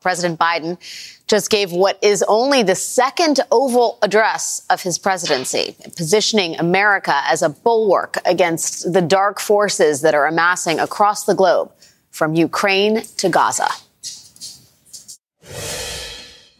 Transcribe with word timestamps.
President 0.00 0.38
Biden 0.38 0.78
just 1.26 1.50
gave 1.50 1.72
what 1.72 1.98
is 2.02 2.22
only 2.28 2.62
the 2.62 2.76
second 2.76 3.40
oval 3.50 3.98
address 4.02 4.64
of 4.70 4.80
his 4.82 4.96
presidency, 4.96 5.74
positioning 5.96 6.56
America 6.58 7.20
as 7.24 7.42
a 7.42 7.48
bulwark 7.48 8.18
against 8.24 8.92
the 8.92 9.02
dark 9.02 9.40
forces 9.40 10.00
that 10.02 10.14
are 10.14 10.26
amassing 10.26 10.78
across 10.78 11.24
the 11.24 11.34
globe, 11.34 11.72
from 12.10 12.34
Ukraine 12.34 13.02
to 13.16 13.28
Gaza. 13.28 13.68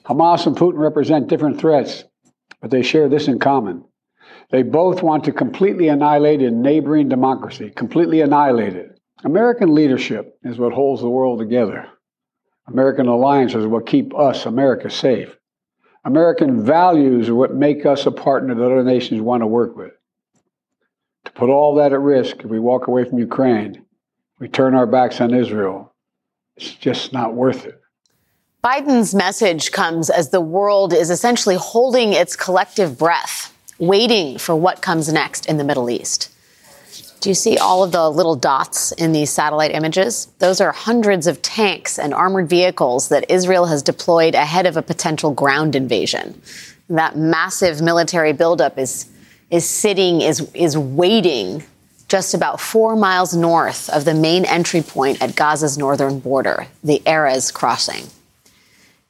Hamas 0.05 0.47
and 0.47 0.57
Putin 0.57 0.79
represent 0.79 1.29
different 1.29 1.61
threats, 1.61 2.05
but 2.61 2.71
they 2.71 2.83
share 2.83 3.09
this 3.09 3.29
in 3.29 3.39
common. 3.39 3.85
They 4.51 4.63
both 4.63 5.03
want 5.03 5.25
to 5.25 5.33
completely 5.33 5.89
annihilate 5.89 6.41
a 6.43 6.51
neighboring 6.51 7.09
democracy, 7.09 7.71
completely 7.71 8.21
annihilate 8.21 8.75
it. 8.75 8.99
American 9.25 9.75
leadership 9.75 10.39
is 10.43 10.59
what 10.59 10.73
holds 10.73 11.03
the 11.03 11.11
world 11.11 11.39
together. 11.39 11.89
American 12.69 13.07
alliances 13.07 13.67
what 13.67 13.87
keep 13.87 14.15
us, 14.15 14.47
America, 14.47 14.91
safe. 14.91 15.37
American 16.05 16.65
values 16.65 17.29
are 17.29 17.35
what 17.35 17.55
make 17.55 17.85
us 17.85 18.07
a 18.07 18.11
partner 18.11 18.55
that 18.55 18.65
other 18.65 18.85
nations 18.85 19.21
want 19.21 19.43
to 19.43 19.47
work 19.47 19.77
with. 19.77 19.93
To 21.25 21.33
put 21.33 21.51
all 21.51 21.75
that 21.77 21.93
at 21.93 22.01
risk, 22.01 22.39
if 22.41 22.47
we 22.47 22.59
walk 22.59 22.87
away 22.87 23.05
from 23.05 23.19
Ukraine, 23.19 23.85
we 24.39 24.49
turn 24.49 24.75
our 24.75 24.87
backs 24.87 25.21
on 25.21 25.35
Israel, 25.35 25.93
it's 26.57 26.75
just 26.75 27.13
not 27.13 27.35
worth 27.35 27.67
it. 27.67 27.81
Biden's 28.65 29.15
message 29.15 29.71
comes 29.71 30.11
as 30.11 30.31
the 30.31 30.41
world 30.41 30.93
is 30.93 31.11
essentially 31.11 31.57
holding 31.57 32.13
its 32.13 32.37
collective 32.37 32.99
breath, 32.99 33.55
waiting 33.79 34.39
for 34.39 34.57
what 34.57 34.83
comes 34.83 35.13
next 35.13 35.47
in 35.47 35.57
the 35.57 35.65
Middle 35.65 35.89
East. 35.89 36.31
Do 37.21 37.29
you 37.29 37.35
see 37.35 37.59
all 37.59 37.83
of 37.83 37.91
the 37.91 38.09
little 38.09 38.37
dots 38.37 38.93
in 38.93 39.13
these 39.13 39.31
satellite 39.31 39.73
images? 39.73 40.29
Those 40.39 40.61
are 40.61 40.71
hundreds 40.71 41.27
of 41.27 41.43
tanks 41.43 41.99
and 41.99 42.15
armored 42.15 42.49
vehicles 42.49 43.09
that 43.09 43.29
Israel 43.29 43.67
has 43.67 43.83
deployed 43.83 44.35
ahead 44.35 44.67
of 44.67 44.77
a 44.77 44.83
potential 44.83 45.33
ground 45.33 45.75
invasion. 45.75 46.41
That 46.89 47.17
massive 47.17 47.83
military 47.83 48.33
buildup 48.33 48.79
is, 48.79 49.11
is 49.51 49.69
sitting, 49.69 50.21
is, 50.21 50.49
is 50.55 50.79
waiting 50.79 51.65
just 52.07 52.35
about 52.35 52.61
four 52.61 52.97
miles 52.97 53.35
north 53.35 53.91
of 53.91 54.05
the 54.05 54.15
main 54.15 54.45
entry 54.45 54.81
point 54.81 55.21
at 55.21 55.35
Gaza's 55.35 55.77
northern 55.77 56.21
border, 56.21 56.69
the 56.83 57.03
Erez 57.05 57.53
crossing. 57.53 58.07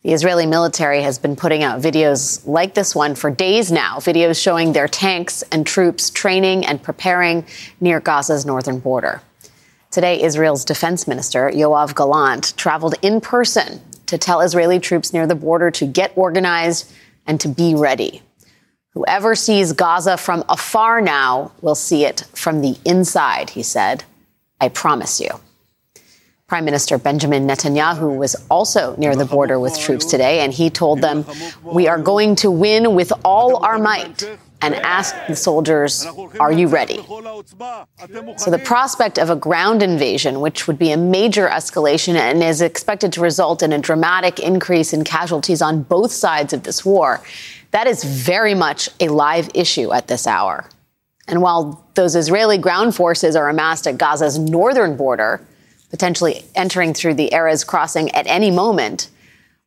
The 0.03 0.13
Israeli 0.13 0.47
military 0.47 1.03
has 1.03 1.19
been 1.19 1.35
putting 1.35 1.65
out 1.65 1.83
videos 1.83 2.47
like 2.47 2.75
this 2.75 2.95
one 2.95 3.17
for 3.17 3.33
days 3.33 3.73
now, 3.73 3.97
videos 3.97 4.41
showing 4.41 4.73
their 4.73 4.87
tanks 4.87 5.43
and 5.51 5.67
troops 5.67 6.11
training 6.11 6.65
and 6.65 6.81
preparing 6.81 7.45
near 7.81 7.99
Gaza's 7.99 8.47
northern 8.47 8.79
border. 8.79 9.21
Today, 9.91 10.23
Israel's 10.23 10.65
defense 10.65 11.09
minister, 11.09 11.51
Yoav 11.51 11.97
Gallant, 11.97 12.57
traveled 12.57 12.95
in 13.03 13.21
person 13.21 13.81
to 14.07 14.17
tell 14.17 14.41
Israeli 14.41 14.79
troops 14.79 15.13
near 15.13 15.27
the 15.27 15.35
border 15.35 15.73
to 15.73 15.85
get 15.85 16.13
organized 16.15 16.93
and 17.27 17.41
to 17.41 17.49
be 17.49 17.75
ready. 17.75 18.23
Whoever 18.95 19.35
sees 19.35 19.73
Gaza 19.73 20.17
from 20.17 20.45
afar 20.49 21.01
now 21.01 21.51
will 21.61 21.75
see 21.75 22.05
it 22.05 22.25
from 22.35 22.61
the 22.61 22.77
inside, 22.85 23.51
he 23.51 23.65
said. 23.65 24.05
I 24.61 24.69
promise 24.69 25.21
you. 25.21 25.41
Prime 26.49 26.65
Minister 26.65 26.97
Benjamin 26.97 27.47
Netanyahu 27.47 28.17
was 28.17 28.35
also 28.51 28.97
near 28.97 29.15
the 29.15 29.27
border 29.27 29.61
with 29.61 29.79
troops 29.79 30.07
today, 30.07 30.41
and 30.41 30.51
he 30.51 30.71
told 30.71 31.03
them, 31.03 31.27
We 31.63 31.89
are 31.89 31.99
going 31.99 32.37
to 32.37 32.51
win 32.51 32.95
with 32.95 33.13
all 33.23 33.63
our 33.63 33.79
might, 33.79 34.25
and 34.63 34.75
asked 34.77 35.15
the 35.29 35.37
soldiers, 35.37 36.07
Are 36.41 36.51
you 36.51 36.67
ready? 36.67 37.05
So 38.39 38.51
the 38.51 38.63
prospect 38.65 39.19
of 39.19 39.29
a 39.29 39.37
ground 39.37 39.83
invasion, 39.83 40.41
which 40.41 40.67
would 40.67 40.79
be 40.79 40.91
a 40.91 40.97
major 40.97 41.49
escalation 41.49 42.15
and 42.15 42.43
is 42.43 42.63
expected 42.63 43.13
to 43.13 43.21
result 43.21 43.63
in 43.63 43.75
a 43.75 43.79
dramatic 43.79 44.39
increase 44.39 44.95
in 44.95 45.05
casualties 45.05 45.61
on 45.61 45.83
both 45.83 46.13
sides 46.13 46.55
of 46.55 46.63
this 46.63 46.83
war, 46.83 47.21
that 47.73 47.87
is 47.87 48.05
very 48.05 48.55
much 48.55 48.89
a 49.01 49.09
live 49.09 49.51
issue 49.53 49.93
at 49.93 50.07
this 50.07 50.27
hour. 50.27 50.65
And 51.29 51.43
while 51.43 51.85
those 51.93 52.17
Israeli 52.17 52.57
ground 52.57 52.95
forces 52.95 53.37
are 53.37 53.51
amassed 53.51 53.87
at 53.87 53.99
Gaza's 53.99 54.39
northern 54.39 54.97
border, 54.97 55.47
potentially 55.91 56.45
entering 56.55 56.95
through 56.95 57.15
the 57.15 57.31
Erez 57.33 57.67
crossing 57.67 58.11
at 58.13 58.27
any 58.27 58.51
moment, 58.51 59.09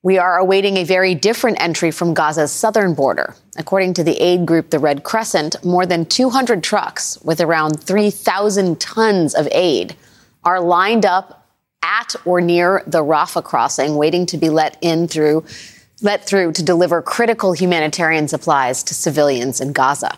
we 0.04 0.18
are 0.18 0.38
awaiting 0.38 0.78
a 0.78 0.84
very 0.84 1.14
different 1.14 1.62
entry 1.62 1.92
from 1.92 2.16
Gaza's 2.16 2.52
southern 2.52 2.96
border. 2.96 3.36
According 3.58 3.94
to 3.96 4.04
the 4.04 4.20
aid 4.20 4.48
group, 4.48 4.72
the 4.72 4.80
Red 4.80 5.04
Crescent, 5.04 5.64
more 5.64 5.86
than 5.86 6.06
200 6.06 6.64
trucks 6.64 7.20
with 7.24 7.40
around 7.40 7.84
3,000 7.84 8.80
tons 8.80 9.36
of 9.36 9.48
aid 9.52 9.96
are 10.44 10.60
lined 10.60 11.06
up 11.06 11.48
at 11.84 12.16
or 12.26 12.42
near 12.42 12.84
the 12.88 13.04
Rafah 13.04 13.44
crossing, 13.44 13.96
waiting 13.96 14.26
to 14.28 14.38
be 14.38 14.50
let 14.50 14.78
in 14.82 15.08
through, 15.08 15.46
let 16.02 16.26
through 16.26 16.54
to 16.54 16.64
deliver 16.64 17.02
critical 17.02 17.54
humanitarian 17.54 18.28
supplies 18.28 18.82
to 18.84 18.96
civilians 18.96 19.62
in 19.62 19.72
Gaza. 19.72 20.18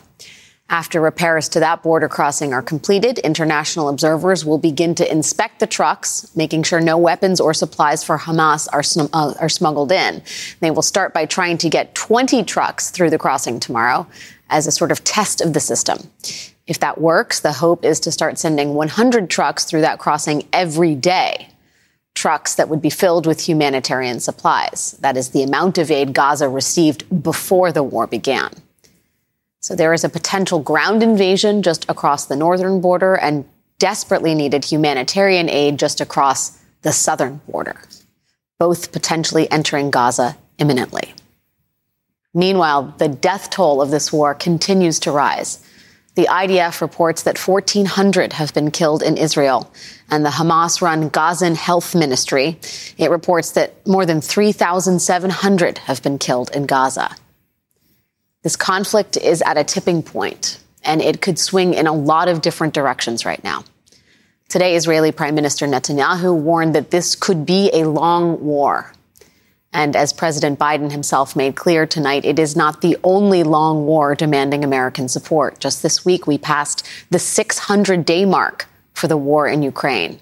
After 0.74 1.00
repairs 1.00 1.50
to 1.50 1.60
that 1.60 1.84
border 1.84 2.10
crossing 2.10 2.52
are 2.52 2.64
completed, 2.64 3.20
international 3.20 3.90
observers 3.90 4.44
will 4.44 4.58
begin 4.58 4.96
to 4.96 5.12
inspect 5.12 5.60
the 5.60 5.68
trucks, 5.68 6.36
making 6.36 6.64
sure 6.64 6.82
no 6.82 6.98
weapons 6.98 7.40
or 7.40 7.54
supplies 7.54 8.04
for 8.04 8.18
Hamas 8.18 8.68
are, 8.74 8.82
sm- 8.82 9.14
uh, 9.14 9.36
are 9.40 9.50
smuggled 9.50 9.92
in. 9.92 10.24
They 10.62 10.72
will 10.72 10.82
start 10.82 11.14
by 11.14 11.28
trying 11.28 11.60
to 11.60 11.70
get 11.70 11.94
20 11.94 12.44
trucks 12.46 12.90
through 12.90 13.12
the 13.12 13.20
crossing 13.20 13.60
tomorrow 13.60 14.08
as 14.50 14.66
a 14.66 14.72
sort 14.72 14.92
of 14.92 15.04
test 15.04 15.42
of 15.42 15.54
the 15.54 15.60
system. 15.60 16.10
If 16.66 16.80
that 16.80 17.00
works, 17.00 17.42
the 17.42 17.54
hope 17.54 17.86
is 17.86 18.00
to 18.00 18.12
start 18.12 18.40
sending 18.40 18.74
100 18.74 19.30
trucks 19.30 19.66
through 19.66 19.82
that 19.82 20.00
crossing 20.00 20.48
every 20.52 20.96
day. 20.96 21.50
Trucks 22.16 22.56
that 22.56 22.68
would 22.68 22.82
be 22.82 22.90
filled 22.90 23.28
with 23.28 23.48
humanitarian 23.48 24.20
supplies. 24.20 24.98
That 25.02 25.18
is 25.18 25.30
the 25.30 25.44
amount 25.44 25.78
of 25.78 25.92
aid 25.92 26.14
Gaza 26.16 26.50
received 26.50 27.22
before 27.22 27.72
the 27.72 27.84
war 27.84 28.08
began. 28.08 28.50
So 29.64 29.78
there 29.78 29.94
is 29.94 30.04
a 30.04 30.10
potential 30.10 30.60
ground 30.60 31.02
invasion 31.02 31.64
just 31.64 31.90
across 31.90 32.26
the 32.26 32.36
northern 32.36 32.82
border 32.82 33.16
and 33.16 33.46
desperately 33.80 34.36
needed 34.36 34.66
humanitarian 34.66 35.50
aid 35.50 35.80
just 35.80 36.02
across 36.02 36.60
the 36.82 36.92
southern 36.92 37.40
border, 37.48 37.80
both 38.60 38.92
potentially 38.92 39.50
entering 39.50 39.90
Gaza 39.90 40.36
imminently. 40.58 41.14
Meanwhile, 42.34 42.94
the 42.98 43.08
death 43.08 43.52
toll 43.52 43.82
of 43.82 43.90
this 43.90 44.12
war 44.12 44.36
continues 44.36 45.00
to 45.00 45.12
rise. 45.12 45.66
The 46.16 46.28
IDF 46.28 46.82
reports 46.82 47.24
that 47.24 47.38
1,400 47.38 48.34
have 48.34 48.54
been 48.54 48.70
killed 48.70 49.02
in 49.02 49.16
Israel, 49.16 49.72
and 50.10 50.26
the 50.26 50.32
Hamas 50.32 50.82
run 50.82 51.08
Gazan 51.08 51.56
Health 51.56 51.96
Ministry. 51.96 52.60
It 52.98 53.10
reports 53.10 53.52
that 53.52 53.88
more 53.88 54.06
than 54.06 54.20
3,700 54.20 55.78
have 55.78 56.04
been 56.04 56.20
killed 56.20 56.52
in 56.54 56.66
Gaza. 56.66 57.16
This 58.44 58.58
conflict 58.58 59.16
is 59.16 59.42
at 59.42 59.58
a 59.58 59.64
tipping 59.64 60.04
point, 60.04 60.60
and 60.84 61.02
it 61.02 61.22
could 61.22 61.40
swing 61.40 61.74
in 61.74 61.88
a 61.88 61.94
lot 61.94 62.28
of 62.28 62.42
different 62.42 62.74
directions 62.74 63.26
right 63.26 63.42
now. 63.42 63.64
Today, 64.50 64.76
Israeli 64.76 65.14
Prime 65.14 65.34
Minister 65.34 65.66
Netanyahu 65.66 66.36
warned 66.36 66.76
that 66.76 66.92
this 66.92 67.16
could 67.16 67.46
be 67.46 67.70
a 67.74 67.88
long 67.88 68.44
war. 68.44 68.92
And 69.72 69.96
as 69.96 70.12
President 70.12 70.60
Biden 70.60 70.92
himself 70.92 71.38
made 71.38 71.56
clear 71.56 71.88
tonight, 71.88 72.26
it 72.26 72.38
is 72.38 72.56
not 72.56 72.82
the 72.82 72.98
only 73.04 73.44
long 73.44 73.86
war 73.86 74.14
demanding 74.14 74.64
American 74.64 75.08
support. 75.08 75.60
Just 75.60 75.82
this 75.82 76.04
week, 76.04 76.28
we 76.28 76.38
passed 76.38 76.86
the 77.10 77.20
600 77.20 78.06
day 78.06 78.26
mark 78.26 78.68
for 78.94 79.08
the 79.08 79.18
war 79.18 79.48
in 79.48 79.64
Ukraine. 79.64 80.20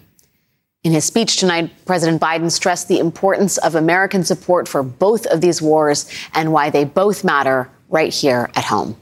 In 0.84 0.94
his 0.94 1.06
speech 1.06 1.38
tonight, 1.38 1.72
President 1.86 2.22
Biden 2.22 2.52
stressed 2.52 2.88
the 2.88 3.00
importance 3.00 3.58
of 3.58 3.76
American 3.76 4.24
support 4.24 4.68
for 4.68 4.84
both 4.84 5.26
of 5.26 5.42
these 5.42 5.62
wars 5.62 6.10
and 6.34 6.54
why 6.54 6.70
they 6.70 6.86
both 6.86 7.24
matter 7.24 7.70
right 7.92 8.12
here 8.12 8.50
at 8.56 8.64
home. 8.64 8.96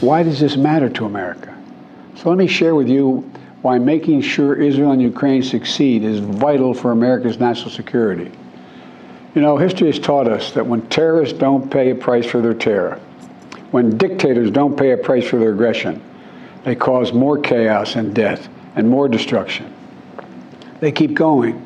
Why 0.00 0.22
does 0.22 0.40
this 0.40 0.56
matter 0.56 0.88
to 0.88 1.04
America? 1.04 1.54
So 2.16 2.28
let 2.30 2.38
me 2.38 2.46
share 2.46 2.74
with 2.74 2.88
you 2.88 3.30
why 3.62 3.78
making 3.78 4.20
sure 4.20 4.54
Israel 4.54 4.92
and 4.92 5.02
Ukraine 5.02 5.42
succeed 5.42 6.04
is 6.04 6.20
vital 6.20 6.72
for 6.74 6.92
America's 6.92 7.38
national 7.38 7.70
security. 7.70 8.30
You 9.34 9.42
know, 9.42 9.56
history 9.56 9.88
has 9.88 9.98
taught 9.98 10.28
us 10.28 10.52
that 10.52 10.66
when 10.66 10.82
terrorists 10.88 11.36
don't 11.38 11.70
pay 11.70 11.90
a 11.90 11.94
price 11.94 12.26
for 12.26 12.40
their 12.40 12.54
terror, 12.54 13.00
when 13.72 13.96
dictators 13.98 14.50
don't 14.50 14.76
pay 14.76 14.92
a 14.92 14.96
price 14.96 15.26
for 15.26 15.38
their 15.38 15.52
aggression, 15.52 16.00
they 16.64 16.76
cause 16.76 17.12
more 17.12 17.38
chaos 17.38 17.96
and 17.96 18.14
death 18.14 18.48
and 18.76 18.88
more 18.88 19.08
destruction. 19.08 19.72
They 20.80 20.92
keep 20.92 21.14
going. 21.14 21.63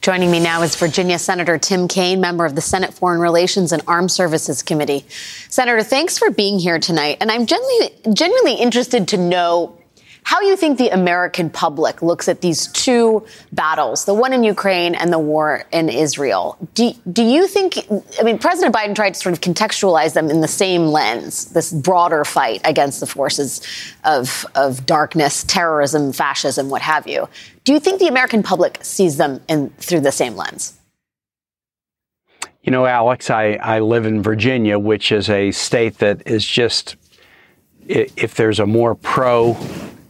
Joining 0.00 0.30
me 0.30 0.38
now 0.38 0.62
is 0.62 0.76
Virginia 0.76 1.18
Senator 1.18 1.58
Tim 1.58 1.88
Kaine, 1.88 2.20
member 2.20 2.46
of 2.46 2.54
the 2.54 2.60
Senate 2.60 2.94
Foreign 2.94 3.20
Relations 3.20 3.72
and 3.72 3.82
Armed 3.88 4.12
Services 4.12 4.62
Committee. 4.62 5.04
Senator, 5.48 5.82
thanks 5.82 6.16
for 6.16 6.30
being 6.30 6.60
here 6.60 6.78
tonight. 6.78 7.18
And 7.20 7.32
I'm 7.32 7.46
genuinely, 7.46 8.14
genuinely 8.14 8.54
interested 8.54 9.08
to 9.08 9.16
know 9.16 9.77
how 10.28 10.40
do 10.40 10.46
you 10.46 10.58
think 10.58 10.76
the 10.76 10.90
American 10.90 11.48
public 11.48 12.02
looks 12.02 12.28
at 12.28 12.42
these 12.42 12.66
two 12.72 13.24
battles, 13.52 14.04
the 14.04 14.12
one 14.12 14.34
in 14.34 14.44
Ukraine 14.44 14.94
and 14.94 15.10
the 15.10 15.18
war 15.18 15.64
in 15.72 15.88
Israel. 15.88 16.58
Do, 16.74 16.92
do 17.10 17.22
you 17.22 17.46
think, 17.46 17.78
I 18.20 18.24
mean, 18.24 18.38
President 18.38 18.74
Biden 18.74 18.94
tried 18.94 19.14
to 19.14 19.20
sort 19.20 19.32
of 19.32 19.40
contextualize 19.40 20.12
them 20.12 20.28
in 20.28 20.42
the 20.42 20.46
same 20.46 20.88
lens, 20.88 21.46
this 21.46 21.72
broader 21.72 22.26
fight 22.26 22.60
against 22.66 23.00
the 23.00 23.06
forces 23.06 23.62
of, 24.04 24.44
of 24.54 24.84
darkness, 24.84 25.44
terrorism, 25.44 26.12
fascism, 26.12 26.68
what 26.68 26.82
have 26.82 27.08
you. 27.08 27.26
Do 27.64 27.72
you 27.72 27.80
think 27.80 27.98
the 27.98 28.08
American 28.08 28.42
public 28.42 28.80
sees 28.82 29.16
them 29.16 29.40
in, 29.48 29.70
through 29.78 30.00
the 30.00 30.12
same 30.12 30.36
lens? 30.36 30.78
You 32.62 32.70
know, 32.70 32.84
Alex, 32.84 33.30
I, 33.30 33.58
I 33.62 33.78
live 33.78 34.04
in 34.04 34.22
Virginia, 34.22 34.78
which 34.78 35.10
is 35.10 35.30
a 35.30 35.52
state 35.52 35.96
that 36.00 36.26
is 36.26 36.44
just, 36.44 36.96
if 37.86 38.34
there's 38.34 38.60
a 38.60 38.66
more 38.66 38.94
pro 38.94 39.56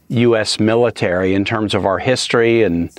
U.S. 0.08 0.58
military 0.58 1.34
in 1.34 1.44
terms 1.44 1.74
of 1.74 1.84
our 1.86 1.98
history 1.98 2.62
and 2.62 2.90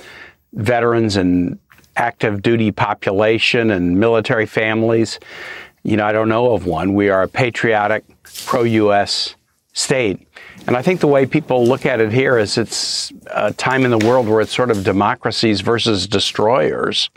veterans 0.52 1.16
and 1.16 1.58
active 1.96 2.42
duty 2.42 2.70
population 2.70 3.70
and 3.70 3.98
military 3.98 4.46
families. 4.46 5.18
You 5.82 5.96
know, 5.96 6.06
I 6.06 6.12
don't 6.12 6.28
know 6.28 6.52
of 6.52 6.66
one. 6.66 6.94
We 6.94 7.08
are 7.08 7.22
a 7.22 7.28
patriotic, 7.28 8.04
pro 8.46 8.62
U.S. 8.62 9.34
state. 9.72 10.26
And 10.66 10.76
I 10.76 10.82
think 10.82 11.00
the 11.00 11.06
way 11.06 11.26
people 11.26 11.66
look 11.66 11.86
at 11.86 12.00
it 12.00 12.12
here 12.12 12.38
is 12.38 12.58
it's 12.58 13.12
a 13.28 13.52
time 13.52 13.84
in 13.84 13.90
the 13.90 14.06
world 14.06 14.28
where 14.28 14.40
it's 14.40 14.54
sort 14.54 14.70
of 14.70 14.84
democracies 14.84 15.62
versus 15.62 16.06
destroyers. 16.06 17.10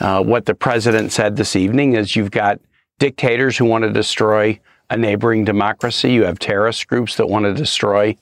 Uh, 0.00 0.22
what 0.22 0.46
the 0.46 0.54
president 0.54 1.12
said 1.12 1.36
this 1.36 1.54
evening 1.54 1.94
is 1.94 2.16
you've 2.16 2.30
got 2.30 2.58
dictators 2.98 3.58
who 3.58 3.66
want 3.66 3.84
to 3.84 3.92
destroy 3.92 4.58
a 4.88 4.96
neighboring 4.96 5.44
democracy, 5.44 6.12
you 6.12 6.24
have 6.24 6.38
terrorist 6.38 6.88
groups 6.88 7.16
that 7.16 7.28
want 7.28 7.44
to 7.44 7.54
destroy 7.54 8.16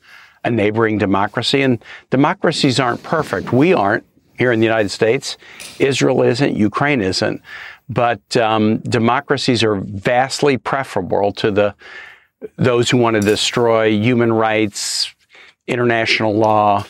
a 0.44 0.50
neighboring 0.50 0.99
democracy. 0.99 1.62
And 1.62 1.82
democracies 2.11 2.79
aren't 2.81 3.02
perfect. 3.02 3.52
We 3.52 3.73
aren't 3.73 4.05
here 4.38 4.52
in 4.52 4.61
the 4.61 4.67
United 4.67 4.90
States. 4.90 5.37
Israel 5.79 6.23
isn't. 6.23 6.56
Ukraine 6.56 7.00
isn't. 7.00 7.43
But 7.88 8.37
um, 8.37 8.79
democracies 8.79 9.64
are 9.64 9.76
vastly 9.76 10.58
preferable 10.58 11.32
to 11.32 11.50
the 11.50 11.75
those 12.56 12.88
who 12.88 12.99
want 12.99 13.14
to 13.14 13.20
destroy 13.20 13.90
human 13.90 14.32
rights, 14.32 15.12
international 15.67 16.37
law, 16.37 16.85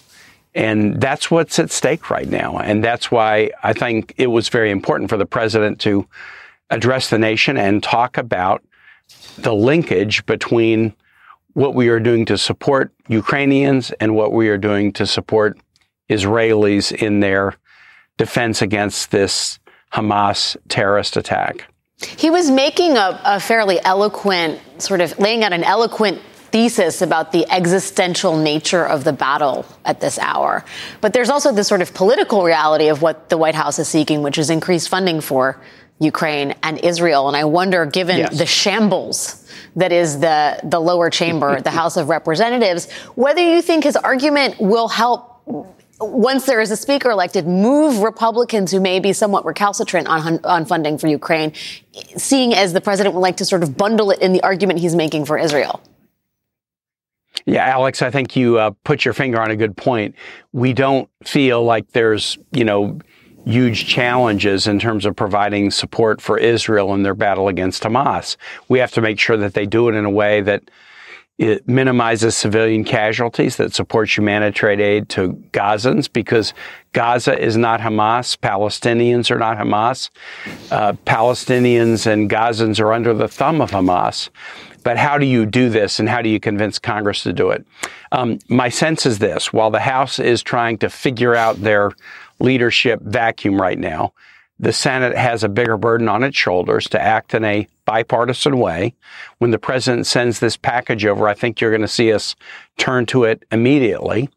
and 0.55 1.01
that's 1.01 1.31
what's 1.31 1.59
at 1.59 1.71
stake 1.71 2.11
right 2.11 2.29
now. 2.29 2.59
And 2.59 2.83
that's 2.83 3.11
why 3.11 3.51
I 3.63 3.73
think 3.73 4.13
it 4.19 4.27
was 4.27 4.49
very 4.49 4.71
important 4.71 5.09
for 5.09 5.17
the 5.17 5.25
president 5.25 5.81
to 5.83 6.07
address 6.69 7.09
the 7.09 7.19
nation 7.19 7.57
and 7.57 7.83
talk 7.83 8.19
about 8.19 8.63
the 9.39 9.55
linkage 9.55 10.27
between 10.27 10.95
what 11.55 11.75
we 11.75 11.89
are 11.89 12.01
doing 12.01 12.25
to 12.27 12.39
support 12.39 12.93
Ukrainians 13.09 13.91
and 14.01 14.15
what 14.15 14.33
we 14.33 14.49
are 14.49 14.59
doing 14.59 14.93
to 14.95 15.07
support 15.07 15.59
Israelis 16.09 16.93
in 16.93 17.21
their 17.21 17.55
defense 18.17 18.63
against 18.63 19.11
this 19.11 19.59
Hamas 19.93 20.57
terrorist 20.69 21.17
attack. 21.17 21.67
He 22.17 22.31
was 22.31 22.51
making 22.51 22.97
a, 22.97 23.21
a, 23.25 23.41
fairly 23.41 23.81
eloquent, 23.85 24.61
sort 24.79 25.01
of 25.01 25.19
laying 25.19 25.43
out 25.43 25.53
an 25.53 25.65
eloquent 25.65 26.21
thesis 26.51 27.03
about 27.03 27.33
the 27.33 27.51
existential 27.51 28.37
nature 28.37 28.87
of 28.87 29.05
the 29.05 29.13
battle 29.13 29.67
at 29.85 30.01
this 30.01 30.19
hour. 30.19 30.65
But 31.01 31.13
there's 31.13 31.29
also 31.29 31.53
this 31.53 31.69
sort 31.69 31.83
of 31.83 31.93
political 31.95 32.45
reality 32.45 32.89
of 32.89 33.03
what 33.03 33.29
the 33.29 33.37
White 33.37 33.55
House 33.55 33.79
is 33.79 33.89
seeking, 33.89 34.23
which 34.23 34.39
is 34.39 34.49
increased 34.49 34.89
funding 34.89 35.21
for 35.21 35.61
Ukraine 36.01 36.55
and 36.63 36.79
Israel. 36.79 37.29
And 37.29 37.37
I 37.37 37.45
wonder, 37.45 37.87
given 37.87 38.19
yes. 38.19 38.39
the 38.39 38.47
shambles 38.47 39.45
that 39.77 39.93
is 39.93 40.21
the, 40.21 40.61
the 40.65 40.81
lower 40.81 41.11
chamber, 41.11 41.61
the 41.61 41.71
House 41.83 41.97
of 41.97 42.09
Representatives, 42.09 42.91
whether 43.15 43.41
you 43.41 43.63
think 43.63 43.85
his 43.85 43.97
argument 43.97 44.61
will 44.61 44.89
help 44.89 45.29
once 46.01 46.47
there 46.47 46.61
is 46.61 46.71
a 46.71 46.77
speaker 46.77 47.11
elected, 47.11 47.47
move 47.47 48.03
Republicans 48.03 48.71
who 48.71 48.81
may 48.81 49.01
be 49.01 49.13
somewhat 49.13 49.45
recalcitrant 49.45 50.07
on, 50.07 50.39
on 50.45 50.65
funding 50.65 50.97
for 50.97 51.09
Ukraine, 51.09 51.53
seeing 52.17 52.55
as 52.55 52.73
the 52.73 52.81
president 52.81 53.15
would 53.15 53.21
like 53.21 53.37
to 53.39 53.45
sort 53.45 53.63
of 53.63 53.77
bundle 53.77 54.11
it 54.11 54.21
in 54.21 54.33
the 54.33 54.43
argument 54.43 54.79
he's 54.79 54.95
making 54.95 55.25
for 55.25 55.37
Israel? 55.37 55.83
Yeah, 57.47 57.65
Alex, 57.65 58.03
I 58.03 58.11
think 58.11 58.37
you 58.37 58.59
uh, 58.59 58.71
put 58.85 59.05
your 59.05 59.15
finger 59.15 59.41
on 59.41 59.51
a 59.51 59.57
good 59.57 59.77
point. 59.77 60.15
We 60.53 60.73
don't 60.73 61.09
feel 61.25 61.65
like 61.65 61.91
there's, 61.93 62.37
you 62.53 62.65
know, 62.65 62.99
huge 63.49 63.87
challenges 63.87 64.67
in 64.67 64.79
terms 64.79 65.07
of 65.07 65.17
providing 65.17 65.71
support 65.71 66.21
for 66.21 66.37
Israel 66.37 66.93
in 66.95 67.03
their 67.03 67.15
battle 67.15 67.49
against 67.49 67.83
Hamas. 67.83 68.37
We 68.69 68.79
have 68.79 68.93
to 68.93 69.01
make 69.01 69.19
sure 69.19 69.39
that 69.39 69.55
they 69.55 69.65
do 69.65 69.89
it 69.89 69.95
in 69.95 70.05
a 70.05 70.11
way 70.11 70.43
that 70.43 70.71
it 71.39 71.69
minimizes 71.69 72.37
civilian 72.37 72.83
casualties, 72.85 73.57
that 73.57 73.73
supports 73.73 74.17
humanitarian 74.17 74.81
aid 74.81 75.09
to 75.11 75.35
Gazans, 75.53 76.13
because 76.13 76.53
Gaza 76.93 77.39
is 77.39 77.57
not 77.57 77.81
Hamas. 77.81 78.37
Palestinians 78.37 79.31
are 79.31 79.39
not 79.39 79.57
Hamas. 79.57 80.11
Uh, 80.71 80.95
Palestinians 81.07 82.07
and 82.07 82.29
Gazans 82.29 82.81
are 82.81 82.93
under 82.93 83.15
the 83.15 83.29
thumb 83.29 83.61
of 83.61 83.71
Hamas. 83.71 84.31
But 84.83 84.97
how 84.97 85.17
do 85.17 85.27
you 85.27 85.47
do 85.47 85.71
this 85.71 86.01
and 86.01 86.09
how 86.09 86.23
do 86.23 86.29
you 86.29 86.41
convince 86.41 86.79
Congress 86.79 87.23
to 87.23 87.33
do 87.33 87.51
it? 87.51 87.65
Um, 88.11 88.39
my 88.49 88.69
sense 88.69 89.07
is 89.07 89.19
this 89.19 89.53
while 89.53 89.71
the 89.71 89.81
House 89.81 90.19
is 90.19 90.43
trying 90.43 90.79
to 90.79 90.91
figure 90.91 91.35
out 91.35 91.61
their 91.63 91.93
leadership 92.39 93.01
vacuum 93.03 93.61
right 93.61 93.79
now. 93.79 94.13
The 94.61 94.73
Senate 94.73 95.17
has 95.17 95.45
a 95.45 95.49
bigger 95.49 95.77
burden 95.77 96.09
on 96.09 96.25
its 96.25 96.37
shoulders 96.37 96.89
to 96.89 97.01
act 97.01 97.33
in 97.33 97.45
a 97.45 97.69
bipartisan 97.85 98.59
way. 98.59 98.95
When 99.39 99.53
the 99.53 99.59
president 99.59 100.07
sends 100.07 100.41
this 100.41 100.57
package 100.57 101.07
over, 101.07 101.29
I 101.29 101.35
think 101.35 101.61
you're 101.61 101.71
going 101.71 101.81
to 101.83 101.89
see 101.89 102.13
us 102.13 102.35
turn 102.77 103.07
to 103.07 103.25
it 103.25 103.45
immediately. 103.53 104.29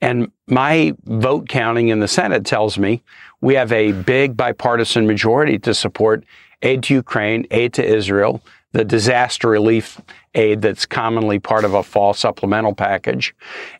And 0.00 0.32
my 0.48 0.94
vote 1.04 1.48
counting 1.48 1.88
in 1.88 2.00
the 2.00 2.08
Senate 2.08 2.44
tells 2.44 2.76
me 2.76 3.02
we 3.40 3.54
have 3.54 3.70
a 3.70 3.92
big 3.92 4.36
bipartisan 4.36 5.06
majority 5.06 5.60
to 5.60 5.74
support 5.74 6.24
aid 6.62 6.82
to 6.84 6.94
Ukraine, 6.94 7.46
aid 7.52 7.72
to 7.74 7.84
Israel, 7.84 8.42
the 8.72 8.84
disaster 8.84 9.48
relief 9.48 10.00
aid 10.34 10.62
that's 10.62 10.86
commonly 10.86 11.38
part 11.38 11.64
of 11.64 11.74
a 11.74 11.82
fall 11.82 12.12
supplemental 12.12 12.74
package. 12.74 13.34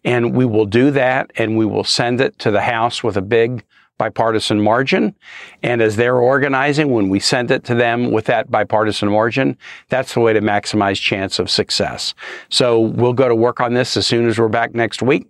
And 0.05 0.35
we 0.35 0.45
will 0.45 0.67
do 0.67 0.91
that 0.93 1.31
and 1.37 1.59
we 1.59 1.67
will 1.67 1.85
send 1.85 2.21
it 2.21 2.39
to 2.41 2.51
the 2.51 2.63
House 2.63 3.05
with 3.05 3.17
a 3.17 3.23
big 3.23 3.65
bipartisan 3.99 4.61
margin. 4.61 5.15
And 5.63 5.83
as 5.83 5.97
they're 5.97 6.17
organizing, 6.17 6.93
when 6.93 7.09
we 7.09 7.19
send 7.21 7.51
it 7.51 7.65
to 7.65 7.75
them 7.75 8.13
with 8.13 8.27
that 8.27 8.51
bipartisan 8.51 9.11
margin, 9.11 9.59
that's 9.89 10.15
the 10.15 10.21
way 10.21 10.33
to 10.33 10.41
maximize 10.41 11.01
chance 11.01 11.39
of 11.39 11.51
success. 11.51 12.15
So 12.49 12.81
we'll 12.81 13.13
go 13.13 13.29
to 13.29 13.35
work 13.35 13.61
on 13.61 13.75
this 13.75 13.97
as 13.97 14.07
soon 14.07 14.29
as 14.29 14.39
we're 14.39 14.49
back 14.49 14.73
next 14.73 15.03
week. 15.03 15.27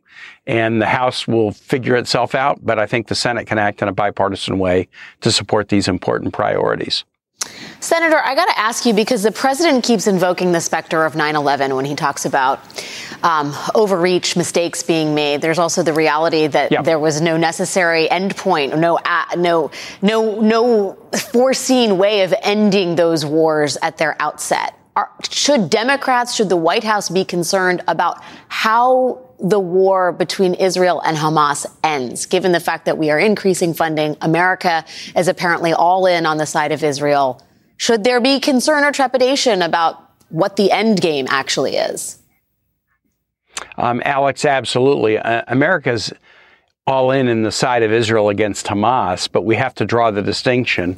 And 0.46 0.80
the 0.80 0.86
House 0.86 1.26
will 1.26 1.50
figure 1.52 1.96
itself 1.96 2.34
out, 2.34 2.58
but 2.62 2.78
I 2.78 2.86
think 2.86 3.08
the 3.08 3.14
Senate 3.14 3.46
can 3.46 3.58
act 3.58 3.82
in 3.82 3.88
a 3.88 3.92
bipartisan 3.92 4.58
way 4.58 4.88
to 5.22 5.32
support 5.32 5.68
these 5.68 5.88
important 5.88 6.34
priorities. 6.34 7.04
Senator, 7.80 8.18
I 8.18 8.34
got 8.34 8.46
to 8.46 8.58
ask 8.58 8.86
you 8.86 8.92
because 8.92 9.22
the 9.22 9.30
president 9.30 9.84
keeps 9.84 10.06
invoking 10.06 10.50
the 10.50 10.60
specter 10.60 11.04
of 11.04 11.14
9 11.14 11.36
11 11.36 11.74
when 11.76 11.84
he 11.84 11.94
talks 11.94 12.24
about 12.24 12.60
um, 13.22 13.54
overreach, 13.74 14.36
mistakes 14.36 14.82
being 14.82 15.14
made. 15.14 15.40
There's 15.40 15.58
also 15.58 15.82
the 15.82 15.92
reality 15.92 16.46
that 16.48 16.84
there 16.84 16.98
was 16.98 17.20
no 17.20 17.36
necessary 17.36 18.08
endpoint, 18.08 18.78
no, 18.78 18.98
uh, 18.98 19.24
no, 19.36 19.70
no, 20.02 20.40
no 20.40 20.94
foreseen 21.32 21.98
way 21.98 22.22
of 22.22 22.34
ending 22.42 22.96
those 22.96 23.24
wars 23.24 23.76
at 23.80 23.96
their 23.96 24.20
outset. 24.20 24.74
Are, 24.96 25.10
should 25.30 25.70
Democrats, 25.70 26.34
should 26.34 26.48
the 26.48 26.56
White 26.56 26.84
House 26.84 27.08
be 27.08 27.24
concerned 27.24 27.82
about 27.86 28.22
how 28.48 29.27
the 29.40 29.60
war 29.60 30.12
between 30.12 30.54
Israel 30.54 31.00
and 31.00 31.16
Hamas 31.16 31.66
ends, 31.84 32.26
given 32.26 32.52
the 32.52 32.60
fact 32.60 32.86
that 32.86 32.98
we 32.98 33.10
are 33.10 33.18
increasing 33.18 33.74
funding? 33.74 34.16
America 34.20 34.84
is 35.16 35.28
apparently 35.28 35.72
all 35.72 36.06
in 36.06 36.26
on 36.26 36.38
the 36.38 36.46
side 36.46 36.72
of 36.72 36.82
Israel. 36.82 37.42
Should 37.76 38.04
there 38.04 38.20
be 38.20 38.40
concern 38.40 38.84
or 38.84 38.92
trepidation 38.92 39.62
about 39.62 40.02
what 40.30 40.56
the 40.56 40.70
end 40.70 41.00
game 41.00 41.26
actually 41.30 41.76
is? 41.76 42.18
Um, 43.76 44.02
Alex, 44.04 44.44
absolutely. 44.44 45.18
Uh, 45.18 45.42
America's 45.48 46.12
all 46.86 47.10
in 47.10 47.28
in 47.28 47.42
the 47.42 47.52
side 47.52 47.82
of 47.82 47.92
Israel 47.92 48.30
against 48.30 48.66
Hamas, 48.66 49.28
but 49.30 49.44
we 49.44 49.56
have 49.56 49.74
to 49.76 49.84
draw 49.84 50.10
the 50.10 50.22
distinction. 50.22 50.96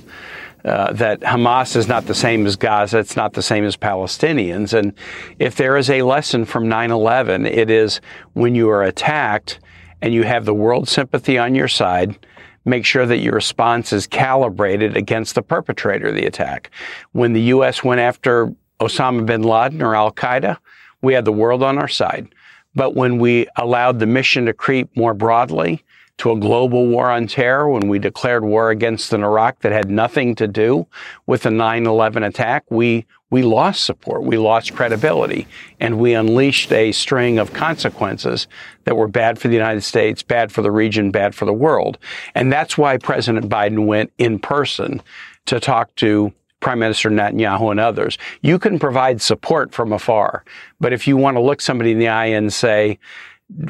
Uh, 0.63 0.93
that 0.93 1.21
Hamas 1.21 1.75
is 1.75 1.89
not 1.89 2.05
the 2.05 2.15
same 2.15 2.45
as 2.45 2.57
Gaza, 2.57 2.99
it's 2.99 3.17
not 3.17 3.33
the 3.33 3.43
same 3.43 3.65
as 3.65 3.79
Palestinians. 3.79 4.79
And 4.79 4.93
if 5.39 5.57
there 5.57 5.79
is 5.79 5.89
a 5.89 6.03
lesson 6.03 6.45
from 6.45 6.69
9 6.69 6.91
11, 6.91 7.47
it 7.47 7.71
is 7.71 8.01
when 8.35 8.55
you 8.55 8.69
are 8.69 8.83
attacked 8.83 9.59
and 10.03 10.13
you 10.13 10.23
have 10.25 10.45
the 10.45 10.55
world 10.55 10.87
sympathy 10.87 11.39
on 11.39 11.55
your 11.55 11.69
side, 11.69 12.27
make 12.65 12.85
sure 12.85 13.07
that 13.07 13.19
your 13.19 13.35
response 13.35 13.93
is 13.93 14.07
calibrated 14.07 14.97
against 14.97 15.35
the 15.35 15.43
perpetrator 15.43 16.09
of 16.09 16.15
the 16.15 16.27
attack. 16.27 16.71
When 17.13 17.33
the 17.33 17.43
U.S. 17.43 17.83
went 17.83 18.01
after 18.01 18.55
Osama 18.81 19.25
bin 19.25 19.43
Laden 19.43 19.83
or 19.83 19.95
Al 19.95 20.13
Qaeda, 20.13 20.59
we 21.03 21.15
had 21.15 21.25
the 21.25 21.33
world 21.33 21.63
on 21.63 21.79
our 21.79 21.89
side. 21.89 22.29
But 22.75 22.95
when 22.95 23.19
we 23.19 23.47
allowed 23.57 23.99
the 23.99 24.07
mission 24.07 24.47
to 24.47 24.53
creep 24.53 24.95
more 24.97 25.15
broadly 25.15 25.85
to 26.21 26.31
a 26.31 26.37
global 26.39 26.87
war 26.87 27.11
on 27.11 27.27
terror, 27.27 27.67
when 27.67 27.89
we 27.89 27.99
declared 27.99 28.45
war 28.45 28.69
against 28.69 29.15
an 29.15 29.25
Iraq 29.25 29.61
that 29.61 29.73
had 29.73 29.91
nothing 29.91 30.35
to 30.35 30.47
do 30.47 30.87
with 31.25 31.45
the 31.45 31.49
9-11 31.49 32.27
attack, 32.27 32.63
we, 32.69 33.07
we 33.31 33.43
lost 33.43 33.85
support. 33.85 34.23
We 34.23 34.37
lost 34.37 34.75
credibility 34.75 35.47
and 35.81 35.99
we 35.99 36.13
unleashed 36.13 36.73
a 36.73 36.93
string 36.93 37.39
of 37.39 37.55
consequences 37.55 38.49
that 38.85 38.99
were 38.99 39.09
bad 39.09 39.39
for 39.39 39.49
the 39.49 39.55
United 39.55 39.81
States, 39.81 40.23
bad 40.23 40.53
for 40.53 40.61
the 40.61 40.71
region, 40.71 41.11
bad 41.11 41.35
for 41.35 41.47
the 41.47 41.55
world. 41.55 41.97
And 42.35 42.53
that's 42.53 42.77
why 42.77 42.99
President 42.99 43.49
Biden 43.49 43.87
went 43.87 44.13
in 44.19 44.39
person 44.39 45.01
to 45.47 45.59
talk 45.59 45.95
to 45.97 46.35
Prime 46.61 46.81
Minister 46.81 47.09
Netanyahu 47.09 47.71
and 47.71 47.81
others. 47.81 48.19
You 48.43 48.59
can 48.59 48.79
provide 48.79 49.23
support 49.23 49.73
from 49.73 49.91
afar, 49.91 50.45
but 50.79 50.93
if 50.93 51.09
you 51.09 51.17
want 51.17 51.39
to 51.39 51.41
look 51.41 51.63
somebody 51.63 51.93
in 51.93 51.99
the 51.99 52.09
eye 52.09 52.27
and 52.27 52.53
say, 52.53 52.99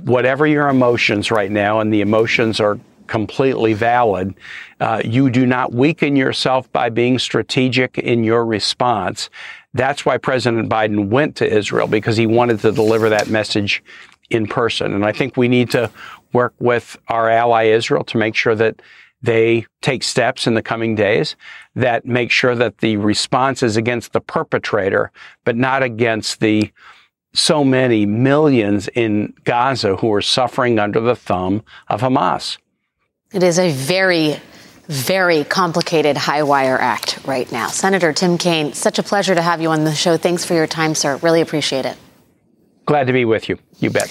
whatever 0.03 0.47
your 0.47 0.69
emotions 0.69 1.31
right 1.31 1.51
now, 1.51 1.81
and 1.81 1.93
the 1.93 2.01
emotions 2.01 2.61
are 2.61 2.79
completely 3.07 3.73
valid, 3.73 4.35
uh, 4.79 5.03
you 5.05 5.31
do 5.31 5.45
not 5.45 5.73
weaken 5.73 6.15
yourself 6.15 6.71
by 6.73 6.89
being 6.89 7.19
strategic 7.19 7.99
in 7.99 8.23
your 8.23 8.47
response. 8.47 9.31
That's 9.75 10.07
why 10.07 10.17
President 10.17 10.69
Biden 10.69 11.09
went 11.09 11.37
to 11.37 11.47
Israel 11.47 11.87
because 11.87 12.17
he 12.17 12.27
wanted 12.27 12.61
to 12.61 12.73
deliver 12.73 13.09
that 13.09 13.29
message 13.29 13.83
in 14.31 14.47
person. 14.47 14.95
And 14.95 15.05
I 15.05 15.13
think 15.13 15.37
we 15.37 15.49
need 15.49 15.71
to 15.73 15.91
work 16.33 16.55
with 16.61 16.97
our 17.09 17.29
ally 17.29 17.65
Israel 17.65 18.05
to 18.05 18.17
make 18.17 18.37
sure 18.37 18.55
that 18.55 18.81
they 19.23 19.67
take 19.83 20.03
steps 20.03 20.47
in 20.47 20.55
the 20.55 20.63
coming 20.63 20.95
days 20.95 21.37
that 21.75 22.07
make 22.07 22.31
sure 22.31 22.55
that 22.55 22.79
the 22.79 22.97
response 22.97 23.63
is 23.63 23.77
against 23.77 24.13
the 24.13 24.21
perpetrator, 24.21 25.11
but 25.45 25.57
not 25.57 25.83
against 25.83 26.41
the 26.41 26.71
so 27.33 27.65
many 27.65 28.07
millions 28.07 28.89
in 28.89 29.33
Gaza 29.45 29.97
who 29.97 30.13
are 30.13 30.23
suffering 30.23 30.79
under 30.79 31.01
the 31.01 31.17
thumb 31.17 31.63
of 31.89 32.01
Hamas. 32.01 32.59
It 33.33 33.43
is 33.43 33.59
a 33.59 33.71
very, 33.71 34.41
very 34.89 35.45
complicated 35.45 36.17
high 36.17 36.43
wire 36.43 36.79
act 36.79 37.21
right 37.25 37.51
now. 37.53 37.69
Senator 37.69 38.13
Tim 38.13 38.39
Kaine, 38.39 38.73
such 38.73 38.99
a 38.99 39.03
pleasure 39.03 39.35
to 39.35 39.43
have 39.43 39.61
you 39.61 39.69
on 39.71 39.85
the 39.85 39.95
show. 39.95 40.17
Thanks 40.17 40.45
for 40.45 40.55
your 40.55 40.67
time, 40.67 40.95
sir. 40.95 41.17
Really 41.19 41.41
appreciate 41.41 41.87
it. 41.87 41.97
Glad 42.87 43.07
to 43.07 43.13
be 43.13 43.25
with 43.25 43.49
you. 43.49 43.59
You 43.79 43.91
bet. 43.91 44.11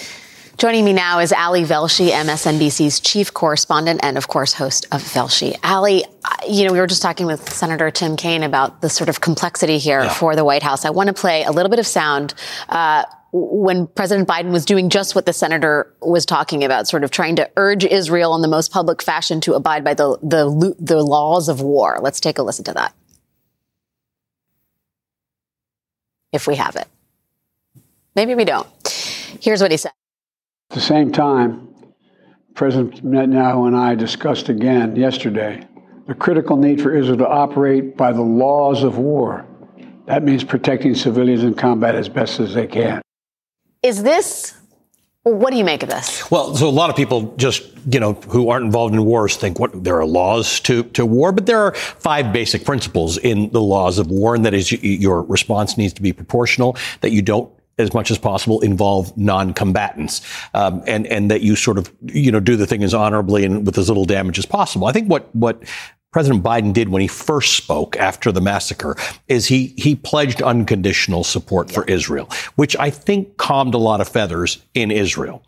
Joining 0.60 0.84
me 0.84 0.92
now 0.92 1.20
is 1.20 1.32
Ali 1.32 1.64
Velshi, 1.64 2.10
MSNBC's 2.10 3.00
chief 3.00 3.32
correspondent 3.32 4.00
and, 4.02 4.18
of 4.18 4.28
course, 4.28 4.52
host 4.52 4.84
of 4.92 5.02
Velshi. 5.02 5.58
Ali, 5.64 6.04
you 6.46 6.66
know, 6.66 6.72
we 6.74 6.78
were 6.78 6.86
just 6.86 7.00
talking 7.00 7.24
with 7.24 7.50
Senator 7.50 7.90
Tim 7.90 8.14
Kaine 8.14 8.42
about 8.42 8.82
the 8.82 8.90
sort 8.90 9.08
of 9.08 9.22
complexity 9.22 9.78
here 9.78 10.02
yeah. 10.02 10.12
for 10.12 10.36
the 10.36 10.44
White 10.44 10.62
House. 10.62 10.84
I 10.84 10.90
want 10.90 11.06
to 11.06 11.14
play 11.14 11.44
a 11.44 11.50
little 11.50 11.70
bit 11.70 11.78
of 11.78 11.86
sound. 11.86 12.34
Uh, 12.68 13.04
when 13.32 13.86
President 13.86 14.28
Biden 14.28 14.50
was 14.50 14.66
doing 14.66 14.90
just 14.90 15.14
what 15.14 15.24
the 15.24 15.32
senator 15.32 15.94
was 16.02 16.26
talking 16.26 16.62
about, 16.62 16.86
sort 16.86 17.04
of 17.04 17.10
trying 17.10 17.36
to 17.36 17.50
urge 17.56 17.86
Israel 17.86 18.34
in 18.34 18.42
the 18.42 18.48
most 18.48 18.70
public 18.70 19.00
fashion 19.00 19.40
to 19.40 19.54
abide 19.54 19.82
by 19.82 19.94
the, 19.94 20.18
the, 20.22 20.76
the 20.78 21.02
laws 21.02 21.48
of 21.48 21.62
war. 21.62 22.00
Let's 22.02 22.20
take 22.20 22.36
a 22.36 22.42
listen 22.42 22.66
to 22.66 22.74
that. 22.74 22.94
If 26.32 26.46
we 26.46 26.56
have 26.56 26.76
it. 26.76 26.86
Maybe 28.14 28.34
we 28.34 28.44
don't. 28.44 28.68
Here's 29.40 29.62
what 29.62 29.70
he 29.70 29.78
said. 29.78 29.92
At 30.70 30.74
the 30.74 30.80
same 30.80 31.10
time, 31.10 31.68
President 32.54 33.04
Netanyahu 33.04 33.66
and 33.66 33.76
I 33.76 33.96
discussed 33.96 34.48
again 34.48 34.94
yesterday 34.94 35.66
the 36.06 36.14
critical 36.14 36.56
need 36.56 36.80
for 36.80 36.94
Israel 36.94 37.18
to 37.18 37.28
operate 37.28 37.96
by 37.96 38.12
the 38.12 38.22
laws 38.22 38.84
of 38.84 38.96
war. 38.96 39.44
That 40.06 40.22
means 40.22 40.44
protecting 40.44 40.94
civilians 40.94 41.42
in 41.42 41.54
combat 41.54 41.96
as 41.96 42.08
best 42.08 42.38
as 42.38 42.54
they 42.54 42.68
can. 42.68 43.02
Is 43.82 44.04
this 44.04 44.56
what 45.22 45.50
do 45.50 45.58
you 45.58 45.64
make 45.64 45.82
of 45.82 45.90
this? 45.90 46.30
Well, 46.30 46.54
so 46.54 46.66
a 46.66 46.70
lot 46.70 46.88
of 46.88 46.96
people 46.96 47.34
just, 47.36 47.62
you 47.92 48.00
know, 48.00 48.14
who 48.14 48.48
aren't 48.48 48.64
involved 48.64 48.94
in 48.94 49.04
wars 49.04 49.36
think 49.36 49.58
what 49.58 49.84
there 49.84 49.96
are 49.96 50.06
laws 50.06 50.60
to, 50.60 50.84
to 50.84 51.04
war, 51.04 51.30
but 51.30 51.44
there 51.44 51.60
are 51.60 51.74
five 51.74 52.32
basic 52.32 52.64
principles 52.64 53.18
in 53.18 53.50
the 53.50 53.60
laws 53.60 53.98
of 53.98 54.06
war, 54.06 54.34
and 54.34 54.46
that 54.46 54.54
is 54.54 54.72
your 54.72 55.22
response 55.24 55.76
needs 55.76 55.92
to 55.92 56.00
be 56.00 56.14
proportional, 56.14 56.74
that 57.02 57.10
you 57.10 57.20
don't 57.20 57.52
as 57.80 57.94
much 57.94 58.10
as 58.10 58.18
possible 58.18 58.60
involve 58.60 59.16
non-combatants, 59.16 60.20
um, 60.54 60.82
and 60.86 61.06
and 61.06 61.30
that 61.30 61.40
you 61.40 61.56
sort 61.56 61.78
of 61.78 61.92
you 62.02 62.30
know 62.30 62.40
do 62.40 62.56
the 62.56 62.66
thing 62.66 62.82
as 62.82 62.94
honorably 62.94 63.44
and 63.44 63.66
with 63.66 63.78
as 63.78 63.88
little 63.88 64.04
damage 64.04 64.38
as 64.38 64.46
possible. 64.46 64.86
I 64.86 64.92
think 64.92 65.08
what 65.08 65.34
what 65.34 65.62
President 66.12 66.42
Biden 66.42 66.72
did 66.72 66.88
when 66.88 67.02
he 67.02 67.08
first 67.08 67.56
spoke 67.56 67.96
after 67.96 68.32
the 68.32 68.40
massacre 68.40 68.96
is 69.28 69.46
he 69.46 69.74
he 69.76 69.94
pledged 69.94 70.42
unconditional 70.42 71.22
support 71.22 71.70
for 71.70 71.84
Israel, 71.84 72.28
which 72.56 72.76
I 72.76 72.90
think 72.90 73.36
calmed 73.36 73.74
a 73.74 73.78
lot 73.78 74.00
of 74.00 74.08
feathers 74.08 74.64
in 74.74 74.90
Israel. 74.90 75.42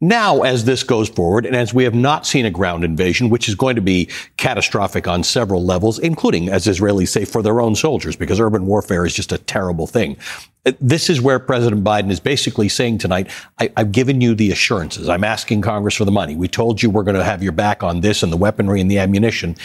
Now, 0.00 0.42
as 0.42 0.64
this 0.64 0.84
goes 0.84 1.08
forward, 1.08 1.44
and 1.44 1.56
as 1.56 1.74
we 1.74 1.82
have 1.82 1.94
not 1.94 2.24
seen 2.24 2.46
a 2.46 2.50
ground 2.50 2.84
invasion, 2.84 3.30
which 3.30 3.48
is 3.48 3.56
going 3.56 3.74
to 3.74 3.82
be 3.82 4.08
catastrophic 4.36 5.08
on 5.08 5.24
several 5.24 5.64
levels, 5.64 5.98
including, 5.98 6.48
as 6.48 6.66
Israelis 6.66 7.08
say, 7.08 7.24
for 7.24 7.42
their 7.42 7.60
own 7.60 7.74
soldiers, 7.74 8.14
because 8.14 8.38
urban 8.38 8.66
warfare 8.66 9.04
is 9.04 9.12
just 9.12 9.32
a 9.32 9.38
terrible 9.38 9.88
thing. 9.88 10.16
Uh, 10.64 10.72
this 10.80 11.10
is 11.10 11.20
where 11.20 11.40
President 11.40 11.82
Biden 11.82 12.12
is 12.12 12.20
basically 12.20 12.68
saying 12.68 12.98
tonight, 12.98 13.28
I, 13.58 13.72
have 13.76 13.90
given 13.90 14.20
you 14.20 14.36
the 14.36 14.52
assurances. 14.52 15.08
I'm 15.08 15.24
asking 15.24 15.62
Congress 15.62 15.96
for 15.96 16.04
the 16.04 16.12
money. 16.12 16.36
We 16.36 16.46
told 16.46 16.80
you 16.80 16.90
we're 16.90 17.02
going 17.02 17.16
to 17.16 17.24
have 17.24 17.42
your 17.42 17.52
back 17.52 17.82
on 17.82 18.00
this 18.00 18.22
and 18.22 18.32
the 18.32 18.36
weaponry 18.36 18.80
and 18.80 18.88
the 18.88 18.98
ammunition 18.98 19.56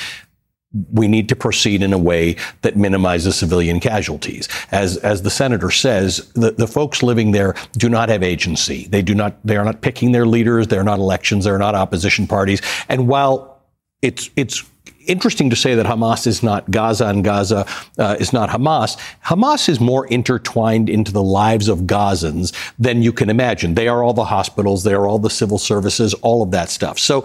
we 0.91 1.07
need 1.07 1.29
to 1.29 1.35
proceed 1.35 1.83
in 1.83 1.93
a 1.93 1.97
way 1.97 2.35
that 2.61 2.75
minimizes 2.75 3.35
civilian 3.35 3.79
casualties. 3.79 4.49
As, 4.71 4.97
as 4.97 5.21
the 5.21 5.29
senator 5.29 5.69
says, 5.69 6.27
the, 6.33 6.51
the 6.51 6.67
folks 6.67 7.03
living 7.03 7.31
there 7.31 7.55
do 7.73 7.89
not 7.89 8.09
have 8.09 8.23
agency. 8.23 8.87
They 8.87 9.01
do 9.01 9.13
not, 9.13 9.35
they 9.45 9.57
are 9.57 9.65
not 9.65 9.81
picking 9.81 10.11
their 10.11 10.25
leaders. 10.25 10.67
They're 10.67 10.83
not 10.83 10.99
elections. 10.99 11.45
They're 11.45 11.59
not 11.59 11.75
opposition 11.75 12.27
parties. 12.27 12.61
And 12.89 13.07
while 13.07 13.61
it's, 14.01 14.29
it's 14.35 14.63
interesting 15.07 15.49
to 15.49 15.55
say 15.55 15.75
that 15.75 15.85
Hamas 15.85 16.27
is 16.27 16.43
not 16.43 16.69
Gaza 16.71 17.07
and 17.07 17.23
Gaza 17.23 17.65
uh, 17.97 18.15
is 18.19 18.33
not 18.33 18.49
Hamas. 18.49 18.97
Hamas 19.25 19.69
is 19.69 19.79
more 19.79 20.07
intertwined 20.07 20.89
into 20.89 21.11
the 21.11 21.23
lives 21.23 21.67
of 21.67 21.79
Gazans 21.79 22.53
than 22.79 23.01
you 23.01 23.11
can 23.11 23.29
imagine. 23.29 23.75
They 23.75 23.87
are 23.87 24.03
all 24.03 24.13
the 24.13 24.25
hospitals, 24.25 24.83
they 24.83 24.93
are 24.93 25.07
all 25.07 25.19
the 25.19 25.29
civil 25.29 25.57
services, 25.57 26.13
all 26.15 26.41
of 26.41 26.51
that 26.51 26.69
stuff. 26.69 26.99
So 26.99 27.23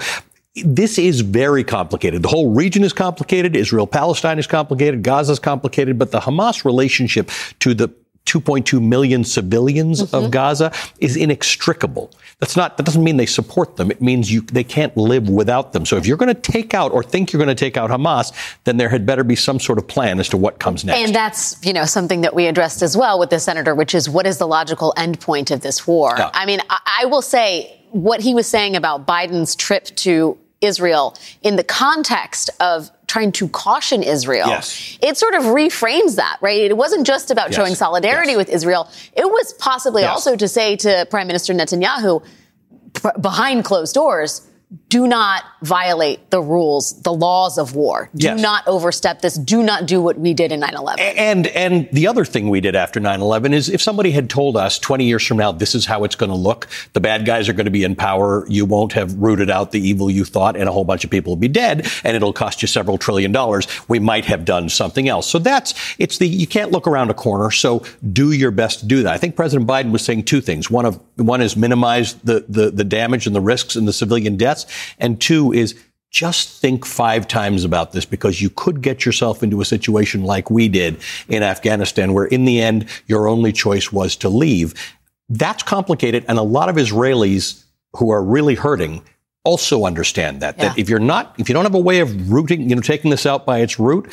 this 0.64 0.98
is 0.98 1.20
very 1.20 1.64
complicated. 1.64 2.22
The 2.22 2.28
whole 2.28 2.50
region 2.50 2.84
is 2.84 2.92
complicated. 2.92 3.56
Israel 3.56 3.86
Palestine 3.86 4.38
is 4.38 4.46
complicated. 4.46 5.02
Gaza 5.02 5.32
is 5.32 5.38
complicated. 5.38 5.98
But 5.98 6.10
the 6.10 6.20
Hamas 6.20 6.64
relationship 6.64 7.30
to 7.60 7.74
the 7.74 7.92
2.2 8.28 8.80
million 8.86 9.24
civilians 9.24 10.02
mm-hmm. 10.02 10.14
of 10.14 10.30
Gaza 10.30 10.70
is 10.98 11.16
inextricable. 11.16 12.10
That's 12.40 12.56
not, 12.56 12.76
that 12.76 12.84
doesn't 12.84 13.02
mean 13.02 13.16
they 13.16 13.26
support 13.26 13.76
them. 13.76 13.90
It 13.90 14.02
means 14.02 14.30
you, 14.30 14.42
they 14.42 14.64
can't 14.64 14.94
live 14.96 15.30
without 15.30 15.72
them. 15.72 15.86
So 15.86 15.96
if 15.96 16.06
you're 16.06 16.18
going 16.18 16.34
to 16.34 16.40
take 16.40 16.74
out 16.74 16.92
or 16.92 17.02
think 17.02 17.32
you're 17.32 17.42
going 17.42 17.48
to 17.48 17.54
take 17.54 17.78
out 17.78 17.90
Hamas, 17.90 18.32
then 18.64 18.76
there 18.76 18.90
had 18.90 19.06
better 19.06 19.24
be 19.24 19.34
some 19.34 19.58
sort 19.58 19.78
of 19.78 19.88
plan 19.88 20.20
as 20.20 20.28
to 20.28 20.36
what 20.36 20.58
comes 20.58 20.84
next. 20.84 20.98
And 20.98 21.14
that's, 21.14 21.64
you 21.64 21.72
know, 21.72 21.86
something 21.86 22.20
that 22.20 22.34
we 22.34 22.46
addressed 22.46 22.82
as 22.82 22.96
well 22.96 23.18
with 23.18 23.30
the 23.30 23.40
senator, 23.40 23.74
which 23.74 23.94
is 23.94 24.10
what 24.10 24.26
is 24.26 24.36
the 24.36 24.46
logical 24.46 24.92
endpoint 24.98 25.50
of 25.50 25.62
this 25.62 25.86
war? 25.86 26.14
Yeah. 26.18 26.30
I 26.34 26.44
mean, 26.44 26.60
I, 26.68 27.00
I 27.02 27.04
will 27.06 27.22
say 27.22 27.74
what 27.90 28.20
he 28.20 28.34
was 28.34 28.46
saying 28.46 28.76
about 28.76 29.06
Biden's 29.06 29.56
trip 29.56 29.86
to 29.86 30.36
Israel 30.60 31.16
in 31.42 31.56
the 31.56 31.64
context 31.64 32.50
of 32.60 32.90
trying 33.06 33.32
to 33.32 33.48
caution 33.48 34.02
Israel. 34.02 34.48
Yes. 34.48 34.98
It 35.00 35.16
sort 35.16 35.34
of 35.34 35.42
reframes 35.44 36.16
that, 36.16 36.38
right? 36.40 36.60
It 36.60 36.76
wasn't 36.76 37.06
just 37.06 37.30
about 37.30 37.48
yes. 37.48 37.56
showing 37.56 37.74
solidarity 37.74 38.32
yes. 38.32 38.36
with 38.38 38.48
Israel. 38.50 38.90
It 39.16 39.24
was 39.24 39.54
possibly 39.54 40.04
also 40.04 40.36
to 40.36 40.48
say 40.48 40.76
to 40.76 41.06
Prime 41.10 41.26
Minister 41.26 41.54
Netanyahu, 41.54 42.24
behind 43.20 43.64
closed 43.64 43.94
doors, 43.94 44.47
do 44.90 45.06
not 45.06 45.44
violate 45.62 46.30
the 46.30 46.42
rules, 46.42 47.00
the 47.02 47.12
laws 47.12 47.56
of 47.56 47.74
war. 47.74 48.10
Do 48.14 48.26
yes. 48.26 48.40
not 48.40 48.66
overstep 48.68 49.22
this. 49.22 49.34
Do 49.34 49.62
not 49.62 49.86
do 49.86 50.02
what 50.02 50.18
we 50.18 50.34
did 50.34 50.52
in 50.52 50.60
9/11. 50.60 50.98
And 50.98 51.46
and 51.48 51.88
the 51.90 52.06
other 52.06 52.26
thing 52.26 52.50
we 52.50 52.60
did 52.60 52.76
after 52.76 53.00
9/11 53.00 53.54
is 53.54 53.70
if 53.70 53.80
somebody 53.80 54.10
had 54.10 54.28
told 54.28 54.58
us 54.58 54.78
20 54.78 55.04
years 55.04 55.26
from 55.26 55.38
now 55.38 55.52
this 55.52 55.74
is 55.74 55.86
how 55.86 56.04
it's 56.04 56.16
going 56.16 56.30
to 56.30 56.36
look, 56.36 56.68
the 56.92 57.00
bad 57.00 57.24
guys 57.24 57.48
are 57.48 57.54
going 57.54 57.64
to 57.64 57.70
be 57.70 57.82
in 57.82 57.96
power, 57.96 58.44
you 58.48 58.66
won't 58.66 58.92
have 58.92 59.14
rooted 59.14 59.48
out 59.48 59.72
the 59.72 59.80
evil 59.80 60.10
you 60.10 60.24
thought 60.24 60.54
and 60.54 60.68
a 60.68 60.72
whole 60.72 60.84
bunch 60.84 61.02
of 61.02 61.10
people 61.10 61.30
will 61.30 61.40
be 61.40 61.48
dead 61.48 61.88
and 62.04 62.14
it'll 62.14 62.34
cost 62.34 62.60
you 62.60 62.68
several 62.68 62.98
trillion 62.98 63.32
dollars, 63.32 63.66
we 63.88 63.98
might 63.98 64.26
have 64.26 64.44
done 64.44 64.68
something 64.68 65.08
else. 65.08 65.26
So 65.26 65.38
that's 65.38 65.72
it's 65.98 66.18
the 66.18 66.28
you 66.28 66.46
can't 66.46 66.72
look 66.72 66.86
around 66.86 67.08
a 67.08 67.14
corner, 67.14 67.50
so 67.50 67.82
do 68.12 68.32
your 68.32 68.50
best 68.50 68.80
to 68.80 68.86
do 68.86 69.02
that. 69.04 69.14
I 69.14 69.16
think 69.16 69.34
President 69.34 69.66
Biden 69.66 69.92
was 69.92 70.04
saying 70.04 70.24
two 70.24 70.42
things. 70.42 70.70
One 70.70 70.84
of 70.84 71.00
one 71.16 71.40
is 71.40 71.56
minimize 71.56 72.14
the 72.16 72.44
the, 72.48 72.70
the 72.70 72.84
damage 72.84 73.26
and 73.26 73.34
the 73.34 73.40
risks 73.40 73.74
and 73.74 73.88
the 73.88 73.94
civilian 73.94 74.36
and 74.98 75.20
two 75.20 75.52
is 75.52 75.74
just 76.10 76.60
think 76.60 76.86
five 76.86 77.28
times 77.28 77.64
about 77.64 77.92
this 77.92 78.04
because 78.04 78.40
you 78.40 78.50
could 78.50 78.80
get 78.80 79.04
yourself 79.04 79.42
into 79.42 79.60
a 79.60 79.64
situation 79.64 80.24
like 80.24 80.50
we 80.50 80.68
did 80.68 81.00
in 81.28 81.42
Afghanistan, 81.42 82.14
where 82.14 82.24
in 82.24 82.44
the 82.44 82.60
end, 82.60 82.86
your 83.06 83.28
only 83.28 83.52
choice 83.52 83.92
was 83.92 84.16
to 84.16 84.28
leave. 84.28 84.74
That's 85.28 85.62
complicated. 85.62 86.24
And 86.28 86.38
a 86.38 86.42
lot 86.42 86.68
of 86.68 86.76
Israelis 86.76 87.62
who 87.96 88.10
are 88.10 88.22
really 88.22 88.54
hurting 88.54 89.02
also 89.44 89.84
understand 89.84 90.40
that, 90.40 90.56
yeah. 90.56 90.68
that 90.68 90.78
if 90.78 90.88
you're 90.88 90.98
not, 90.98 91.34
if 91.38 91.48
you 91.48 91.52
don't 91.52 91.64
have 91.64 91.74
a 91.74 91.80
way 91.80 92.00
of 92.00 92.30
rooting, 92.30 92.68
you 92.68 92.76
know, 92.76 92.82
taking 92.82 93.10
this 93.10 93.26
out 93.26 93.44
by 93.44 93.58
its 93.58 93.78
root, 93.78 94.10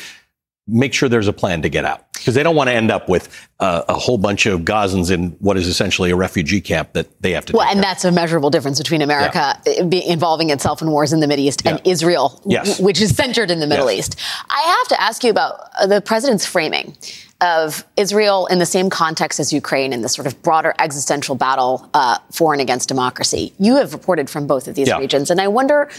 make 0.66 0.92
sure 0.92 1.08
there's 1.08 1.28
a 1.28 1.32
plan 1.32 1.62
to 1.62 1.68
get 1.68 1.84
out 1.84 2.12
because 2.12 2.34
they 2.34 2.42
don't 2.42 2.56
want 2.56 2.68
to 2.68 2.74
end 2.74 2.90
up 2.90 3.08
with 3.08 3.28
uh, 3.60 3.82
a 3.88 3.94
whole 3.94 4.18
bunch 4.18 4.46
of 4.46 4.62
Gazans 4.62 5.12
in 5.12 5.30
what 5.38 5.56
is 5.56 5.68
essentially 5.68 6.10
a 6.10 6.16
refugee 6.16 6.60
camp 6.60 6.92
that 6.94 7.22
they 7.22 7.32
have 7.32 7.44
to. 7.46 7.52
Well, 7.56 7.68
and 7.68 7.82
that's 7.82 8.04
a 8.04 8.10
measurable 8.10 8.50
difference 8.50 8.78
between 8.78 9.00
America 9.00 9.60
yeah. 9.64 9.82
involving 9.82 10.50
itself 10.50 10.82
in 10.82 10.90
wars 10.90 11.12
in 11.12 11.20
the 11.20 11.28
Middle 11.28 11.44
East 11.44 11.62
yeah. 11.64 11.72
and 11.72 11.86
Israel, 11.86 12.40
yes. 12.44 12.80
which 12.80 13.00
is 13.00 13.14
centered 13.14 13.50
in 13.50 13.60
the 13.60 13.66
Middle 13.66 13.90
yes. 13.90 14.08
East. 14.08 14.20
I 14.50 14.60
have 14.78 14.88
to 14.88 15.00
ask 15.00 15.22
you 15.22 15.30
about 15.30 15.70
uh, 15.78 15.86
the 15.86 16.00
president's 16.00 16.44
framing 16.44 16.96
of 17.40 17.84
Israel 17.96 18.46
in 18.46 18.58
the 18.58 18.66
same 18.66 18.90
context 18.90 19.38
as 19.38 19.52
Ukraine 19.52 19.92
in 19.92 20.00
this 20.00 20.14
sort 20.14 20.26
of 20.26 20.40
broader 20.42 20.74
existential 20.78 21.34
battle 21.34 21.88
uh, 21.94 22.18
for 22.32 22.52
and 22.54 22.62
against 22.62 22.88
democracy. 22.88 23.52
You 23.58 23.76
have 23.76 23.92
reported 23.92 24.30
from 24.30 24.46
both 24.46 24.68
of 24.68 24.74
these 24.74 24.88
yeah. 24.88 24.98
regions, 24.98 25.30
and 25.30 25.40
I 25.40 25.48
wonder 25.48 25.90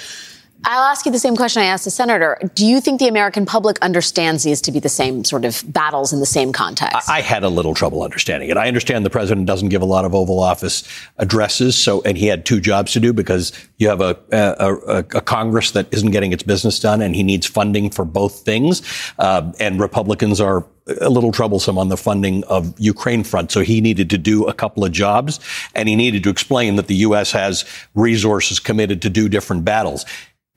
I'll 0.66 0.84
ask 0.84 1.06
you 1.06 1.12
the 1.12 1.20
same 1.20 1.36
question 1.36 1.62
I 1.62 1.66
asked 1.66 1.86
the 1.86 1.92
senator. 1.92 2.38
Do 2.56 2.66
you 2.66 2.82
think 2.82 3.00
the 3.00 3.08
American 3.08 3.46
public 3.46 3.80
understands 3.82 4.44
these 4.44 4.62
to 4.62 4.72
be 4.72 4.80
the 4.80 4.90
same 4.90 5.24
sort 5.24 5.46
of 5.46 5.64
battles 5.68 6.12
in 6.12 6.20
the 6.20 6.26
same 6.26 6.52
context? 6.52 7.10
I, 7.10 7.18
I 7.18 7.22
had 7.22 7.44
a 7.44 7.50
little 7.50 7.74
trouble 7.74 8.04
understanding 8.04 8.50
it. 8.50 8.58
I 8.58 8.68
understand 8.68 9.06
the 9.06 9.10
president 9.10 9.46
doesn't 9.46 9.70
give 9.70 9.82
a 9.82 9.86
lot 9.86 10.04
of 10.04 10.16
Oval 10.16 10.40
Office 10.40 10.84
addresses, 11.18 11.76
so 11.76 12.02
and 12.02 12.18
he 12.18 12.28
had 12.28 12.46
two 12.46 12.60
jobs 12.60 12.92
to 12.94 13.00
do 13.00 13.14
because 13.14 13.54
you 13.78 13.88
have 13.88 14.02
a, 14.02 14.18
a, 14.32 14.76
a, 14.88 14.98
a 15.00 15.22
Congress 15.22 15.72
that 15.72 15.88
isn't 15.94 16.12
getting 16.12 16.32
its 16.32 16.44
business 16.44 16.80
done, 16.80 17.02
and 17.02 17.16
he 17.16 17.24
needs 17.24 17.46
funding 17.46 17.90
for 17.90 18.04
both 18.04 18.42
things. 18.42 18.82
Uh, 19.20 19.52
and 19.60 19.80
Republicans 19.80 20.42
are 20.42 20.66
a 21.02 21.10
little 21.10 21.32
troublesome 21.32 21.78
on 21.78 21.90
the 21.90 21.98
funding 21.98 22.44
of 22.46 22.74
Ukraine 22.80 23.24
front. 23.24 23.52
So 23.52 23.62
he 23.62 23.82
needed 23.82 24.10
to 24.10 24.18
do 24.18 24.46
a 24.46 24.54
couple 24.54 24.86
of 24.86 24.92
jobs 24.92 25.40
and 25.76 25.90
he 25.90 25.98
needed 25.98 26.24
to 26.24 26.30
explain 26.30 26.78
that 26.78 26.88
the 26.88 26.96
U.S. 26.96 27.32
has 27.34 27.66
resources 27.94 28.60
committed 28.60 29.02
to 29.02 29.10
do 29.10 29.28
different 29.28 29.66
battles 29.66 30.06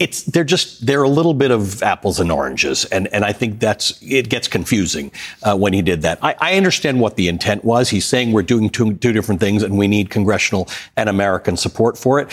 it's 0.01 0.23
they're 0.23 0.45
just 0.45 0.85
they're 0.87 1.03
a 1.03 1.09
little 1.09 1.35
bit 1.35 1.51
of 1.51 1.83
apples 1.83 2.19
and 2.19 2.33
oranges, 2.33 2.87
and 2.87 3.07
and 3.09 3.23
I 3.23 3.33
think 3.33 3.61
that's 3.61 4.03
it 4.03 4.31
gets 4.31 4.49
confusing 4.49 5.13
uh, 5.43 5.57
when 5.57 5.75
he 5.75 5.83
did 5.83 6.03
that. 6.03 6.19
I, 6.23 6.35
I, 6.41 6.57
understand 6.57 7.01
what 7.01 7.17
the 7.17 7.29
intent 7.29 7.65
was. 7.65 7.91
He's 7.91 8.07
saying 8.07 8.33
we're 8.33 8.43
doing 8.43 8.71
two, 8.71 8.95
two 8.95 9.13
different 9.13 9.41
things, 9.41 9.63
and 9.63 9.77
we 9.77 9.87
need 9.87 10.09
congressional 10.09 10.69
and 10.97 11.11
American 11.11 11.57
support 11.59 11.99
for 11.99 12.19
it. 12.19 12.33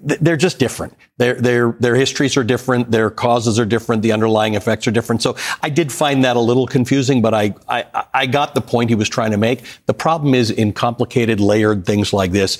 They're 0.00 0.38
just 0.38 0.58
different. 0.58 0.96
Their 1.18 1.34
their 1.34 1.72
their 1.72 1.94
histories 1.96 2.38
are 2.38 2.44
different. 2.44 2.90
Their 2.90 3.10
causes 3.10 3.60
are 3.60 3.66
different. 3.66 4.00
The 4.00 4.12
underlying 4.12 4.54
effects 4.54 4.86
are 4.86 4.92
different. 4.92 5.20
So 5.20 5.36
I 5.62 5.68
did 5.68 5.92
find 5.92 6.24
that 6.24 6.36
a 6.36 6.40
little 6.40 6.66
confusing, 6.66 7.20
but 7.20 7.34
I 7.34 7.54
I, 7.68 8.06
I 8.14 8.26
got 8.26 8.54
the 8.54 8.62
point 8.62 8.88
he 8.88 8.96
was 8.96 9.10
trying 9.10 9.32
to 9.32 9.38
make. 9.38 9.64
The 9.84 9.94
problem 9.94 10.34
is 10.34 10.50
in 10.50 10.72
complicated, 10.72 11.40
layered 11.40 11.84
things 11.84 12.14
like 12.14 12.32
this, 12.32 12.58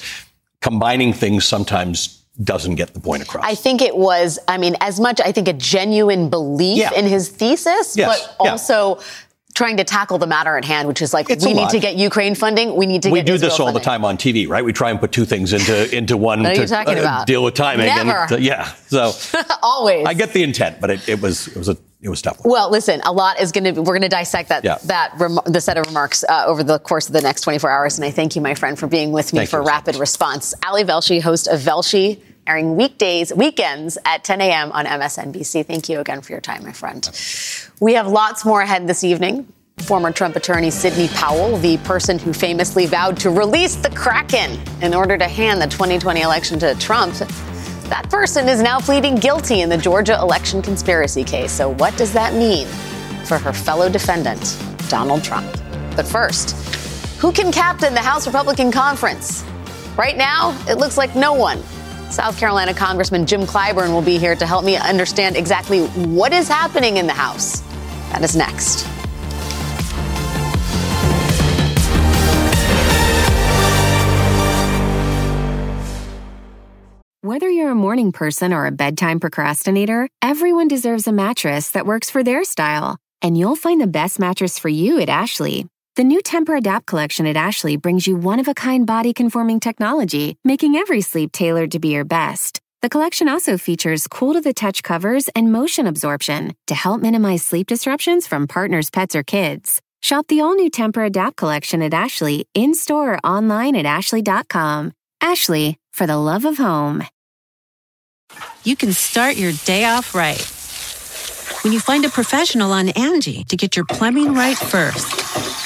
combining 0.61 1.15
things 1.15 1.47
sometimes 1.47 2.22
doesn't 2.43 2.77
get 2.77 2.95
the 2.95 3.01
point 3.01 3.23
across. 3.23 3.45
I 3.45 3.55
think 3.55 3.83
it 3.83 3.97
was, 3.97 4.39
I 4.49 4.59
mean, 4.59 4.77
as 4.81 5.01
much, 5.01 5.21
I 5.21 5.33
think, 5.33 5.49
a 5.49 5.53
genuine 5.53 6.31
belief 6.31 6.79
yeah. 6.79 6.95
in 6.95 7.07
his 7.07 7.29
thesis, 7.29 7.97
yes. 7.97 8.27
but 8.27 8.37
also 8.39 9.01
trying 9.55 9.77
to 9.77 9.85
tackle 9.85 10.19
the 10.19 10.27
matter 10.27 10.57
at 10.57 10.65
hand, 10.65 10.89
which 10.89 11.03
is 11.03 11.13
like, 11.13 11.29
it's 11.29 11.45
we 11.45 11.53
need 11.53 11.69
to 11.71 11.79
get 11.79 11.97
Ukraine 11.97 12.35
funding. 12.35 12.75
We 12.75 12.87
need 12.87 13.03
to 13.03 13.11
we 13.11 13.23
do 13.23 13.35
Israel 13.35 13.51
this 13.51 13.61
all 13.61 13.67
funding. 13.67 13.81
the 13.81 13.85
time 13.85 14.05
on 14.05 14.17
TV, 14.17 14.49
right? 14.49 14.65
We 14.65 14.73
try 14.73 14.91
and 14.91 14.99
put 14.99 15.13
two 15.13 15.25
things 15.25 15.53
into, 15.53 15.95
into 15.95 16.17
one 16.17 16.43
to 16.43 16.51
uh, 16.51 17.25
deal 17.25 17.45
with 17.45 17.55
timing. 17.55 17.87
Never. 17.87 18.11
And, 18.11 18.33
uh, 18.33 18.37
yeah. 18.37 18.73
So 18.87 19.13
always. 19.63 20.07
I 20.07 20.15
get 20.15 20.33
the 20.33 20.43
intent, 20.43 20.81
but 20.81 20.91
it, 20.91 21.09
it 21.09 21.21
was, 21.21 21.49
it 21.49 21.57
was 21.57 21.69
a, 21.69 21.77
it 22.01 22.09
was 22.09 22.21
tough. 22.21 22.41
Well, 22.45 22.71
listen, 22.71 23.01
a 23.05 23.13
lot 23.13 23.41
is 23.41 23.53
going 23.53 23.73
to. 23.73 23.81
We're 23.81 23.93
going 23.93 24.03
to 24.03 24.09
dissect 24.09 24.49
that 24.49 24.65
yeah. 24.65 24.79
that 24.87 25.13
rem- 25.19 25.39
the 25.47 25.61
set 25.61 25.79
of 25.79 25.87
remarks 25.87 26.25
uh, 26.29 26.45
over 26.49 26.65
the 26.65 26.81
course 26.81 27.07
of 27.07 27.13
the 27.13 27.21
next 27.21 27.43
24 27.43 27.71
hours. 27.71 27.97
And 27.97 28.05
I 28.05 28.11
thank 28.11 28.35
you, 28.35 28.43
my 28.43 28.57
friend, 28.57 28.77
for 28.77 28.89
being 28.89 29.13
with 29.13 29.33
me 29.33 29.39
thank 29.39 29.51
for 29.51 29.61
you, 29.61 29.67
Rapid 29.69 29.95
so 29.95 30.01
Response. 30.01 30.53
Ali 30.67 30.83
Velshi, 30.83 31.23
host 31.23 31.47
of 31.47 31.61
Velshi 31.61 32.21
airing 32.47 32.77
weekdays, 32.77 33.33
weekends 33.33 33.99
at 34.05 34.25
10 34.25 34.41
a.m. 34.41 34.73
on 34.73 34.87
MSNBC. 34.87 35.67
Thank 35.67 35.89
you 35.89 36.01
again 36.01 36.23
for 36.23 36.33
your 36.33 36.41
time, 36.41 36.65
my 36.65 36.73
friend. 36.73 37.09
We 37.81 37.95
have 37.95 38.07
lots 38.07 38.45
more 38.45 38.61
ahead 38.61 38.87
this 38.87 39.05
evening. 39.05 39.53
Former 39.79 40.13
Trump 40.13 40.37
attorney 40.37 40.71
Sidney 40.71 41.09
Powell, 41.09 41.57
the 41.59 41.79
person 41.79 42.19
who 42.19 42.33
famously 42.33 42.87
vowed 42.87 43.17
to 43.19 43.31
release 43.31 43.75
the 43.77 43.91
Kraken 43.91 44.61
in 44.83 44.95
order 44.95 45.17
to 45.17 45.27
hand 45.27 45.61
the 45.61 45.67
2020 45.67 46.21
election 46.21 46.59
to 46.61 46.75
Trump, 46.77 47.15
that 47.89 48.09
person 48.11 48.49
is 48.49 48.63
now 48.63 48.81
pleading 48.81 49.17
guilty 49.17 49.61
in 49.61 49.69
the 49.69 49.77
Georgia 49.77 50.15
election 50.15 50.63
conspiracy 50.63 51.25
case. 51.25 51.53
So, 51.53 51.71
what 51.75 51.97
does 51.97 52.13
that 52.13 52.35
mean 52.35 52.67
for 53.27 53.39
her 53.39 53.53
fellow 53.53 53.89
defendant, 53.89 54.59
Donald 54.89 55.25
Trump? 55.25 55.51
But 55.97 56.07
first, 56.07 56.57
who 57.19 57.33
can 57.33 57.53
captain 57.53 57.95
the 57.95 58.01
House 58.01 58.27
Republican 58.27 58.73
Conference? 58.73 59.45
Right 59.97 60.17
now, 60.17 60.59
it 60.69 60.79
looks 60.79 60.97
like 60.97 61.15
no 61.15 61.35
one. 61.35 61.63
South 62.13 62.39
Carolina 62.39 62.75
Congressman 62.75 63.25
Jim 63.25 63.43
Clyburn 63.43 63.95
will 63.95 64.03
be 64.03 64.19
here 64.19 64.37
to 64.37 64.47
help 64.47 64.67
me 64.67 64.77
understand 64.77 65.35
exactly 65.35 65.87
what 65.87 66.35
is 66.35 66.47
happening 66.47 66.99
in 66.99 67.07
the 67.07 67.15
House. 67.15 67.61
That 68.11 68.23
is 68.23 68.37
next. 68.37 68.87
Whether 77.23 77.49
you're 77.49 77.71
a 77.71 77.75
morning 77.75 78.13
person 78.13 78.53
or 78.53 78.67
a 78.67 78.73
bedtime 78.73 79.19
procrastinator, 79.19 80.07
everyone 80.21 80.69
deserves 80.69 81.07
a 81.07 81.13
mattress 81.13 81.71
that 81.71 81.87
works 81.87 82.11
for 82.11 82.23
their 82.23 82.45
style. 82.45 82.99
And 83.23 83.39
you'll 83.39 83.57
find 83.57 83.81
the 83.81 83.87
best 83.87 84.19
mattress 84.19 84.59
for 84.59 84.69
you 84.69 85.01
at 85.01 85.09
Ashley. 85.09 85.67
The 85.95 86.05
new 86.05 86.23
Tempur-Adapt 86.23 86.87
collection 86.87 87.27
at 87.27 87.37
Ashley 87.37 87.77
brings 87.77 88.07
you 88.07 88.17
one-of-a-kind 88.17 88.87
body-conforming 88.87 89.61
technology, 89.61 90.39
making 90.43 90.75
every 90.75 91.03
sleep 91.03 91.33
tailored 91.33 91.73
to 91.73 91.81
be 91.81 91.89
your 91.89 92.07
best. 92.07 92.63
The 92.81 92.89
collection 92.89 93.29
also 93.29 93.59
features 93.59 94.09
cool-to-the-touch 94.09 94.83
covers 94.85 95.29
and 95.37 95.53
motion 95.53 95.87
absorption 95.87 96.55
to 96.69 96.75
help 96.75 97.03
minimize 97.03 97.45
sleep 97.45 97.67
disruptions 97.67 98.27
from 98.27 98.49
partners, 98.49 98.89
pets, 98.89 99.15
or 99.15 99.23
kids. 99.23 99.83
Shop 100.01 100.27
the 100.29 100.41
all-new 100.41 100.71
Tempur-Adapt 100.71 101.37
collection 101.37 101.83
at 101.83 101.93
Ashley 101.93 102.49
in-store 102.55 103.13
or 103.13 103.19
online 103.19 103.77
at 103.77 103.85
ashley.com. 103.85 104.93
Ashley, 105.21 105.77
for 105.93 106.07
the 106.07 106.17
love 106.17 106.47
of 106.47 106.57
home. 106.57 107.05
You 108.65 108.77
can 108.77 108.95
start 108.95 109.37
your 109.37 109.53
day 109.67 109.85
off 109.85 110.15
right 110.15 110.41
when 111.65 111.75
you 111.75 111.81
find 111.81 112.07
a 112.07 112.09
professional 112.09 112.73
on 112.73 112.89
Angie 112.89 113.45
to 113.45 113.59
get 113.59 113.77
your 113.77 113.85
plumbing 113.85 114.33
right 114.33 114.57
first. 114.57 115.62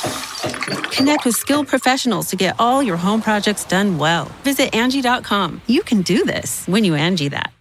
Connect 0.93 1.25
with 1.25 1.37
skilled 1.37 1.69
professionals 1.69 2.27
to 2.29 2.37
get 2.37 2.57
all 2.59 2.83
your 2.83 2.97
home 2.97 3.23
projects 3.23 3.65
done 3.65 3.99
well. 3.99 4.27
Visit 4.43 4.75
Angie.com. 4.75 5.63
You 5.67 5.83
can 5.83 6.03
do 6.03 6.25
this 6.25 6.67
when 6.67 6.85
you 6.85 6.95
Angie 6.95 7.29
that. 7.29 7.53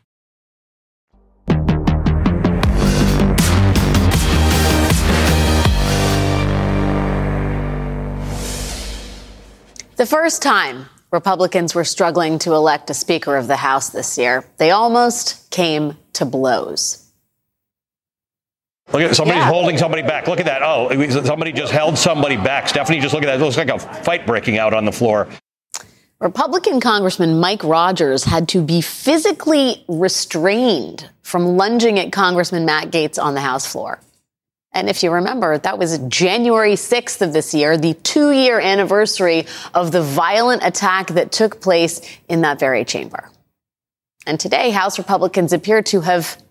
The 9.98 10.06
first 10.06 10.42
time 10.42 10.88
Republicans 11.10 11.74
were 11.74 11.86
struggling 11.86 12.40
to 12.40 12.54
elect 12.54 12.90
a 12.90 12.94
Speaker 12.94 13.38
of 13.38 13.48
the 13.48 13.56
House 13.56 13.92
this 13.92 14.18
year, 14.18 14.46
they 14.58 14.72
almost 14.72 15.50
came 15.52 15.98
to 16.12 16.26
blows. 16.26 17.05
Look 18.93 19.02
at 19.02 19.15
somebody's 19.15 19.41
yeah. 19.41 19.50
holding 19.50 19.78
somebody 19.78 20.04
back. 20.04 20.28
Look 20.28 20.39
at 20.39 20.45
that. 20.45 20.62
Oh, 20.62 20.89
somebody 21.24 21.52
just 21.52 21.71
held 21.71 21.98
somebody 21.98 22.38
back. 22.38 22.69
Stephanie, 22.69 23.00
just 23.00 23.13
look 23.13 23.24
at 23.24 23.28
that. 23.28 23.41
It 23.41 23.43
looks 23.43 23.58
like 23.58 23.69
a 23.69 23.80
fight 23.80 24.28
breaking 24.28 24.58
out 24.58 24.74
on 24.74 24.86
the 24.86 24.91
floor. 24.91 25.28
Republican 26.19 26.80
Congressman 26.80 27.39
Mike 27.39 27.63
Rogers 27.63 28.24
had 28.24 28.48
to 28.50 28.62
be 28.62 28.82
physically 28.82 29.84
restrained 29.88 31.10
from 31.24 31.58
lunging 31.58 32.00
at 32.00 32.12
Congressman 32.12 32.65
Matt 32.65 32.91
Gaetz 32.91 33.21
on 33.21 33.34
the 33.34 33.41
House 33.41 33.69
floor. 33.69 34.00
And 34.71 34.89
if 34.89 35.04
you 35.04 35.12
remember, 35.12 35.58
that 35.58 35.78
was 35.78 35.98
January 36.08 36.74
6th 36.74 37.21
of 37.21 37.34
this 37.34 37.54
year, 37.54 37.78
the 37.78 37.93
two 37.95 38.32
year 38.32 38.60
anniversary 38.60 39.45
of 39.74 39.91
the 39.91 40.02
violent 40.02 40.63
attack 40.63 41.08
that 41.08 41.32
took 41.32 41.62
place 41.62 42.02
in 42.28 42.41
that 42.41 42.60
very 42.60 42.86
chamber. 42.86 43.30
And 44.28 44.39
today, 44.39 44.71
House 44.71 44.98
Republicans 44.98 45.54
appear 45.54 45.82
to 45.84 46.02
have 46.02 46.41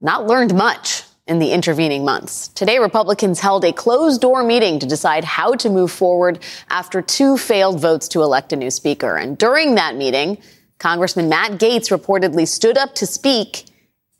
not 0.00 0.26
learned 0.26 0.54
much 0.54 1.02
in 1.30 1.38
the 1.38 1.52
intervening 1.52 2.04
months. 2.04 2.48
Today, 2.48 2.80
Republicans 2.80 3.38
held 3.38 3.64
a 3.64 3.72
closed 3.72 4.20
door 4.20 4.42
meeting 4.42 4.80
to 4.80 4.86
decide 4.86 5.24
how 5.24 5.54
to 5.54 5.70
move 5.70 5.92
forward 5.92 6.40
after 6.68 7.00
two 7.00 7.38
failed 7.38 7.80
votes 7.80 8.08
to 8.08 8.22
elect 8.22 8.52
a 8.52 8.56
new 8.56 8.70
speaker. 8.70 9.16
And 9.16 9.38
during 9.38 9.76
that 9.76 9.94
meeting, 9.94 10.38
Congressman 10.78 11.28
Matt 11.28 11.52
Gaetz 11.52 11.96
reportedly 11.96 12.48
stood 12.48 12.76
up 12.76 12.96
to 12.96 13.06
speak, 13.06 13.66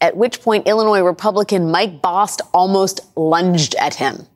at 0.00 0.16
which 0.16 0.40
point 0.40 0.68
Illinois 0.68 1.02
Republican 1.02 1.72
Mike 1.72 2.00
Bost 2.00 2.42
almost 2.54 3.00
lunged 3.16 3.74
at 3.74 3.94
him. 3.94 4.26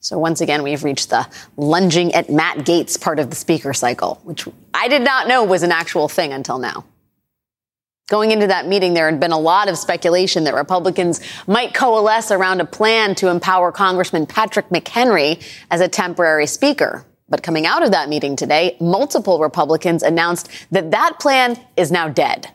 So 0.00 0.18
once 0.18 0.40
again, 0.40 0.62
we've 0.62 0.82
reached 0.82 1.10
the 1.10 1.28
lunging 1.58 2.14
at 2.14 2.30
Matt 2.30 2.58
Gaetz 2.58 2.98
part 2.98 3.18
of 3.18 3.28
the 3.28 3.36
speaker 3.36 3.74
cycle, 3.74 4.18
which 4.24 4.48
I 4.72 4.88
did 4.88 5.02
not 5.02 5.28
know 5.28 5.44
was 5.44 5.62
an 5.62 5.72
actual 5.72 6.08
thing 6.08 6.32
until 6.32 6.58
now. 6.58 6.86
Going 8.08 8.30
into 8.30 8.46
that 8.46 8.68
meeting, 8.68 8.94
there 8.94 9.10
had 9.10 9.18
been 9.18 9.32
a 9.32 9.38
lot 9.38 9.68
of 9.68 9.76
speculation 9.76 10.44
that 10.44 10.54
Republicans 10.54 11.20
might 11.48 11.74
coalesce 11.74 12.30
around 12.30 12.60
a 12.60 12.64
plan 12.64 13.16
to 13.16 13.28
empower 13.28 13.72
Congressman 13.72 14.26
Patrick 14.26 14.68
McHenry 14.68 15.42
as 15.72 15.80
a 15.80 15.88
temporary 15.88 16.46
speaker. 16.46 17.04
But 17.28 17.42
coming 17.42 17.66
out 17.66 17.82
of 17.82 17.90
that 17.90 18.08
meeting 18.08 18.36
today, 18.36 18.76
multiple 18.80 19.40
Republicans 19.40 20.04
announced 20.04 20.48
that 20.70 20.92
that 20.92 21.18
plan 21.18 21.58
is 21.76 21.90
now 21.90 22.08
dead. 22.08 22.52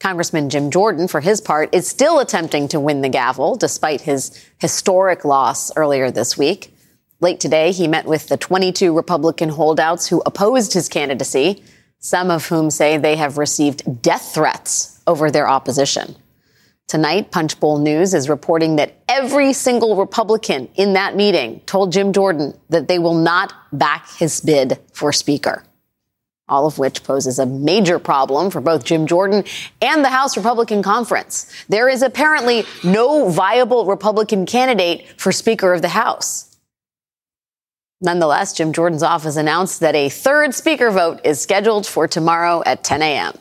Congressman 0.00 0.50
Jim 0.50 0.70
Jordan, 0.70 1.08
for 1.08 1.22
his 1.22 1.40
part, 1.40 1.74
is 1.74 1.88
still 1.88 2.18
attempting 2.18 2.68
to 2.68 2.78
win 2.78 3.00
the 3.00 3.08
gavel 3.08 3.56
despite 3.56 4.02
his 4.02 4.38
historic 4.58 5.24
loss 5.24 5.74
earlier 5.76 6.10
this 6.10 6.36
week. 6.36 6.76
Late 7.20 7.40
today, 7.40 7.72
he 7.72 7.88
met 7.88 8.04
with 8.04 8.28
the 8.28 8.36
22 8.36 8.94
Republican 8.94 9.48
holdouts 9.48 10.08
who 10.08 10.22
opposed 10.26 10.74
his 10.74 10.90
candidacy, 10.90 11.62
some 12.04 12.30
of 12.30 12.46
whom 12.48 12.70
say 12.70 12.98
they 12.98 13.16
have 13.16 13.38
received 13.38 14.02
death 14.02 14.34
threats 14.34 15.00
over 15.06 15.30
their 15.30 15.48
opposition. 15.48 16.14
Tonight, 16.86 17.30
Punchbowl 17.30 17.78
News 17.78 18.12
is 18.12 18.28
reporting 18.28 18.76
that 18.76 18.94
every 19.08 19.54
single 19.54 19.96
Republican 19.96 20.68
in 20.74 20.92
that 20.92 21.16
meeting 21.16 21.60
told 21.60 21.92
Jim 21.92 22.12
Jordan 22.12 22.52
that 22.68 22.88
they 22.88 22.98
will 22.98 23.14
not 23.14 23.54
back 23.72 24.06
his 24.18 24.42
bid 24.42 24.78
for 24.92 25.14
Speaker 25.14 25.64
all 26.46 26.66
of 26.66 26.78
which 26.78 27.02
poses 27.04 27.38
a 27.38 27.46
major 27.46 27.98
problem 27.98 28.50
for 28.50 28.60
both 28.60 28.84
Jim 28.84 29.06
Jordan 29.06 29.44
and 29.80 30.04
the 30.04 30.10
House 30.10 30.36
Republican 30.36 30.82
Conference. 30.82 31.50
There 31.70 31.88
is 31.88 32.02
apparently 32.02 32.64
no 32.82 33.30
viable 33.30 33.86
Republican 33.86 34.44
candidate 34.44 35.06
for 35.18 35.32
Speaker 35.32 35.72
of 35.72 35.80
the 35.80 35.88
House. 35.88 36.53
Nonetheless, 38.04 38.52
Jim 38.52 38.74
Jordan's 38.74 39.02
office 39.02 39.36
announced 39.36 39.80
that 39.80 39.94
a 39.94 40.10
third 40.10 40.54
Speaker 40.54 40.90
vote 40.90 41.20
is 41.24 41.40
scheduled 41.40 41.86
for 41.86 42.06
tomorrow 42.06 42.62
at 42.66 42.84
10 42.84 43.00
a.m. 43.00 43.32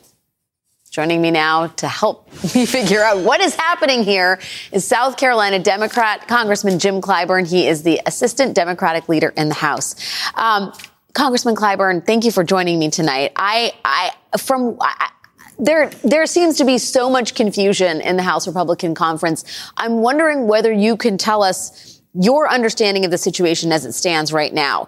Joining 0.89 1.21
me 1.21 1.31
now 1.31 1.67
to 1.67 1.87
help 1.87 2.31
me 2.55 2.65
figure 2.65 3.03
out 3.03 3.17
what 3.17 3.41
is 3.41 3.55
happening 3.55 4.03
here 4.03 4.39
is 4.71 4.85
South 4.85 5.17
Carolina 5.17 5.59
Democrat 5.59 6.29
Congressman 6.29 6.79
Jim 6.79 7.01
Clyburn. 7.01 7.45
He 7.45 7.67
is 7.67 7.83
the 7.83 7.99
assistant 8.05 8.55
Democratic 8.55 9.09
leader 9.09 9.33
in 9.35 9.49
the 9.49 9.55
House. 9.55 9.95
Um, 10.35 10.71
Congressman 11.13 11.55
Clyburn, 11.55 12.05
thank 12.05 12.23
you 12.23 12.31
for 12.31 12.45
joining 12.45 12.79
me 12.79 12.89
tonight. 12.89 13.33
I, 13.35 13.73
I, 13.83 14.11
from, 14.37 14.77
I, 14.79 15.09
there, 15.59 15.89
there 16.05 16.25
seems 16.25 16.57
to 16.59 16.63
be 16.63 16.77
so 16.77 17.09
much 17.09 17.35
confusion 17.35 17.99
in 17.99 18.15
the 18.15 18.23
House 18.23 18.47
Republican 18.47 18.95
Conference. 18.95 19.43
I'm 19.75 19.97
wondering 19.97 20.47
whether 20.47 20.71
you 20.71 20.95
can 20.95 21.17
tell 21.17 21.43
us 21.43 21.92
your 22.13 22.49
understanding 22.49 23.05
of 23.05 23.11
the 23.11 23.17
situation 23.17 23.71
as 23.71 23.85
it 23.85 23.93
stands 23.93 24.31
right 24.31 24.53
now. 24.53 24.87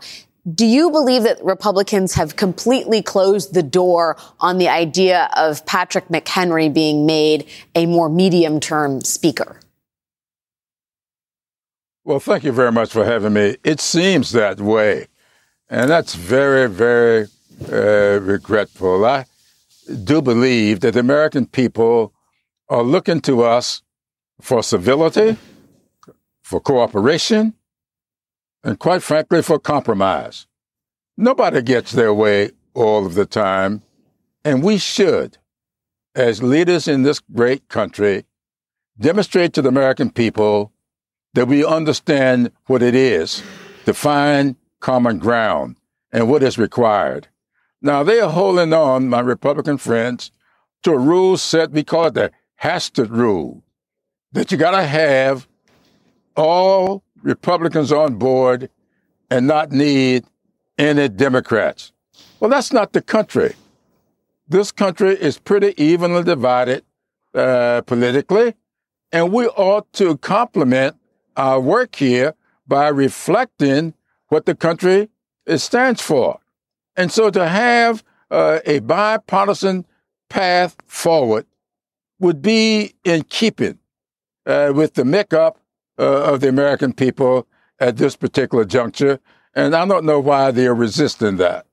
Do 0.53 0.65
you 0.65 0.91
believe 0.91 1.23
that 1.23 1.43
Republicans 1.43 2.13
have 2.13 2.35
completely 2.35 3.01
closed 3.01 3.55
the 3.55 3.63
door 3.63 4.17
on 4.39 4.59
the 4.59 4.67
idea 4.67 5.27
of 5.35 5.65
Patrick 5.65 6.07
McHenry 6.09 6.71
being 6.71 7.07
made 7.07 7.47
a 7.73 7.87
more 7.87 8.09
medium 8.09 8.59
term 8.59 9.01
speaker? 9.01 9.59
Well, 12.03 12.19
thank 12.19 12.43
you 12.43 12.51
very 12.51 12.71
much 12.71 12.91
for 12.91 13.03
having 13.03 13.33
me. 13.33 13.57
It 13.63 13.79
seems 13.79 14.31
that 14.33 14.61
way. 14.61 15.07
And 15.67 15.89
that's 15.89 16.13
very, 16.13 16.69
very 16.69 17.25
uh, 17.71 18.19
regretful. 18.21 19.03
I 19.03 19.25
do 20.03 20.21
believe 20.21 20.81
that 20.81 20.93
the 20.93 20.99
American 20.99 21.47
people 21.47 22.13
are 22.69 22.83
looking 22.83 23.21
to 23.21 23.41
us 23.41 23.81
for 24.41 24.61
civility, 24.61 25.37
for 26.45 26.59
cooperation, 26.59 27.55
and 28.63 28.77
quite 28.77 29.01
frankly, 29.01 29.41
for 29.41 29.57
compromise. 29.57 30.45
Nobody 31.17 31.63
gets 31.63 31.91
their 31.91 32.13
way 32.13 32.51
all 32.75 33.03
of 33.07 33.15
the 33.15 33.25
time, 33.25 33.81
and 34.43 34.61
we 34.61 34.77
should, 34.77 35.39
as 36.13 36.43
leaders 36.43 36.87
in 36.87 37.01
this 37.01 37.19
great 37.19 37.67
country, 37.67 38.25
demonstrate 38.99 39.53
to 39.53 39.63
the 39.63 39.69
American 39.69 40.11
people 40.11 40.71
that 41.33 41.47
we 41.47 41.65
understand 41.65 42.51
what 42.67 42.83
it 42.83 42.93
is 42.93 43.41
to 43.85 43.93
find 43.95 44.55
common 44.79 45.17
ground 45.17 45.77
and 46.11 46.29
what 46.29 46.43
is 46.43 46.59
required. 46.59 47.27
Now, 47.81 48.03
they 48.03 48.19
are 48.19 48.29
holding 48.29 48.71
on, 48.71 49.09
my 49.09 49.19
Republican 49.19 49.79
friends, 49.79 50.29
to 50.83 50.91
a 50.91 50.99
rule 50.99 51.37
set, 51.37 51.71
we 51.71 51.83
call 51.83 52.05
it 52.05 52.13
the 52.13 52.31
Hastert 52.61 53.09
rule, 53.09 53.63
that 54.31 54.51
you 54.51 54.59
got 54.59 54.79
to 54.79 54.83
have 54.83 55.47
all 56.35 57.03
Republicans 57.21 57.91
on 57.91 58.15
board 58.15 58.69
and 59.29 59.47
not 59.47 59.71
need 59.71 60.25
any 60.77 61.09
Democrats. 61.09 61.91
Well, 62.39 62.49
that's 62.49 62.71
not 62.71 62.93
the 62.93 63.01
country. 63.01 63.55
This 64.47 64.71
country 64.71 65.15
is 65.15 65.39
pretty 65.39 65.73
evenly 65.81 66.23
divided 66.23 66.83
uh, 67.33 67.81
politically, 67.81 68.53
and 69.11 69.31
we 69.31 69.47
ought 69.47 69.91
to 69.93 70.17
complement 70.17 70.95
our 71.35 71.59
work 71.59 71.95
here 71.95 72.35
by 72.67 72.87
reflecting 72.89 73.93
what 74.27 74.45
the 74.45 74.55
country 74.55 75.09
stands 75.55 76.01
for. 76.01 76.39
And 76.95 77.11
so 77.11 77.29
to 77.29 77.47
have 77.47 78.03
uh, 78.31 78.59
a 78.65 78.79
bipartisan 78.79 79.85
path 80.29 80.75
forward 80.87 81.45
would 82.19 82.41
be 82.41 82.95
in 83.03 83.23
keeping 83.23 83.79
uh, 84.45 84.71
with 84.73 84.93
the 84.93 85.05
makeup 85.05 85.59
uh, 85.97 86.33
of 86.33 86.41
the 86.41 86.49
American 86.49 86.93
people 86.93 87.47
at 87.79 87.97
this 87.97 88.15
particular 88.15 88.65
juncture. 88.65 89.19
And 89.53 89.75
I 89.75 89.85
don't 89.85 90.05
know 90.05 90.19
why 90.19 90.51
they 90.51 90.67
are 90.67 90.75
resisting 90.75 91.37
that. 91.37 91.65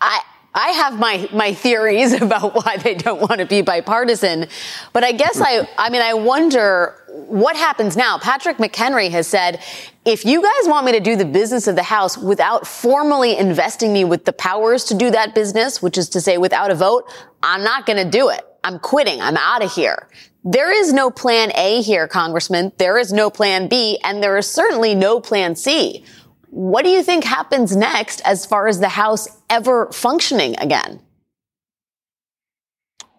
I, 0.00 0.20
I 0.54 0.68
have 0.70 0.98
my, 0.98 1.28
my 1.32 1.54
theories 1.54 2.12
about 2.20 2.54
why 2.54 2.76
they 2.76 2.94
don't 2.94 3.20
want 3.20 3.40
to 3.40 3.46
be 3.46 3.62
bipartisan, 3.62 4.46
but 4.92 5.04
I 5.04 5.12
guess 5.12 5.40
I, 5.40 5.68
I 5.78 5.90
mean, 5.90 6.02
I 6.02 6.14
wonder 6.14 6.94
what 7.08 7.56
happens 7.56 7.96
now. 7.96 8.18
Patrick 8.18 8.58
McHenry 8.58 9.10
has 9.10 9.26
said, 9.26 9.62
if 10.04 10.24
you 10.24 10.42
guys 10.42 10.68
want 10.68 10.86
me 10.86 10.92
to 10.92 11.00
do 11.00 11.16
the 11.16 11.24
business 11.24 11.66
of 11.66 11.76
the 11.76 11.82
House 11.82 12.16
without 12.16 12.66
formally 12.66 13.36
investing 13.36 13.92
me 13.92 14.04
with 14.04 14.24
the 14.24 14.32
powers 14.32 14.84
to 14.84 14.94
do 14.94 15.10
that 15.10 15.34
business, 15.34 15.82
which 15.82 15.98
is 15.98 16.08
to 16.10 16.20
say 16.20 16.38
without 16.38 16.70
a 16.70 16.74
vote, 16.74 17.04
I'm 17.42 17.62
not 17.62 17.86
going 17.86 18.02
to 18.02 18.10
do 18.10 18.30
it. 18.30 18.44
I'm 18.64 18.78
quitting. 18.78 19.20
I'm 19.20 19.36
out 19.36 19.62
of 19.62 19.72
here. 19.72 20.08
There 20.44 20.70
is 20.70 20.92
no 20.92 21.10
plan 21.10 21.50
A 21.54 21.82
here, 21.82 22.06
Congressman. 22.06 22.72
There 22.78 22.96
is 22.96 23.12
no 23.12 23.28
plan 23.28 23.68
B, 23.68 23.98
and 24.04 24.22
there 24.22 24.36
is 24.36 24.46
certainly 24.46 24.94
no 24.94 25.20
plan 25.20 25.56
C. 25.56 26.04
What 26.50 26.84
do 26.84 26.90
you 26.90 27.02
think 27.02 27.24
happens 27.24 27.76
next 27.76 28.20
as 28.24 28.46
far 28.46 28.68
as 28.68 28.80
the 28.80 28.88
House 28.88 29.28
ever 29.50 29.90
functioning 29.92 30.56
again? 30.58 31.00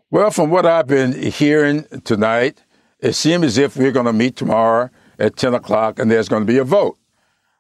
Well, 0.10 0.32
from 0.32 0.50
what 0.50 0.66
I've 0.66 0.88
been 0.88 1.14
hearing 1.32 1.86
tonight, 2.04 2.64
it 3.00 3.14
seems 3.14 3.46
as 3.46 3.58
if 3.58 3.78
we're 3.78 3.92
going 3.92 4.08
to 4.08 4.14
meet 4.14 4.36
tomorrow 4.36 4.90
at 5.20 5.36
10 5.36 5.54
o'clock 5.54 6.00
and 6.00 6.10
there's 6.10 6.30
going 6.30 6.42
to 6.42 6.52
be 6.52 6.58
a 6.58 6.64
vote. 6.64 6.98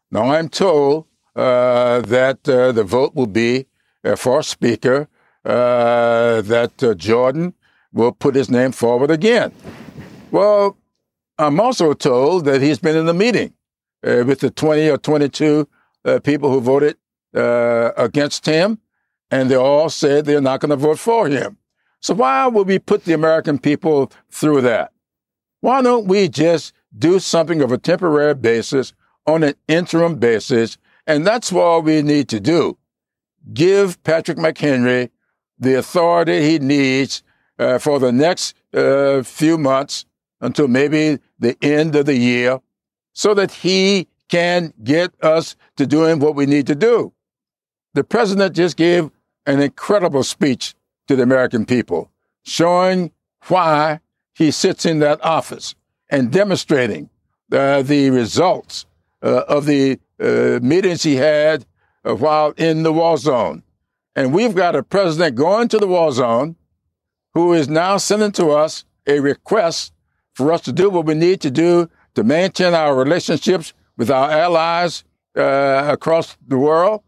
Now, 0.10 0.32
I'm 0.32 0.50
told 0.50 1.06
uh, 1.36 2.02
that 2.02 2.50
uh, 2.50 2.72
the 2.72 2.84
vote 2.84 3.14
will 3.14 3.28
be 3.28 3.68
uh, 4.04 4.16
for 4.16 4.42
Speaker, 4.42 5.08
uh, 5.46 6.42
that 6.42 6.82
uh, 6.82 6.96
Jordan 6.96 7.54
will 7.94 8.12
put 8.12 8.36
his 8.36 8.50
name 8.50 8.72
forward 8.72 9.12
again. 9.12 9.52
Well, 10.32 10.78
I'm 11.38 11.60
also 11.60 11.94
told 11.94 12.46
that 12.46 12.62
he's 12.62 12.80
been 12.80 12.96
in 12.96 13.06
the 13.06 13.14
meeting 13.14 13.54
uh, 14.06 14.24
with 14.26 14.42
the 14.42 14.52
20 14.52 14.90
or 14.90 14.98
22 14.98 15.68
uh, 16.06 16.20
people 16.20 16.52
who 16.52 16.62
voted 16.62 16.98
uh, 17.36 17.92
against 17.98 18.46
him, 18.46 18.80
and 19.32 19.50
they 19.50 19.56
all 19.56 19.90
said 19.90 20.26
they're 20.26 20.42
not 20.42 20.60
going 20.60 20.70
to 20.70 20.76
vote 20.76 21.00
for 21.00 21.28
him. 21.28 21.58
So 22.02 22.14
why 22.14 22.48
would 22.48 22.68
we 22.68 22.80
put 22.80 23.06
the 23.06 23.14
American 23.14 23.60
people 23.60 24.12
through 24.30 24.62
that? 24.62 24.92
Why 25.62 25.82
don't 25.82 26.08
we 26.08 26.30
just 26.30 26.74
do 26.98 27.20
something 27.20 27.62
of 27.62 27.72
a 27.72 27.78
temporary 27.78 28.36
basis 28.36 28.94
on 29.26 29.44
an 29.44 29.56
interim 29.68 30.16
basis? 30.16 30.78
And 31.06 31.28
that's 31.28 31.52
what 31.52 31.84
we 31.84 32.02
need 32.02 32.30
to 32.30 32.40
do. 32.40 32.78
Give 33.54 34.02
Patrick 34.04 34.38
McHenry 34.38 35.10
the 35.58 35.78
authority 35.78 36.42
he 36.42 36.60
needs 36.60 37.22
uh, 37.60 37.78
for 37.78 38.00
the 38.00 38.12
next 38.12 38.56
uh, 38.74 39.22
few 39.22 39.58
months 39.58 40.06
until 40.42 40.68
maybe 40.68 41.20
the 41.38 41.58
end 41.62 41.96
of 41.96 42.06
the 42.06 42.16
year 42.16 42.60
so 43.14 43.34
that 43.34 43.52
he 43.52 44.08
can 44.30 44.74
get 44.84 45.12
us 45.22 45.56
to 45.76 45.86
doing 45.86 46.20
what 46.20 46.36
we 46.36 46.46
need 46.46 46.66
to 46.68 46.76
do. 46.76 47.12
The 47.94 48.04
president 48.04 48.56
just 48.56 48.78
gave 48.78 49.12
an 49.46 49.60
incredible 49.60 50.24
speech 50.24 50.76
to 51.08 51.16
the 51.16 51.24
American 51.24 51.66
people, 51.66 52.12
showing 52.44 53.12
why 53.48 54.00
he 54.34 54.52
sits 54.52 54.86
in 54.86 55.00
that 55.00 55.24
office 55.24 55.76
and 56.10 56.32
demonstrating 56.32 57.10
uh, 57.52 57.82
the 57.82 58.10
results 58.12 58.86
uh, 59.24 59.42
of 59.48 59.66
the 59.66 60.00
uh, 60.20 60.60
meetings 60.62 61.04
he 61.04 61.16
had 61.16 61.66
while 62.04 62.52
in 62.58 62.84
the 62.84 62.94
war 62.94 63.18
zone. 63.18 63.64
And 64.16 64.34
we've 64.34 64.56
got 64.56 64.76
a 64.76 64.84
president 64.84 65.36
going 65.36 65.68
to 65.70 65.78
the 65.78 65.88
war 65.88 66.12
zone 66.12 66.56
who 67.34 67.54
is 67.54 67.70
now 67.70 67.98
sending 67.98 68.32
to 68.34 68.50
us 68.52 68.86
a 69.08 69.20
request 69.20 69.94
for 70.34 70.52
us 70.52 70.62
to 70.62 70.72
do 70.72 70.90
what 70.90 71.06
we 71.06 71.14
need 71.14 71.42
to 71.42 71.52
do 71.52 71.90
to 72.16 72.24
maintain 72.24 72.74
our 72.74 72.96
relationships 72.96 73.74
with 73.98 74.10
our 74.10 74.32
allies 74.32 75.04
uh, 75.36 75.90
across 75.92 76.38
the 76.48 76.58
world, 76.58 77.04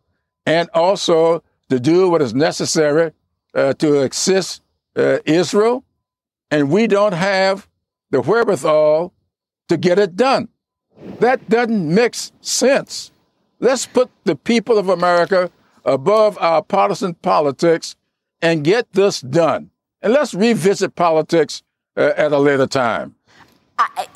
and 0.45 0.69
also 0.73 1.43
to 1.69 1.79
do 1.79 2.09
what 2.09 2.21
is 2.21 2.33
necessary 2.33 3.11
uh, 3.53 3.73
to 3.73 4.01
assist 4.01 4.61
uh, 4.95 5.19
Israel. 5.25 5.83
And 6.49 6.69
we 6.69 6.87
don't 6.87 7.13
have 7.13 7.67
the 8.11 8.21
wherewithal 8.21 9.13
to 9.69 9.77
get 9.77 9.97
it 9.97 10.15
done. 10.15 10.49
That 11.19 11.49
doesn't 11.49 11.93
make 11.93 12.15
sense. 12.41 13.11
Let's 13.59 13.85
put 13.85 14.09
the 14.25 14.35
people 14.35 14.77
of 14.77 14.89
America 14.89 15.49
above 15.85 16.37
our 16.39 16.61
partisan 16.61 17.13
politics 17.15 17.95
and 18.41 18.63
get 18.63 18.91
this 18.93 19.21
done. 19.21 19.71
And 20.01 20.13
let's 20.13 20.33
revisit 20.33 20.95
politics 20.95 21.61
uh, 21.95 22.13
at 22.17 22.31
a 22.31 22.39
later 22.39 22.67
time. 22.67 23.15
I, 23.77 24.07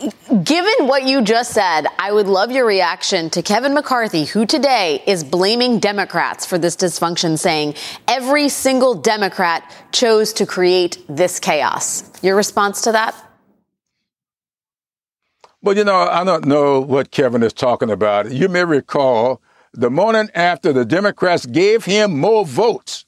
given 0.43 0.87
what 0.87 1.03
you 1.05 1.23
just 1.23 1.51
said, 1.51 1.87
I 1.97 2.11
would 2.11 2.27
love 2.27 2.51
your 2.51 2.65
reaction 2.65 3.31
to 3.31 3.41
Kevin 3.41 3.73
McCarthy, 3.73 4.25
who 4.25 4.45
today 4.45 5.01
is 5.07 5.23
blaming 5.23 5.79
Democrats 5.79 6.45
for 6.45 6.59
this 6.59 6.75
dysfunction, 6.75 7.37
saying 7.37 7.73
every 8.07 8.49
single 8.49 8.93
Democrat 8.93 9.71
chose 9.91 10.33
to 10.33 10.45
create 10.45 11.03
this 11.09 11.39
chaos. 11.39 12.11
Your 12.21 12.35
response 12.35 12.81
to 12.81 12.91
that? 12.91 13.15
Well, 15.61 15.75
you 15.75 15.83
know, 15.83 15.97
I 15.97 16.23
don't 16.23 16.45
know 16.45 16.79
what 16.79 17.09
Kevin 17.09 17.41
is 17.41 17.53
talking 17.53 17.89
about. 17.89 18.31
You 18.31 18.49
may 18.49 18.63
recall 18.63 19.41
the 19.73 19.89
morning 19.89 20.29
after 20.35 20.71
the 20.73 20.85
Democrats 20.85 21.47
gave 21.47 21.85
him 21.85 22.19
more 22.19 22.45
votes 22.45 23.04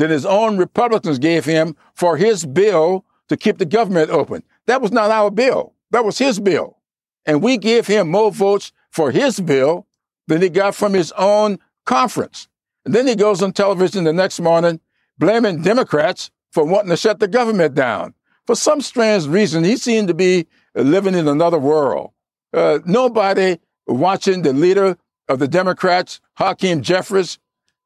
than 0.00 0.10
his 0.10 0.24
own 0.24 0.56
Republicans 0.56 1.18
gave 1.18 1.44
him 1.44 1.76
for 1.92 2.16
his 2.16 2.46
bill 2.46 3.04
to 3.28 3.36
keep 3.36 3.58
the 3.58 3.66
government 3.66 4.08
open. 4.08 4.42
That 4.64 4.80
was 4.80 4.92
not 4.92 5.10
our 5.10 5.30
bill. 5.30 5.74
That 5.90 6.06
was 6.06 6.16
his 6.16 6.40
bill. 6.40 6.78
And 7.26 7.42
we 7.42 7.58
gave 7.58 7.86
him 7.86 8.10
more 8.10 8.32
votes 8.32 8.72
for 8.90 9.10
his 9.10 9.38
bill 9.40 9.86
than 10.26 10.40
he 10.40 10.48
got 10.48 10.74
from 10.74 10.94
his 10.94 11.12
own 11.18 11.58
conference. 11.84 12.48
And 12.86 12.94
then 12.94 13.06
he 13.06 13.14
goes 13.14 13.42
on 13.42 13.52
television 13.52 14.04
the 14.04 14.12
next 14.14 14.40
morning 14.40 14.80
blaming 15.18 15.60
Democrats 15.60 16.30
for 16.50 16.64
wanting 16.64 16.88
to 16.88 16.96
shut 16.96 17.20
the 17.20 17.28
government 17.28 17.74
down. 17.74 18.14
For 18.46 18.54
some 18.56 18.80
strange 18.80 19.26
reason, 19.26 19.64
he 19.64 19.76
seemed 19.76 20.08
to 20.08 20.14
be 20.14 20.46
living 20.74 21.14
in 21.14 21.28
another 21.28 21.58
world. 21.58 22.12
Uh, 22.54 22.78
nobody 22.86 23.58
watching 23.86 24.40
the 24.40 24.54
leader 24.54 24.96
of 25.28 25.40
the 25.40 25.46
Democrats, 25.46 26.22
Hakeem 26.38 26.80
Jeffries, 26.80 27.38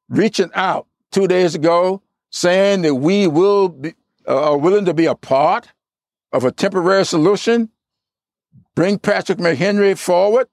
reaching 0.08 0.50
out 0.54 0.86
two 1.14 1.26
days 1.26 1.54
ago 1.54 2.02
saying 2.30 2.82
that 2.82 2.96
we 2.96 3.26
will 3.26 3.68
be, 3.68 3.94
uh, 4.28 4.50
are 4.50 4.58
willing 4.58 4.84
to 4.84 4.94
be 4.94 5.06
a 5.06 5.14
part 5.14 5.68
of 6.32 6.44
a 6.44 6.52
temporary 6.52 7.06
solution 7.06 7.70
bring 8.74 8.98
Patrick 8.98 9.38
McHenry 9.38 9.96
forward, 9.96 10.48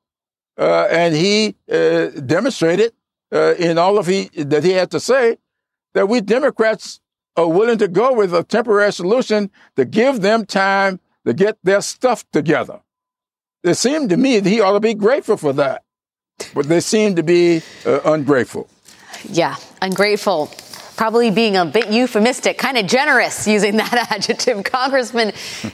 uh, 0.58 0.88
and 0.92 1.16
he 1.16 1.56
uh, 1.72 2.08
demonstrated 2.26 2.94
uh, 3.34 3.56
in 3.56 3.78
all 3.78 3.98
of 3.98 4.08
he 4.08 4.30
that 4.36 4.64
he 4.64 4.72
had 4.72 4.92
to 4.92 5.00
say 5.00 5.38
that 5.94 6.08
we 6.08 6.22
Democrats 6.22 7.00
are 7.36 7.48
willing 7.48 7.78
to 7.78 7.88
go 7.88 8.14
with 8.14 8.34
a 8.34 8.44
temporary 8.44 8.92
solution 8.92 9.50
to 9.76 9.86
give 9.86 10.22
them 10.22 10.46
time 10.46 11.00
to 11.26 11.34
get 11.34 11.58
their 11.64 11.82
stuff 11.82 12.30
together. 12.32 12.82
It 13.64 13.76
seemed 13.76 14.10
to 14.10 14.18
me 14.18 14.40
that 14.40 14.50
he 14.50 14.60
ought 14.60 14.74
to 14.74 14.80
be 14.80 14.94
grateful 14.94 15.38
for 15.38 15.54
that, 15.54 15.84
but 16.54 16.68
they 16.68 16.80
seem 16.80 17.16
to 17.16 17.24
be 17.24 17.62
uh, 17.86 18.02
ungrateful. 18.06 18.70
Yeah, 19.30 19.56
ungrateful 19.82 20.52
probably 20.98 21.32
being 21.32 21.58
a 21.58 21.66
bit 21.66 21.88
euphemistic, 21.88 22.60
kind 22.60 22.78
of 22.78 22.86
generous 22.86 23.48
using 23.48 23.78
that 23.78 24.12
adjective. 24.12 24.64
Congressman 24.64 25.32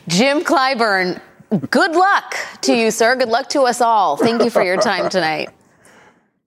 Jim 0.07 0.41
Clyburn, 0.41 1.19
Good 1.49 1.93
luck 1.93 2.35
to 2.61 2.75
you, 2.75 2.91
sir. 2.91 3.15
Good 3.15 3.29
luck 3.29 3.49
to 3.49 3.61
us 3.61 3.79
all. 3.79 4.17
Thank 4.17 4.43
you 4.43 4.49
for 4.49 4.63
your 4.63 4.77
time 4.77 5.09
tonight. 5.17 5.49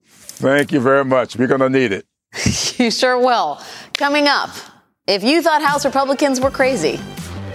Thank 0.05 0.71
you 0.71 0.79
very 0.79 1.05
much. 1.05 1.35
We're 1.35 1.47
going 1.47 1.61
to 1.61 1.69
need 1.69 1.91
it. 1.91 2.05
you 2.79 2.91
sure 2.91 3.17
will. 3.17 3.59
Coming 3.97 4.27
up, 4.27 4.51
if 5.07 5.23
you 5.23 5.41
thought 5.41 5.61
House 5.61 5.85
Republicans 5.85 6.39
were 6.39 6.51
crazy, 6.51 6.99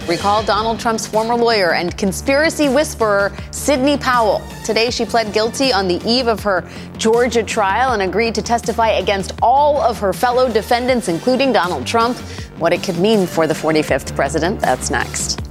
recall 0.07 0.43
Donald 0.43 0.79
Trump's 0.79 1.05
former 1.05 1.35
lawyer 1.35 1.73
and 1.73 1.95
conspiracy 1.97 2.69
whisperer, 2.69 3.35
Sidney 3.51 3.97
Powell. 3.97 4.41
Today, 4.63 4.89
she 4.89 5.05
pled 5.05 5.33
guilty 5.33 5.73
on 5.73 5.87
the 5.87 6.01
eve 6.05 6.27
of 6.27 6.41
her 6.43 6.69
Georgia 6.97 7.43
trial 7.43 7.93
and 7.93 8.01
agreed 8.01 8.33
to 8.35 8.41
testify 8.41 8.89
against 8.89 9.33
all 9.41 9.81
of 9.81 9.99
her 9.99 10.13
fellow 10.13 10.51
defendants, 10.51 11.07
including 11.07 11.51
Donald 11.51 11.85
Trump. 11.85 12.17
What 12.57 12.73
it 12.73 12.83
could 12.83 12.97
mean 12.97 13.27
for 13.27 13.47
the 13.47 13.53
45th 13.53 14.15
president, 14.15 14.59
that's 14.59 14.89
next. 14.89 15.41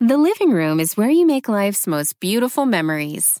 The 0.00 0.18
living 0.18 0.50
room 0.50 0.80
is 0.80 0.96
where 0.96 1.10
you 1.10 1.24
make 1.24 1.48
life's 1.48 1.86
most 1.86 2.18
beautiful 2.18 2.66
memories. 2.66 3.40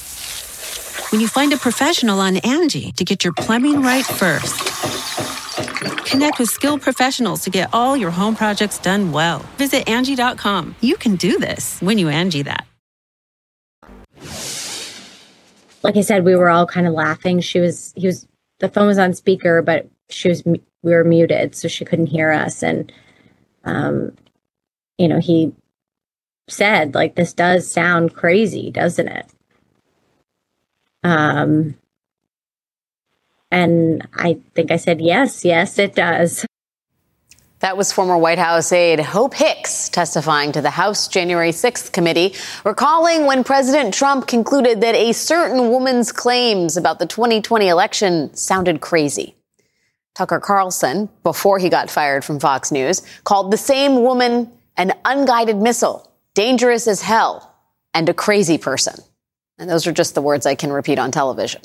When 1.11 1.19
you 1.19 1.27
find 1.27 1.51
a 1.51 1.57
professional 1.57 2.21
on 2.21 2.37
Angie 2.37 2.93
to 2.93 3.03
get 3.03 3.25
your 3.25 3.33
plumbing 3.33 3.81
right 3.81 4.05
first. 4.05 4.57
Connect 6.09 6.39
with 6.39 6.49
skilled 6.49 6.81
professionals 6.81 7.43
to 7.43 7.49
get 7.49 7.69
all 7.73 7.97
your 7.97 8.11
home 8.11 8.33
projects 8.33 8.77
done 8.77 9.11
well. 9.11 9.39
Visit 9.57 9.89
Angie.com. 9.89 10.73
You 10.79 10.95
can 10.95 11.17
do 11.17 11.37
this 11.37 11.81
when 11.81 11.97
you 11.97 12.07
Angie 12.07 12.43
that. 12.43 12.65
Like 15.83 15.97
I 15.97 16.01
said, 16.01 16.23
we 16.23 16.35
were 16.35 16.49
all 16.49 16.65
kind 16.65 16.87
of 16.87 16.93
laughing. 16.93 17.41
She 17.41 17.59
was, 17.59 17.93
he 17.97 18.07
was, 18.07 18.25
the 18.59 18.69
phone 18.69 18.87
was 18.87 18.97
on 18.97 19.13
speaker, 19.13 19.61
but 19.61 19.89
she 20.09 20.29
was, 20.29 20.45
we 20.45 20.61
were 20.81 21.03
muted, 21.03 21.55
so 21.55 21.67
she 21.67 21.83
couldn't 21.83 22.07
hear 22.07 22.31
us. 22.31 22.63
And, 22.63 22.89
um, 23.65 24.15
you 24.97 25.09
know, 25.09 25.19
he 25.19 25.51
said, 26.47 26.95
like, 26.95 27.15
this 27.15 27.33
does 27.33 27.69
sound 27.69 28.13
crazy, 28.13 28.71
doesn't 28.71 29.09
it? 29.09 29.25
Um, 31.03 31.75
and 33.49 34.07
I 34.13 34.39
think 34.55 34.71
I 34.71 34.77
said, 34.77 35.01
yes, 35.01 35.43
yes, 35.43 35.77
it 35.77 35.95
does. 35.95 36.45
That 37.59 37.77
was 37.77 37.91
former 37.91 38.17
White 38.17 38.39
House 38.39 38.71
aide 38.71 38.99
Hope 38.99 39.35
Hicks 39.35 39.89
testifying 39.89 40.51
to 40.53 40.61
the 40.61 40.71
House 40.71 41.07
January 41.07 41.51
6th 41.51 41.91
committee, 41.91 42.33
recalling 42.63 43.27
when 43.27 43.43
President 43.43 43.93
Trump 43.93 44.25
concluded 44.25 44.81
that 44.81 44.95
a 44.95 45.11
certain 45.11 45.69
woman's 45.69 46.11
claims 46.11 46.75
about 46.75 46.97
the 46.97 47.05
2020 47.05 47.67
election 47.67 48.33
sounded 48.33 48.81
crazy. 48.81 49.35
Tucker 50.15 50.39
Carlson, 50.39 51.07
before 51.23 51.59
he 51.59 51.69
got 51.69 51.91
fired 51.91 52.25
from 52.25 52.39
Fox 52.39 52.71
News, 52.71 53.03
called 53.25 53.51
the 53.51 53.57
same 53.57 54.01
woman 54.01 54.51
an 54.75 54.93
unguided 55.05 55.57
missile 55.57 56.11
dangerous 56.33 56.87
as 56.87 57.01
hell, 57.01 57.53
and 57.93 58.07
a 58.09 58.13
crazy 58.13 58.57
person. 58.57 58.95
And 59.61 59.69
those 59.69 59.85
are 59.85 59.91
just 59.91 60.15
the 60.15 60.23
words 60.23 60.47
I 60.47 60.55
can 60.55 60.73
repeat 60.73 60.97
on 60.97 61.11
television. 61.11 61.61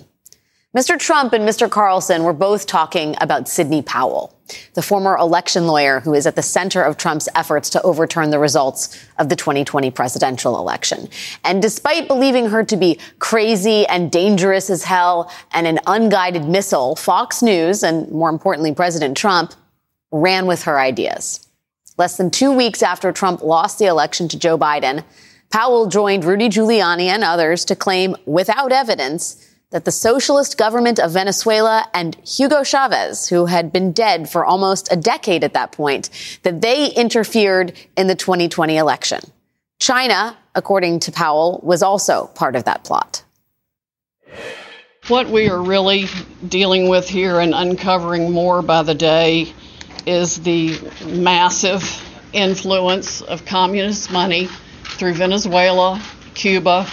Mr. 0.77 0.99
Trump 0.99 1.33
and 1.33 1.49
Mr. 1.49 1.71
Carlson 1.71 2.25
were 2.25 2.35
both 2.35 2.67
talking 2.67 3.17
about 3.23 3.49
Sidney 3.49 3.81
Powell, 3.81 4.39
the 4.75 4.83
former 4.83 5.17
election 5.17 5.67
lawyer 5.67 6.01
who 6.01 6.13
is 6.13 6.27
at 6.27 6.37
the 6.37 6.43
center 6.43 6.83
of 6.83 6.99
Trump's 6.99 7.27
efforts 7.35 7.71
to 7.71 7.81
overturn 7.81 8.29
the 8.29 8.39
results 8.39 9.03
of 9.19 9.31
the 9.31 9.37
2020 9.37 9.91
presidential 9.93 10.59
election. 10.59 11.09
And 11.43 11.63
despite 11.63 12.07
believing 12.07 12.51
her 12.51 12.63
to 12.65 12.77
be 12.77 12.99
crazy 13.19 13.87
and 13.87 14.13
dangerous 14.13 14.69
as 14.69 14.85
hell 14.85 15.33
and 15.53 15.67
an 15.67 15.81
unguided 15.87 16.45
missile, 16.45 16.97
Fox 16.97 17.41
News 17.41 17.83
and 17.83 18.13
more 18.13 18.29
importantly, 18.29 18.75
President 18.75 19.17
Trump 19.17 19.55
ran 20.13 20.45
with 20.47 20.65
her 20.65 20.79
ideas. 20.79 21.49
Less 21.97 22.19
than 22.19 22.31
two 22.31 22.53
weeks 22.53 22.83
after 22.83 23.11
Trump 23.11 23.43
lost 23.43 23.79
the 23.79 23.87
election 23.87 24.29
to 24.29 24.39
Joe 24.39 24.59
Biden, 24.59 25.03
Powell 25.51 25.87
joined 25.87 26.25
Rudy 26.25 26.49
Giuliani 26.49 27.07
and 27.07 27.25
others 27.25 27.65
to 27.67 27.77
claim 27.77 28.17
without 28.27 28.73
evidence 28.73 29.43
that 29.71 29.85
the 29.85 29.93
socialist 29.93 30.57
government 30.57 30.99
of 30.99 31.13
Venezuela 31.13 31.87
and 31.93 32.15
Hugo 32.27 32.63
Chavez, 32.63 33.29
who 33.29 33.47
had 33.47 33.73
been 33.73 33.93
dead 33.93 34.29
for 34.29 34.45
almost 34.45 34.93
a 34.93 34.97
decade 34.97 35.43
at 35.45 35.55
that 35.55 35.73
point, 35.73 36.39
that 36.45 36.61
they 36.61 36.89
interfered 36.93 37.73
in 37.97 38.07
the 38.07 38.15
2020 38.15 38.77
election. 38.77 39.21
China, 39.79 40.37
according 40.55 41.01
to 41.01 41.13
Powell, 41.13 41.61
was 41.63 41.83
also 41.83 42.27
part 42.35 42.57
of 42.57 42.65
that 42.65 42.85
plot. 42.85 43.23
What 45.09 45.29
we 45.29 45.49
are 45.51 45.63
really 45.63 46.07
dealing 46.49 46.89
with 46.89 47.09
here 47.09 47.39
and 47.39 47.55
uncovering 47.55 48.33
more 48.33 48.63
by 48.63 48.83
the 48.83 48.95
day 48.95 49.53
is 50.07 50.43
the 50.43 50.79
massive 51.05 52.03
influence 52.33 53.21
of 53.21 53.45
communist 53.45 54.11
money 54.11 54.49
through 54.97 55.15
Venezuela, 55.15 56.03
Cuba, 56.35 56.87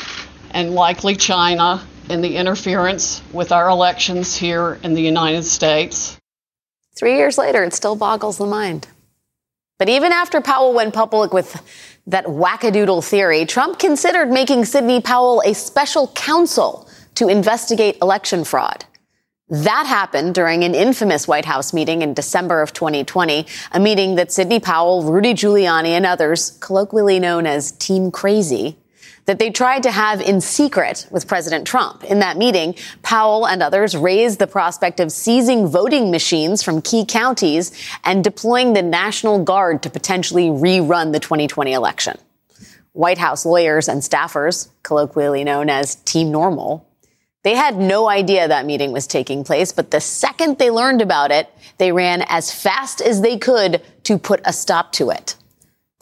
and 0.51 0.75
likely 0.75 1.15
China 1.15 1.85
in 2.09 2.21
the 2.21 2.35
interference 2.35 3.21
with 3.31 3.51
our 3.51 3.69
elections 3.69 4.35
here 4.35 4.77
in 4.83 4.93
the 4.93 5.01
United 5.01 5.43
States. 5.43 6.17
Three 6.95 7.15
years 7.15 7.37
later, 7.37 7.63
it 7.63 7.73
still 7.73 7.95
boggles 7.95 8.37
the 8.37 8.45
mind. 8.45 8.87
But 9.79 9.89
even 9.89 10.11
after 10.11 10.41
Powell 10.41 10.73
went 10.73 10.93
public 10.93 11.33
with 11.33 11.61
that 12.07 12.25
wackadoodle 12.25 13.07
theory, 13.07 13.45
Trump 13.45 13.79
considered 13.79 14.29
making 14.29 14.65
Sidney 14.65 15.01
Powell 15.01 15.41
a 15.45 15.53
special 15.53 16.09
counsel 16.09 16.87
to 17.15 17.27
investigate 17.29 17.97
election 18.01 18.43
fraud. 18.43 18.85
That 19.53 19.85
happened 19.85 20.33
during 20.33 20.63
an 20.63 20.73
infamous 20.73 21.27
White 21.27 21.45
House 21.45 21.73
meeting 21.73 22.01
in 22.01 22.15
December 22.15 22.63
of 22.63 22.73
2020, 22.73 23.45
a 23.71 23.79
meeting 23.79 24.15
that 24.15 24.31
Sidney 24.31 24.59
Powell, 24.59 25.03
Rudy 25.03 25.35
Giuliani, 25.35 25.89
and 25.89 26.07
others, 26.07 26.57
colloquially 26.59 27.19
known 27.19 27.45
as 27.45 27.71
Team 27.73 28.09
Crazy, 28.09 28.79
that 29.25 29.37
they 29.37 29.51
tried 29.51 29.83
to 29.83 29.91
have 29.91 30.21
in 30.21 30.41
secret 30.41 31.05
with 31.11 31.27
President 31.27 31.67
Trump. 31.67 32.03
In 32.03 32.17
that 32.17 32.35
meeting, 32.35 32.73
Powell 33.03 33.45
and 33.45 33.61
others 33.61 33.95
raised 33.95 34.39
the 34.39 34.47
prospect 34.47 34.99
of 34.99 35.11
seizing 35.11 35.67
voting 35.67 36.09
machines 36.09 36.63
from 36.63 36.81
key 36.81 37.05
counties 37.05 37.71
and 38.03 38.23
deploying 38.23 38.73
the 38.73 38.81
National 38.81 39.43
Guard 39.43 39.83
to 39.83 39.89
potentially 39.91 40.47
rerun 40.47 41.13
the 41.13 41.19
2020 41.19 41.73
election. 41.73 42.17
White 42.93 43.19
House 43.19 43.45
lawyers 43.45 43.87
and 43.87 44.01
staffers, 44.01 44.69
colloquially 44.81 45.43
known 45.43 45.69
as 45.69 45.93
Team 45.93 46.31
Normal, 46.31 46.87
they 47.43 47.55
had 47.55 47.77
no 47.77 48.09
idea 48.09 48.47
that 48.47 48.65
meeting 48.65 48.91
was 48.91 49.05
taking 49.05 49.43
place, 49.43 49.71
but 49.71 49.91
the 49.91 50.01
second 50.01 50.57
they 50.57 50.71
learned 50.71 51.01
about 51.01 51.31
it, 51.31 51.49
they 51.77 51.91
ran 51.91 52.23
as 52.27 52.53
fast 52.53 53.01
as 53.01 53.21
they 53.21 53.37
could 53.37 53.81
to 54.03 54.17
put 54.17 54.41
a 54.45 54.53
stop 54.53 54.91
to 54.93 55.09
it. 55.09 55.35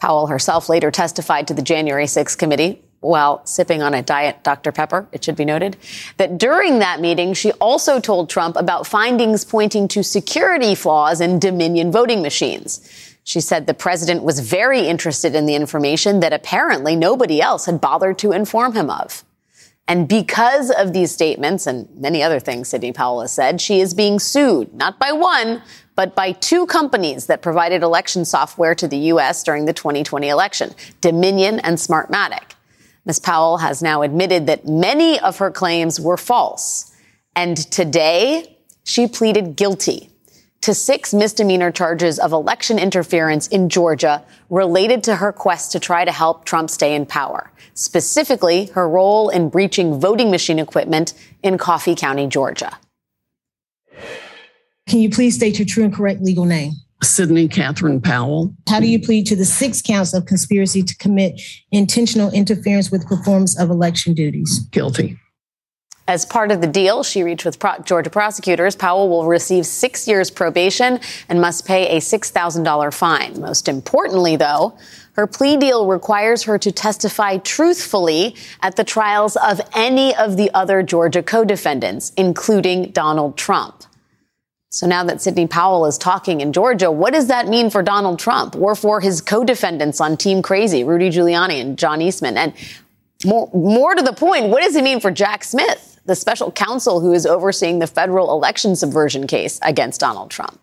Powell 0.00 0.28
herself 0.28 0.68
later 0.68 0.90
testified 0.90 1.46
to 1.48 1.54
the 1.54 1.62
January 1.62 2.06
6th 2.06 2.38
committee 2.38 2.82
while 3.02 3.44
sipping 3.44 3.82
on 3.82 3.94
a 3.94 4.02
diet 4.02 4.42
Dr. 4.44 4.70
Pepper, 4.70 5.08
it 5.12 5.24
should 5.24 5.36
be 5.36 5.44
noted, 5.44 5.76
that 6.16 6.38
during 6.38 6.78
that 6.78 7.00
meeting, 7.00 7.34
she 7.34 7.50
also 7.52 8.00
told 8.00 8.30
Trump 8.30 8.56
about 8.56 8.86
findings 8.86 9.44
pointing 9.44 9.88
to 9.88 10.04
security 10.04 10.74
flaws 10.74 11.20
in 11.20 11.40
Dominion 11.40 11.90
voting 11.90 12.22
machines. 12.22 12.80
She 13.24 13.40
said 13.40 13.66
the 13.66 13.74
president 13.74 14.22
was 14.22 14.40
very 14.40 14.86
interested 14.86 15.34
in 15.34 15.46
the 15.46 15.54
information 15.54 16.20
that 16.20 16.32
apparently 16.32 16.96
nobody 16.96 17.40
else 17.40 17.66
had 17.66 17.80
bothered 17.80 18.18
to 18.18 18.32
inform 18.32 18.74
him 18.74 18.88
of. 18.90 19.24
And 19.88 20.08
because 20.08 20.70
of 20.70 20.92
these 20.92 21.12
statements 21.12 21.66
and 21.66 21.88
many 21.96 22.22
other 22.22 22.38
things 22.38 22.68
Sidney 22.68 22.92
Powell 22.92 23.20
has 23.20 23.32
said, 23.32 23.60
she 23.60 23.80
is 23.80 23.94
being 23.94 24.18
sued, 24.18 24.72
not 24.72 24.98
by 24.98 25.12
one, 25.12 25.62
but 25.96 26.14
by 26.14 26.32
two 26.32 26.66
companies 26.66 27.26
that 27.26 27.42
provided 27.42 27.82
election 27.82 28.24
software 28.24 28.74
to 28.76 28.88
the 28.88 28.96
U.S. 28.96 29.42
during 29.42 29.66
the 29.66 29.72
2020 29.72 30.28
election, 30.28 30.74
Dominion 31.00 31.58
and 31.60 31.76
Smartmatic. 31.76 32.54
Ms. 33.04 33.18
Powell 33.18 33.58
has 33.58 33.82
now 33.82 34.02
admitted 34.02 34.46
that 34.46 34.66
many 34.66 35.18
of 35.20 35.38
her 35.38 35.50
claims 35.50 36.00
were 36.00 36.16
false. 36.16 36.94
And 37.34 37.56
today, 37.56 38.56
she 38.84 39.08
pleaded 39.08 39.56
guilty 39.56 40.11
to 40.62 40.72
six 40.74 41.12
misdemeanor 41.12 41.70
charges 41.70 42.18
of 42.18 42.32
election 42.32 42.78
interference 42.78 43.48
in 43.48 43.68
Georgia 43.68 44.24
related 44.48 45.02
to 45.04 45.16
her 45.16 45.32
quest 45.32 45.72
to 45.72 45.80
try 45.80 46.04
to 46.04 46.12
help 46.12 46.44
Trump 46.44 46.70
stay 46.70 46.94
in 46.94 47.04
power, 47.04 47.50
specifically 47.74 48.66
her 48.66 48.88
role 48.88 49.28
in 49.28 49.48
breaching 49.48 50.00
voting 50.00 50.30
machine 50.30 50.58
equipment 50.58 51.14
in 51.42 51.58
Coffee 51.58 51.94
County, 51.94 52.26
Georgia. 52.26 52.78
Can 54.88 55.00
you 55.00 55.10
please 55.10 55.36
state 55.36 55.58
your 55.58 55.66
true 55.66 55.84
and 55.84 55.94
correct 55.94 56.22
legal 56.22 56.44
name? 56.44 56.72
Sidney 57.02 57.48
Katherine 57.48 58.00
Powell. 58.00 58.54
How 58.68 58.78
do 58.78 58.86
you 58.86 59.00
plead 59.00 59.26
to 59.26 59.36
the 59.36 59.44
six 59.44 59.82
counts 59.82 60.14
of 60.14 60.26
conspiracy 60.26 60.82
to 60.84 60.96
commit 60.98 61.40
intentional 61.72 62.30
interference 62.30 62.92
with 62.92 63.06
performance 63.06 63.58
of 63.58 63.70
election 63.70 64.14
duties? 64.14 64.60
Guilty. 64.70 65.18
As 66.08 66.26
part 66.26 66.50
of 66.50 66.60
the 66.60 66.66
deal 66.66 67.04
she 67.04 67.22
reached 67.22 67.44
with 67.44 67.58
pro- 67.58 67.78
Georgia 67.84 68.10
prosecutors, 68.10 68.74
Powell 68.74 69.08
will 69.08 69.26
receive 69.26 69.64
six 69.64 70.08
years 70.08 70.30
probation 70.30 70.98
and 71.28 71.40
must 71.40 71.64
pay 71.64 71.96
a 71.96 72.00
$6,000 72.00 72.94
fine. 72.94 73.40
Most 73.40 73.68
importantly, 73.68 74.34
though, 74.34 74.76
her 75.14 75.26
plea 75.26 75.56
deal 75.56 75.86
requires 75.86 76.42
her 76.44 76.58
to 76.58 76.72
testify 76.72 77.36
truthfully 77.38 78.34
at 78.62 78.76
the 78.76 78.84
trials 78.84 79.36
of 79.36 79.60
any 79.74 80.14
of 80.16 80.36
the 80.36 80.50
other 80.54 80.82
Georgia 80.82 81.22
co-defendants, 81.22 82.12
including 82.16 82.90
Donald 82.90 83.36
Trump. 83.36 83.84
So 84.70 84.86
now 84.86 85.04
that 85.04 85.20
Sidney 85.20 85.46
Powell 85.46 85.84
is 85.84 85.98
talking 85.98 86.40
in 86.40 86.54
Georgia, 86.54 86.90
what 86.90 87.12
does 87.12 87.26
that 87.26 87.46
mean 87.46 87.68
for 87.68 87.82
Donald 87.82 88.18
Trump 88.18 88.56
or 88.56 88.74
for 88.74 89.00
his 89.02 89.20
co-defendants 89.20 90.00
on 90.00 90.16
Team 90.16 90.40
Crazy, 90.40 90.82
Rudy 90.82 91.10
Giuliani 91.10 91.60
and 91.60 91.78
John 91.78 92.00
Eastman? 92.00 92.38
And 92.38 92.54
more, 93.24 93.50
more 93.52 93.94
to 93.94 94.02
the 94.02 94.14
point, 94.14 94.46
what 94.46 94.62
does 94.62 94.74
it 94.74 94.82
mean 94.82 94.98
for 94.98 95.10
Jack 95.10 95.44
Smith, 95.44 95.91
the 96.04 96.14
special 96.14 96.50
counsel 96.50 97.00
who 97.00 97.12
is 97.12 97.26
overseeing 97.26 97.78
the 97.78 97.86
federal 97.86 98.32
election 98.32 98.76
subversion 98.76 99.26
case 99.26 99.58
against 99.62 100.00
Donald 100.00 100.30
Trump? 100.30 100.58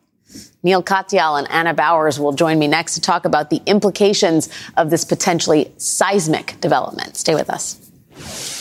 Neil 0.61 0.83
Katyal 0.83 1.39
and 1.39 1.49
Anna 1.49 1.73
Bowers 1.73 2.19
will 2.19 2.33
join 2.33 2.59
me 2.59 2.67
next 2.67 2.95
to 2.95 3.01
talk 3.01 3.25
about 3.25 3.49
the 3.49 3.61
implications 3.65 4.49
of 4.77 4.89
this 4.89 5.05
potentially 5.05 5.71
seismic 5.77 6.59
development. 6.59 7.15
Stay 7.15 7.33
with 7.33 7.49
us. 7.49 8.58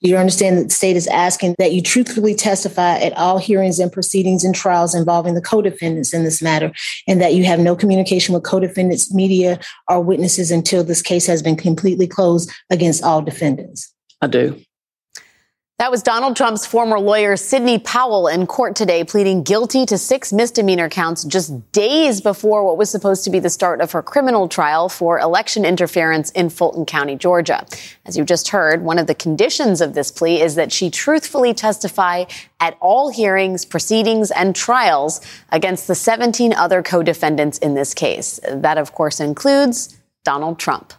You 0.00 0.16
understand 0.16 0.58
that 0.58 0.64
the 0.64 0.70
state 0.70 0.96
is 0.96 1.08
asking 1.08 1.56
that 1.58 1.72
you 1.72 1.82
truthfully 1.82 2.34
testify 2.34 2.98
at 2.98 3.12
all 3.14 3.38
hearings 3.38 3.80
and 3.80 3.92
proceedings 3.92 4.44
and 4.44 4.54
trials 4.54 4.94
involving 4.94 5.34
the 5.34 5.40
co-defendants 5.40 6.14
in 6.14 6.22
this 6.22 6.40
matter, 6.40 6.72
and 7.08 7.20
that 7.20 7.34
you 7.34 7.44
have 7.44 7.58
no 7.58 7.74
communication 7.74 8.32
with 8.32 8.44
co-defendants, 8.44 9.12
media, 9.12 9.58
or 9.88 10.00
witnesses 10.00 10.50
until 10.52 10.84
this 10.84 11.02
case 11.02 11.26
has 11.26 11.42
been 11.42 11.56
completely 11.56 12.06
closed 12.06 12.50
against 12.70 13.02
all 13.02 13.22
defendants. 13.22 13.92
I 14.20 14.28
do. 14.28 14.60
That 15.78 15.92
was 15.92 16.02
Donald 16.02 16.34
Trump's 16.34 16.66
former 16.66 16.98
lawyer, 16.98 17.36
Sidney 17.36 17.78
Powell, 17.78 18.26
in 18.26 18.48
court 18.48 18.74
today, 18.74 19.04
pleading 19.04 19.44
guilty 19.44 19.86
to 19.86 19.96
six 19.96 20.32
misdemeanor 20.32 20.88
counts 20.88 21.22
just 21.22 21.70
days 21.70 22.20
before 22.20 22.64
what 22.64 22.76
was 22.76 22.90
supposed 22.90 23.22
to 23.22 23.30
be 23.30 23.38
the 23.38 23.48
start 23.48 23.80
of 23.80 23.92
her 23.92 24.02
criminal 24.02 24.48
trial 24.48 24.88
for 24.88 25.20
election 25.20 25.64
interference 25.64 26.32
in 26.32 26.50
Fulton 26.50 26.84
County, 26.84 27.14
Georgia. 27.14 27.64
As 28.04 28.16
you 28.16 28.24
just 28.24 28.48
heard, 28.48 28.82
one 28.82 28.98
of 28.98 29.06
the 29.06 29.14
conditions 29.14 29.80
of 29.80 29.94
this 29.94 30.10
plea 30.10 30.40
is 30.40 30.56
that 30.56 30.72
she 30.72 30.90
truthfully 30.90 31.54
testify 31.54 32.24
at 32.58 32.76
all 32.80 33.10
hearings, 33.10 33.64
proceedings, 33.64 34.32
and 34.32 34.56
trials 34.56 35.20
against 35.50 35.86
the 35.86 35.94
17 35.94 36.52
other 36.54 36.82
co-defendants 36.82 37.56
in 37.58 37.74
this 37.74 37.94
case. 37.94 38.40
That, 38.50 38.78
of 38.78 38.94
course, 38.94 39.20
includes 39.20 39.96
Donald 40.24 40.58
Trump. 40.58 40.92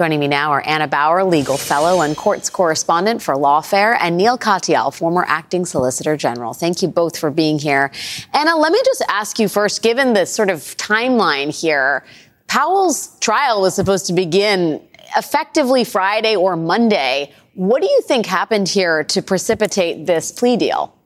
Joining 0.00 0.20
me 0.20 0.28
now 0.28 0.52
are 0.52 0.62
Anna 0.62 0.88
Bower, 0.88 1.22
legal 1.24 1.58
fellow 1.58 2.00
and 2.00 2.16
courts 2.16 2.48
correspondent 2.48 3.20
for 3.20 3.34
Lawfare, 3.34 3.98
and 4.00 4.16
Neil 4.16 4.38
Katyal, 4.38 4.94
former 4.94 5.26
acting 5.28 5.66
solicitor 5.66 6.16
general. 6.16 6.54
Thank 6.54 6.80
you 6.80 6.88
both 6.88 7.18
for 7.18 7.30
being 7.30 7.58
here. 7.58 7.90
Anna, 8.32 8.56
let 8.56 8.72
me 8.72 8.80
just 8.82 9.04
ask 9.10 9.38
you 9.38 9.46
first, 9.46 9.82
given 9.82 10.14
the 10.14 10.24
sort 10.24 10.48
of 10.48 10.60
timeline 10.78 11.54
here, 11.54 12.02
Powell's 12.46 13.18
trial 13.18 13.60
was 13.60 13.74
supposed 13.74 14.06
to 14.06 14.14
begin 14.14 14.80
effectively 15.18 15.84
Friday 15.84 16.34
or 16.34 16.56
Monday. 16.56 17.30
What 17.52 17.82
do 17.82 17.86
you 17.90 18.00
think 18.00 18.24
happened 18.24 18.70
here 18.70 19.04
to 19.04 19.20
precipitate 19.20 20.06
this 20.06 20.32
plea 20.32 20.56
deal? 20.56 20.96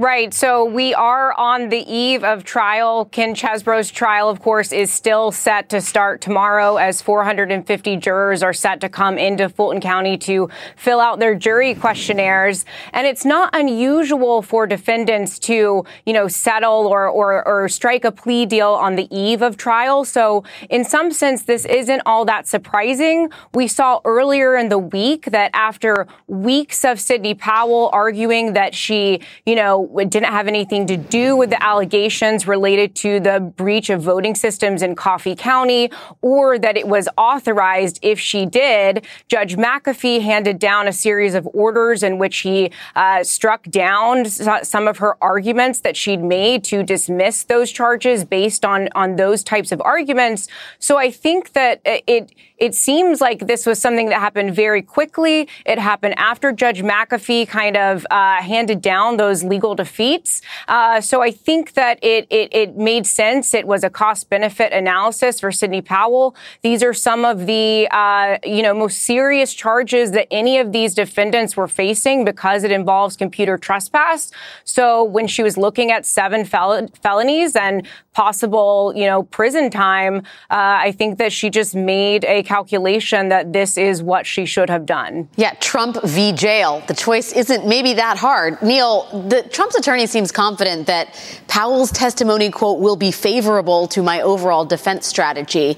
Right. 0.00 0.32
So 0.32 0.64
we 0.64 0.94
are 0.94 1.32
on 1.36 1.70
the 1.70 1.84
eve 1.92 2.22
of 2.22 2.44
trial. 2.44 3.06
Ken 3.06 3.34
Chesebro's 3.34 3.90
trial, 3.90 4.28
of 4.28 4.40
course, 4.40 4.70
is 4.70 4.92
still 4.92 5.32
set 5.32 5.70
to 5.70 5.80
start 5.80 6.20
tomorrow 6.20 6.76
as 6.76 7.02
450 7.02 7.96
jurors 7.96 8.44
are 8.44 8.52
set 8.52 8.80
to 8.82 8.88
come 8.88 9.18
into 9.18 9.48
Fulton 9.48 9.80
County 9.80 10.16
to 10.18 10.50
fill 10.76 11.00
out 11.00 11.18
their 11.18 11.34
jury 11.34 11.74
questionnaires. 11.74 12.64
And 12.92 13.08
it's 13.08 13.24
not 13.24 13.50
unusual 13.56 14.40
for 14.40 14.68
defendants 14.68 15.36
to, 15.40 15.84
you 16.06 16.12
know, 16.12 16.28
settle 16.28 16.86
or, 16.86 17.08
or, 17.08 17.44
or 17.44 17.68
strike 17.68 18.04
a 18.04 18.12
plea 18.12 18.46
deal 18.46 18.74
on 18.74 18.94
the 18.94 19.08
eve 19.10 19.42
of 19.42 19.56
trial. 19.56 20.04
So 20.04 20.44
in 20.70 20.84
some 20.84 21.10
sense, 21.10 21.42
this 21.42 21.64
isn't 21.64 22.02
all 22.06 22.24
that 22.26 22.46
surprising. 22.46 23.30
We 23.52 23.66
saw 23.66 24.00
earlier 24.04 24.54
in 24.54 24.68
the 24.68 24.78
week 24.78 25.24
that 25.32 25.50
after 25.54 26.06
weeks 26.28 26.84
of 26.84 27.00
Sidney 27.00 27.34
Powell 27.34 27.90
arguing 27.92 28.52
that 28.52 28.76
she, 28.76 29.22
you 29.44 29.56
know, 29.56 29.87
didn't 30.08 30.24
have 30.24 30.48
anything 30.48 30.86
to 30.86 30.96
do 30.96 31.36
with 31.36 31.50
the 31.50 31.62
allegations 31.62 32.46
related 32.46 32.94
to 32.96 33.20
the 33.20 33.40
breach 33.40 33.90
of 33.90 34.02
voting 34.02 34.34
systems 34.34 34.82
in 34.82 34.94
Coffee 34.94 35.34
County 35.34 35.90
or 36.22 36.58
that 36.58 36.76
it 36.76 36.88
was 36.88 37.08
authorized 37.16 37.98
if 38.02 38.18
she 38.18 38.46
did. 38.46 39.06
Judge 39.28 39.56
McAfee 39.56 40.22
handed 40.22 40.58
down 40.58 40.88
a 40.88 40.92
series 40.92 41.34
of 41.34 41.48
orders 41.52 42.02
in 42.02 42.18
which 42.18 42.38
he 42.38 42.70
uh, 42.96 43.22
struck 43.24 43.64
down 43.64 44.24
some 44.26 44.88
of 44.88 44.98
her 44.98 45.16
arguments 45.22 45.80
that 45.80 45.96
she'd 45.96 46.22
made 46.22 46.64
to 46.64 46.82
dismiss 46.82 47.44
those 47.44 47.70
charges 47.70 48.24
based 48.24 48.64
on, 48.64 48.88
on 48.94 49.16
those 49.16 49.42
types 49.42 49.72
of 49.72 49.80
arguments. 49.82 50.48
So 50.78 50.96
I 50.96 51.10
think 51.10 51.52
that 51.52 51.80
it, 51.84 52.32
it 52.58 52.74
seems 52.74 53.20
like 53.20 53.46
this 53.46 53.66
was 53.66 53.80
something 53.80 54.08
that 54.08 54.18
happened 54.18 54.54
very 54.54 54.82
quickly. 54.82 55.48
It 55.64 55.78
happened 55.78 56.18
after 56.18 56.52
Judge 56.52 56.82
McAfee 56.82 57.48
kind 57.48 57.76
of 57.76 58.06
uh, 58.10 58.42
handed 58.42 58.82
down 58.82 59.16
those 59.16 59.44
legal 59.44 59.74
defeats. 59.74 60.42
Uh, 60.66 61.00
so 61.00 61.22
I 61.22 61.30
think 61.30 61.74
that 61.74 61.98
it, 62.02 62.26
it, 62.30 62.54
it 62.54 62.76
made 62.76 63.06
sense. 63.06 63.54
It 63.54 63.66
was 63.66 63.84
a 63.84 63.90
cost 63.90 64.28
benefit 64.28 64.72
analysis 64.72 65.40
for 65.40 65.52
Sidney 65.52 65.82
Powell. 65.82 66.34
These 66.62 66.82
are 66.82 66.92
some 66.92 67.24
of 67.24 67.46
the 67.46 67.88
uh, 67.90 68.38
you 68.44 68.62
know 68.62 68.74
most 68.74 69.02
serious 69.02 69.54
charges 69.54 70.10
that 70.12 70.26
any 70.30 70.58
of 70.58 70.72
these 70.72 70.94
defendants 70.94 71.56
were 71.56 71.68
facing 71.68 72.24
because 72.24 72.64
it 72.64 72.72
involves 72.72 73.16
computer 73.16 73.56
trespass. 73.56 74.32
So 74.64 75.04
when 75.04 75.26
she 75.28 75.42
was 75.42 75.56
looking 75.56 75.90
at 75.92 76.04
seven 76.04 76.44
fel- 76.44 76.88
felonies 77.02 77.54
and 77.54 77.86
possible 78.12 78.92
you 78.96 79.06
know 79.06 79.22
prison 79.22 79.70
time, 79.70 80.18
uh, 80.50 80.88
I 80.88 80.92
think 80.92 81.18
that 81.18 81.32
she 81.32 81.50
just 81.50 81.74
made 81.74 82.24
a 82.24 82.42
calculation 82.48 83.28
that 83.28 83.52
this 83.52 83.76
is 83.76 84.02
what 84.02 84.26
she 84.26 84.46
should 84.46 84.70
have 84.70 84.86
done. 84.86 85.28
Yeah, 85.36 85.52
Trump 85.60 85.98
v. 86.02 86.32
jail. 86.32 86.82
The 86.88 86.94
choice 86.94 87.30
isn't 87.32 87.66
maybe 87.66 87.92
that 87.94 88.16
hard. 88.16 88.60
Neil, 88.62 89.04
the 89.28 89.42
Trump's 89.42 89.76
attorney 89.76 90.06
seems 90.06 90.32
confident 90.32 90.86
that 90.86 91.14
Powell's 91.46 91.92
testimony, 91.92 92.50
quote, 92.50 92.80
will 92.80 92.96
be 92.96 93.12
favorable 93.12 93.86
to 93.88 94.02
my 94.02 94.22
overall 94.22 94.64
defense 94.64 95.06
strategy. 95.06 95.76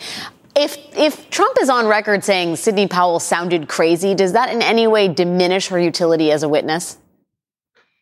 If 0.55 0.77
if 0.97 1.29
Trump 1.31 1.57
is 1.61 1.69
on 1.69 1.89
record 1.89 2.23
saying 2.23 2.57
Sidney 2.57 2.87
Powell 2.87 3.19
sounded 3.19 3.69
crazy, 3.69 4.15
does 4.15 4.33
that 4.33 4.53
in 4.55 4.63
any 4.63 4.87
way 4.87 5.09
diminish 5.09 5.69
her 5.69 5.79
utility 5.79 6.31
as 6.31 6.45
a 6.45 6.49
witness? 6.49 6.99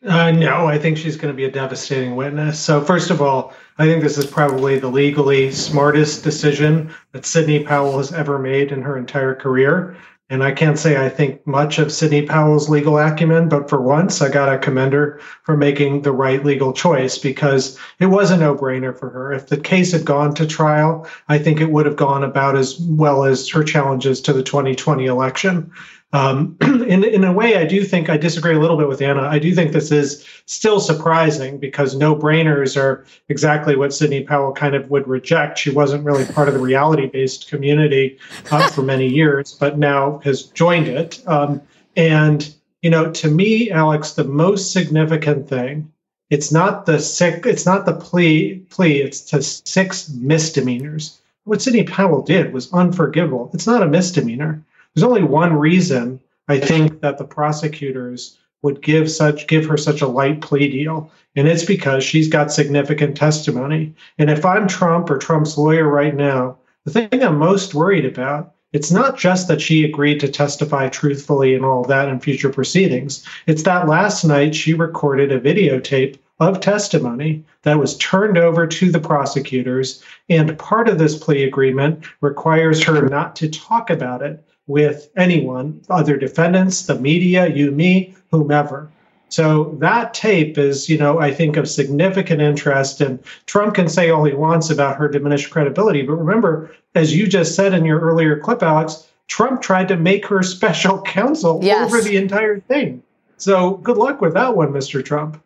Uh, 0.06 0.30
no, 0.30 0.66
I 0.66 0.78
think 0.78 0.96
she's 0.96 1.16
going 1.16 1.32
to 1.32 1.36
be 1.36 1.44
a 1.44 1.50
devastating 1.50 2.14
witness. 2.14 2.60
So, 2.60 2.80
first 2.80 3.10
of 3.10 3.20
all, 3.20 3.52
I 3.80 3.84
think 3.84 4.02
this 4.02 4.18
is 4.18 4.26
probably 4.26 4.80
the 4.80 4.88
legally 4.88 5.52
smartest 5.52 6.24
decision 6.24 6.92
that 7.12 7.24
Sidney 7.24 7.62
Powell 7.62 7.98
has 7.98 8.12
ever 8.12 8.36
made 8.36 8.72
in 8.72 8.82
her 8.82 8.98
entire 8.98 9.36
career. 9.36 9.96
And 10.30 10.42
I 10.42 10.50
can't 10.50 10.78
say 10.78 11.02
I 11.02 11.08
think 11.08 11.46
much 11.46 11.78
of 11.78 11.92
Sidney 11.92 12.22
Powell's 12.22 12.68
legal 12.68 12.98
acumen, 12.98 13.48
but 13.48 13.70
for 13.70 13.80
once, 13.80 14.20
I 14.20 14.30
got 14.30 14.50
to 14.50 14.58
commend 14.58 14.92
her 14.94 15.20
for 15.44 15.56
making 15.56 16.02
the 16.02 16.12
right 16.12 16.44
legal 16.44 16.72
choice 16.72 17.16
because 17.16 17.78
it 18.00 18.06
was 18.06 18.32
a 18.32 18.36
no 18.36 18.54
brainer 18.54 18.98
for 18.98 19.10
her. 19.10 19.32
If 19.32 19.46
the 19.46 19.56
case 19.56 19.92
had 19.92 20.04
gone 20.04 20.34
to 20.34 20.46
trial, 20.46 21.06
I 21.28 21.38
think 21.38 21.60
it 21.60 21.70
would 21.70 21.86
have 21.86 21.96
gone 21.96 22.24
about 22.24 22.56
as 22.56 22.80
well 22.80 23.24
as 23.24 23.48
her 23.50 23.62
challenges 23.62 24.20
to 24.22 24.32
the 24.32 24.42
2020 24.42 25.06
election. 25.06 25.70
Um, 26.12 26.56
in 26.62 27.04
in 27.04 27.24
a 27.24 27.32
way, 27.32 27.56
I 27.56 27.64
do 27.64 27.84
think 27.84 28.09
I 28.09 28.16
disagree 28.16 28.54
a 28.54 28.59
little 28.59 28.78
bit 28.78 28.88
with 28.88 29.02
Anna. 29.02 29.22
I 29.22 29.38
do 29.38 29.54
think 29.54 29.72
this 29.72 29.92
is 29.92 30.24
still 30.46 30.80
surprising 30.80 31.59
because 31.59 31.94
no 31.94 32.16
brainers 32.16 32.80
are 32.80 33.04
exactly 33.28 33.76
what 33.76 33.92
Sidney 33.92 34.22
Powell 34.22 34.52
kind 34.52 34.74
of 34.74 34.90
would 34.90 35.06
reject. 35.06 35.59
She 35.59 35.70
wasn't 35.70 36.04
really 36.04 36.24
part 36.24 36.48
of 36.48 36.54
the 36.54 36.61
reality 36.61 37.06
based 37.06 37.48
community 37.48 38.18
uh, 38.50 38.68
for 38.70 38.82
many 38.82 39.06
years, 39.06 39.52
but 39.52 39.78
now 39.78 40.18
has 40.24 40.44
joined 40.44 40.88
it. 40.88 41.22
Um, 41.26 41.61
and 41.96 42.54
you 42.82 42.90
know, 42.90 43.11
to 43.12 43.28
me, 43.28 43.70
Alex, 43.70 44.12
the 44.12 44.24
most 44.24 44.72
significant 44.72 45.48
thing 45.48 45.92
it's 46.30 46.52
not 46.52 46.84
the 46.84 46.98
sick, 47.00 47.46
it's 47.46 47.64
not 47.64 47.86
the 47.86 47.94
plea 47.94 48.59
plea. 48.70 49.00
It's 49.00 49.20
to 49.30 49.42
six 49.42 50.11
misdemeanors. 50.11 51.20
What 51.44 51.62
Sidney 51.62 51.84
Powell 51.84 52.22
did 52.22 52.52
was 52.52 52.72
unforgivable. 52.72 53.50
It's 53.54 53.66
not 53.66 53.82
a 53.82 53.86
misdemeanor 53.86 54.62
there's 54.99 55.09
only 55.09 55.22
one 55.22 55.53
reason 55.53 56.18
I 56.49 56.59
think 56.59 57.03
that 57.03 57.18
the 57.18 57.24
prosecutors 57.24 58.36
would 58.62 58.82
give 58.82 59.09
such 59.09 59.46
give 59.46 59.64
her 59.66 59.76
such 59.76 60.01
a 60.01 60.09
light 60.09 60.40
plea 60.40 60.68
deal 60.68 61.12
and 61.36 61.46
it's 61.46 61.64
because 61.64 62.03
she's 62.03 62.26
got 62.26 62.51
significant 62.51 63.16
testimony. 63.16 63.94
And 64.18 64.28
if 64.28 64.44
i'm 64.44 64.66
trump 64.66 65.09
or 65.09 65.16
trump's 65.18 65.57
lawyer 65.57 65.88
right 65.88 66.16
now 66.16 66.59
the 66.84 66.90
thing 66.90 67.22
i'm 67.22 67.38
most 67.38 67.74
worried 67.74 68.07
about 68.07 68.55
it's 68.72 68.90
not 68.90 69.16
just 69.16 69.46
that 69.46 69.61
she 69.61 69.84
agreed 69.84 70.18
to 70.18 70.28
testify 70.28 70.88
truthfully 70.88 71.55
and 71.55 71.64
all 71.64 71.84
that 71.84 72.09
in 72.09 72.18
future 72.18 72.51
proceedings. 72.51 73.24
It's 73.46 73.62
that 73.62 73.88
last 73.88 74.24
night 74.24 74.55
she 74.55 74.74
recorded 74.74 75.30
a 75.30 75.40
videotape 75.40 76.18
of 76.40 76.61
testimony 76.61 77.44
that 77.62 77.78
was 77.78 77.96
turned 77.99 78.36
over 78.36 78.66
to 78.66 78.90
the 78.90 79.01
prosecutors 79.01 80.03
and 80.28 80.59
part 80.59 80.88
of 80.88 80.99
this 80.99 81.16
plea 81.16 81.44
agreement 81.44 82.05
requires 82.20 82.82
her 82.82 83.09
not 83.09 83.36
to 83.36 83.49
talk 83.49 83.90
about 83.90 84.22
it 84.22 84.44
with 84.68 85.10
anyone, 85.16 85.80
other 85.90 86.16
defendants, 86.16 86.82
the 86.86 86.94
media, 86.94 87.48
you, 87.48 87.72
me, 87.72 88.14
whomever. 88.30 88.88
So 89.30 89.76
that 89.80 90.14
tape 90.14 90.56
is, 90.56 90.88
you 90.88 90.96
know, 90.96 91.18
I 91.18 91.34
think 91.34 91.56
of 91.56 91.68
significant 91.68 92.40
interest. 92.40 93.00
And 93.00 93.18
Trump 93.46 93.74
can 93.74 93.88
say 93.88 94.10
all 94.10 94.24
he 94.24 94.32
wants 94.32 94.70
about 94.70 94.96
her 94.96 95.08
diminished 95.08 95.50
credibility. 95.50 96.02
But 96.02 96.14
remember, 96.14 96.70
as 96.94 97.14
you 97.14 97.26
just 97.26 97.54
said 97.54 97.74
in 97.74 97.84
your 97.84 98.00
earlier 98.00 98.38
clip, 98.38 98.62
Alex, 98.62 99.06
Trump 99.26 99.60
tried 99.60 99.88
to 99.88 99.96
make 99.96 100.26
her 100.26 100.42
special 100.54 101.02
counsel 101.02 101.60
yes. 101.62 101.84
over 101.84 102.00
the 102.00 102.16
entire 102.16 102.60
thing. 102.60 103.02
So 103.36 103.72
good 103.76 103.96
luck 103.96 104.20
with 104.20 104.34
that 104.34 104.56
one, 104.56 104.72
Mr. 104.72 105.04
Trump. 105.04 105.42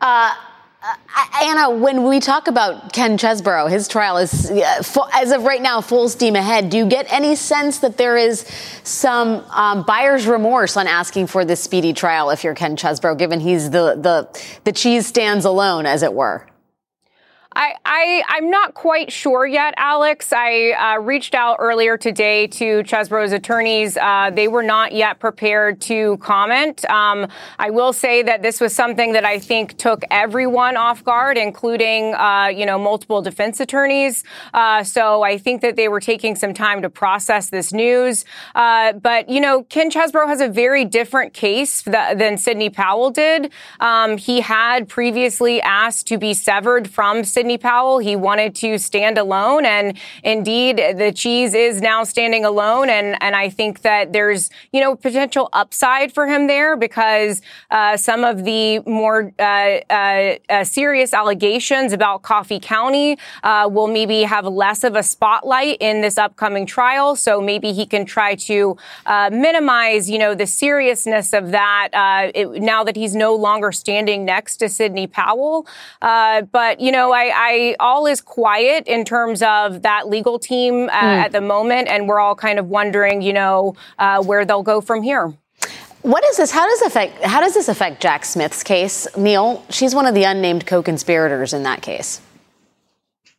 Uh, 0.00 0.34
uh, 0.34 0.34
Anna, 1.42 1.70
when 1.70 2.04
we 2.04 2.20
talk 2.20 2.46
about 2.46 2.92
Ken 2.92 3.18
Chesebro, 3.18 3.68
his 3.68 3.88
trial 3.88 4.16
is, 4.18 4.50
as 4.50 5.32
of 5.32 5.42
right 5.42 5.60
now, 5.60 5.80
full 5.80 6.08
steam 6.08 6.36
ahead. 6.36 6.70
Do 6.70 6.76
you 6.76 6.86
get 6.86 7.12
any 7.12 7.34
sense 7.34 7.80
that 7.80 7.96
there 7.96 8.16
is 8.16 8.46
some 8.84 9.44
um, 9.50 9.82
buyer's 9.82 10.26
remorse 10.26 10.76
on 10.76 10.86
asking 10.86 11.26
for 11.26 11.44
this 11.44 11.60
speedy 11.60 11.92
trial 11.92 12.30
if 12.30 12.44
you're 12.44 12.54
Ken 12.54 12.76
Chesebro, 12.76 13.18
given 13.18 13.40
he's 13.40 13.70
the, 13.70 13.96
the, 13.96 14.44
the 14.64 14.72
cheese 14.72 15.06
stands 15.06 15.44
alone, 15.44 15.84
as 15.84 16.02
it 16.02 16.14
were? 16.14 16.46
I, 17.54 17.74
I 17.84 18.22
I'm 18.28 18.50
not 18.50 18.74
quite 18.74 19.12
sure 19.12 19.46
yet, 19.46 19.74
Alex. 19.76 20.32
I 20.32 20.70
uh, 20.70 21.00
reached 21.00 21.34
out 21.34 21.56
earlier 21.58 21.96
today 21.96 22.46
to 22.48 22.82
Chesebro's 22.82 23.32
attorneys. 23.32 23.96
Uh, 23.96 24.30
they 24.32 24.48
were 24.48 24.62
not 24.62 24.92
yet 24.92 25.18
prepared 25.18 25.80
to 25.82 26.16
comment. 26.18 26.88
Um, 26.90 27.28
I 27.58 27.70
will 27.70 27.92
say 27.92 28.22
that 28.22 28.42
this 28.42 28.60
was 28.60 28.74
something 28.74 29.12
that 29.12 29.24
I 29.24 29.38
think 29.38 29.76
took 29.76 30.02
everyone 30.10 30.76
off 30.76 31.04
guard, 31.04 31.36
including 31.36 32.14
uh, 32.14 32.46
you 32.54 32.64
know 32.64 32.78
multiple 32.78 33.20
defense 33.20 33.60
attorneys. 33.60 34.24
Uh, 34.54 34.82
so 34.82 35.22
I 35.22 35.36
think 35.38 35.60
that 35.62 35.76
they 35.76 35.88
were 35.88 36.00
taking 36.00 36.36
some 36.36 36.54
time 36.54 36.82
to 36.82 36.90
process 36.90 37.50
this 37.50 37.72
news. 37.72 38.24
Uh, 38.54 38.92
but 38.94 39.28
you 39.28 39.40
know, 39.40 39.64
Ken 39.64 39.90
Chesbro 39.90 40.26
has 40.26 40.40
a 40.40 40.48
very 40.48 40.84
different 40.84 41.34
case 41.34 41.82
th- 41.82 42.16
than 42.16 42.38
Sidney 42.38 42.70
Powell 42.70 43.10
did. 43.10 43.52
Um, 43.80 44.16
he 44.16 44.40
had 44.40 44.88
previously 44.88 45.60
asked 45.60 46.06
to 46.06 46.18
be 46.18 46.32
severed 46.34 46.88
from. 46.88 47.24
Sidney 47.24 47.41
Sidney 47.42 47.58
Powell. 47.58 47.98
He 47.98 48.14
wanted 48.14 48.54
to 48.54 48.78
stand 48.78 49.18
alone. 49.18 49.66
And 49.66 49.98
indeed, 50.22 50.76
the 50.76 51.10
cheese 51.12 51.54
is 51.54 51.80
now 51.80 52.04
standing 52.04 52.44
alone. 52.44 52.88
And, 52.88 53.20
and 53.20 53.34
I 53.34 53.48
think 53.48 53.82
that 53.82 54.12
there's, 54.12 54.48
you 54.72 54.80
know, 54.80 54.94
potential 54.94 55.48
upside 55.52 56.14
for 56.14 56.28
him 56.28 56.46
there 56.46 56.76
because 56.76 57.42
uh, 57.72 57.96
some 57.96 58.22
of 58.22 58.44
the 58.44 58.78
more 58.86 59.32
uh, 59.40 59.42
uh, 59.42 60.36
uh 60.48 60.62
serious 60.62 61.12
allegations 61.12 61.92
about 61.92 62.22
Coffee 62.22 62.60
County 62.60 63.18
uh, 63.42 63.68
will 63.68 63.88
maybe 63.88 64.22
have 64.22 64.46
less 64.46 64.84
of 64.84 64.94
a 64.94 65.02
spotlight 65.02 65.78
in 65.80 66.00
this 66.00 66.18
upcoming 66.18 66.64
trial. 66.64 67.16
So 67.16 67.40
maybe 67.40 67.72
he 67.72 67.86
can 67.86 68.04
try 68.04 68.36
to 68.36 68.76
uh, 69.06 69.30
minimize, 69.32 70.08
you 70.08 70.20
know, 70.20 70.36
the 70.36 70.46
seriousness 70.46 71.32
of 71.32 71.50
that 71.50 71.88
it, 72.36 72.62
now 72.62 72.84
that 72.84 72.94
he's 72.94 73.16
no 73.16 73.34
longer 73.34 73.72
standing 73.72 74.24
next 74.24 74.58
to 74.58 74.68
Sidney 74.68 75.08
Powell. 75.08 75.66
but, 76.00 76.78
you 76.78 76.92
know, 76.92 77.10
I, 77.10 77.31
I, 77.34 77.76
all 77.80 78.06
is 78.06 78.20
quiet 78.20 78.86
in 78.86 79.04
terms 79.04 79.42
of 79.42 79.82
that 79.82 80.08
legal 80.08 80.38
team 80.38 80.88
uh, 80.88 80.92
mm. 80.92 81.24
at 81.24 81.32
the 81.32 81.40
moment, 81.40 81.88
and 81.88 82.08
we're 82.08 82.20
all 82.20 82.34
kind 82.34 82.58
of 82.58 82.68
wondering, 82.68 83.22
you 83.22 83.32
know, 83.32 83.74
uh, 83.98 84.22
where 84.22 84.44
they'll 84.44 84.62
go 84.62 84.80
from 84.80 85.02
here. 85.02 85.32
What 86.02 86.24
is 86.24 86.36
this? 86.36 86.50
How 86.50 86.66
does 86.66 86.82
affect? 86.82 87.22
How 87.22 87.40
does 87.40 87.54
this 87.54 87.68
affect 87.68 88.02
Jack 88.02 88.24
Smith's 88.24 88.62
case, 88.62 89.06
Neil? 89.16 89.64
She's 89.70 89.94
one 89.94 90.06
of 90.06 90.14
the 90.14 90.24
unnamed 90.24 90.66
co-conspirators 90.66 91.52
in 91.52 91.62
that 91.62 91.82
case. 91.82 92.20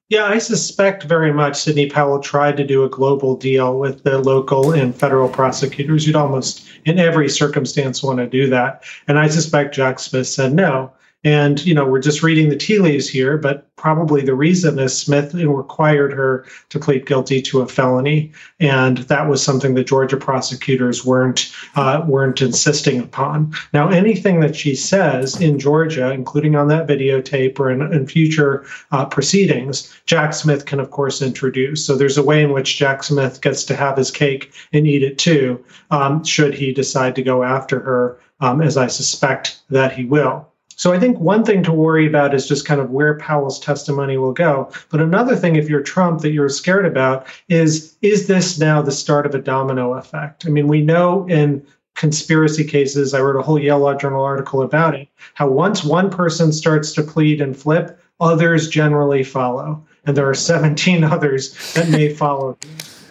Yeah, 0.09 0.25
I 0.25 0.37
suspect 0.37 1.03
very 1.03 1.33
much 1.33 1.55
Sidney 1.55 1.89
Powell 1.89 2.19
tried 2.19 2.55
to 2.57 2.63
do 2.63 2.83
a 2.83 2.89
global 2.89 3.35
deal 3.35 3.79
with 3.79 4.03
the 4.03 4.19
local 4.19 4.71
and 4.71 4.95
federal 4.95 5.27
prosecutors. 5.27 6.05
You'd 6.05 6.15
almost, 6.15 6.67
in 6.85 6.99
every 6.99 7.27
circumstance, 7.29 8.03
want 8.03 8.19
to 8.19 8.27
do 8.27 8.47
that. 8.49 8.83
And 9.07 9.17
I 9.17 9.27
suspect 9.27 9.73
Jack 9.73 9.99
Smith 9.99 10.27
said 10.27 10.53
no. 10.53 10.91
And, 11.23 11.65
you 11.65 11.73
know, 11.73 11.85
we're 11.85 12.01
just 12.01 12.23
reading 12.23 12.49
the 12.49 12.57
tea 12.57 12.79
leaves 12.79 13.07
here, 13.07 13.37
but 13.37 13.73
probably 13.77 14.21
the 14.23 14.35
reason 14.35 14.77
is 14.79 14.97
Smith 14.97 15.33
required 15.33 16.13
her 16.13 16.45
to 16.69 16.79
plead 16.79 17.05
guilty 17.05 17.41
to 17.43 17.61
a 17.61 17.67
felony. 17.67 18.31
And 18.59 18.99
that 18.99 19.29
was 19.29 19.43
something 19.43 19.73
the 19.73 19.83
Georgia 19.83 20.17
prosecutors 20.17 21.05
weren't, 21.05 21.53
uh, 21.75 22.03
weren't 22.05 22.41
insisting 22.41 22.99
upon. 22.99 23.53
Now, 23.73 23.89
anything 23.89 24.41
that 24.41 24.55
she 24.55 24.75
says 24.75 25.39
in 25.39 25.59
Georgia, 25.59 26.11
including 26.11 26.55
on 26.55 26.67
that 26.69 26.87
videotape 26.87 27.59
or 27.59 27.71
in, 27.71 27.81
in 27.93 28.07
future 28.07 28.65
uh, 28.91 29.05
proceedings, 29.05 29.93
Jack 30.05 30.33
Smith 30.33 30.65
can, 30.65 30.79
of 30.79 30.91
course, 30.91 31.21
introduce. 31.21 31.85
So 31.85 31.95
there's 31.95 32.17
a 32.17 32.23
way 32.23 32.43
in 32.43 32.51
which 32.51 32.77
Jack 32.77 33.03
Smith 33.03 33.41
gets 33.41 33.63
to 33.65 33.75
have 33.75 33.97
his 33.97 34.11
cake 34.11 34.53
and 34.73 34.85
eat 34.85 35.03
it 35.03 35.17
too, 35.17 35.63
um, 35.91 36.23
should 36.23 36.53
he 36.53 36.73
decide 36.73 37.15
to 37.15 37.23
go 37.23 37.43
after 37.43 37.79
her, 37.79 38.19
um, 38.39 38.61
as 38.61 38.77
I 38.77 38.87
suspect 38.87 39.61
that 39.69 39.93
he 39.93 40.05
will. 40.05 40.52
So 40.75 40.93
I 40.93 40.99
think 40.99 41.19
one 41.19 41.43
thing 41.43 41.63
to 41.63 41.71
worry 41.71 42.07
about 42.07 42.33
is 42.33 42.47
just 42.47 42.65
kind 42.65 42.81
of 42.81 42.91
where 42.91 43.17
Powell's 43.17 43.59
testimony 43.59 44.17
will 44.17 44.33
go. 44.33 44.71
But 44.89 45.01
another 45.01 45.35
thing, 45.35 45.55
if 45.55 45.69
you're 45.69 45.81
Trump, 45.81 46.21
that 46.21 46.31
you're 46.31 46.49
scared 46.49 46.85
about 46.85 47.27
is 47.49 47.95
is 48.01 48.27
this 48.27 48.59
now 48.59 48.81
the 48.81 48.91
start 48.91 49.25
of 49.25 49.35
a 49.35 49.39
domino 49.39 49.93
effect? 49.93 50.45
I 50.45 50.49
mean, 50.49 50.67
we 50.67 50.81
know 50.81 51.27
in 51.27 51.65
conspiracy 51.95 52.63
cases, 52.63 53.13
I 53.13 53.21
wrote 53.21 53.39
a 53.39 53.41
whole 53.41 53.59
Yale 53.59 53.79
Law 53.79 53.93
Journal 53.93 54.23
article 54.23 54.61
about 54.61 54.95
it, 54.95 55.07
how 55.35 55.47
once 55.49 55.83
one 55.83 56.09
person 56.09 56.51
starts 56.51 56.91
to 56.93 57.03
plead 57.03 57.39
and 57.39 57.55
flip, 57.55 57.99
others 58.19 58.67
generally 58.67 59.23
follow. 59.23 59.83
And 60.05 60.17
there 60.17 60.29
are 60.29 60.35
17 60.35 61.03
others 61.15 61.73
that 61.73 61.89
may 61.89 62.13
follow. 62.13 62.57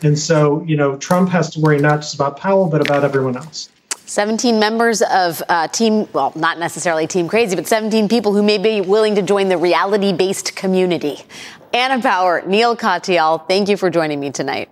And 0.03 0.19
so, 0.19 0.65
you 0.65 0.77
know, 0.77 0.97
Trump 0.97 1.29
has 1.31 1.49
to 1.51 1.61
worry 1.61 1.79
not 1.79 2.01
just 2.01 2.15
about 2.15 2.37
Powell, 2.37 2.67
but 2.67 2.81
about 2.81 3.05
everyone 3.05 3.37
else. 3.37 3.69
17 4.07 4.59
members 4.59 5.03
of 5.03 5.43
uh, 5.49 5.69
Team, 5.69 6.07
well, 6.13 6.33
not 6.37 6.59
necessarily 6.59 7.07
Team 7.07 7.29
Crazy, 7.29 7.57
but 7.57 7.67
17 7.67 8.09
people 8.09 8.33
who 8.35 8.43
may 8.43 8.59
be 8.59 8.81
willing 8.81 9.15
to 9.15 9.23
join 9.23 9.49
the 9.49 9.57
reality 9.57 10.13
based 10.13 10.55
community. 10.57 11.17
Anna 11.73 11.99
Bower, 11.99 12.43
Neil 12.47 12.77
Katyal, 12.77 13.47
thank 13.49 13.69
you 13.69 13.77
for 13.77 13.89
joining 13.89 14.21
me 14.21 14.31
tonight. 14.31 14.69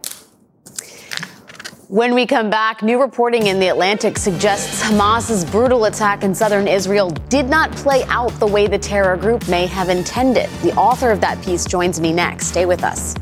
When 1.89 2.15
we 2.15 2.25
come 2.25 2.51
back, 2.51 2.85
new 2.85 3.01
reporting 3.01 3.49
in 3.49 3.59
The 3.59 3.67
Atlantic 3.67 4.17
suggests 4.17 4.81
Hamas's 4.81 5.45
brutal 5.45 5.87
attack 5.87 6.23
in 6.23 6.33
southern 6.35 6.69
Israel 6.69 7.11
did 7.29 7.49
not 7.49 7.73
play 7.73 8.05
out 8.05 8.31
the 8.39 8.47
way 8.47 8.69
the 8.69 8.79
terror 8.79 9.17
group 9.17 9.49
may 9.49 9.67
have 9.67 9.89
intended. 9.89 10.49
The 10.63 10.73
author 10.75 11.11
of 11.11 11.21
that 11.23 11.43
piece 11.43 11.65
joins 11.65 11.99
me 11.99 12.13
next. 12.13 12.47
Stay 12.47 12.65
with 12.65 12.85
us. 12.85 13.17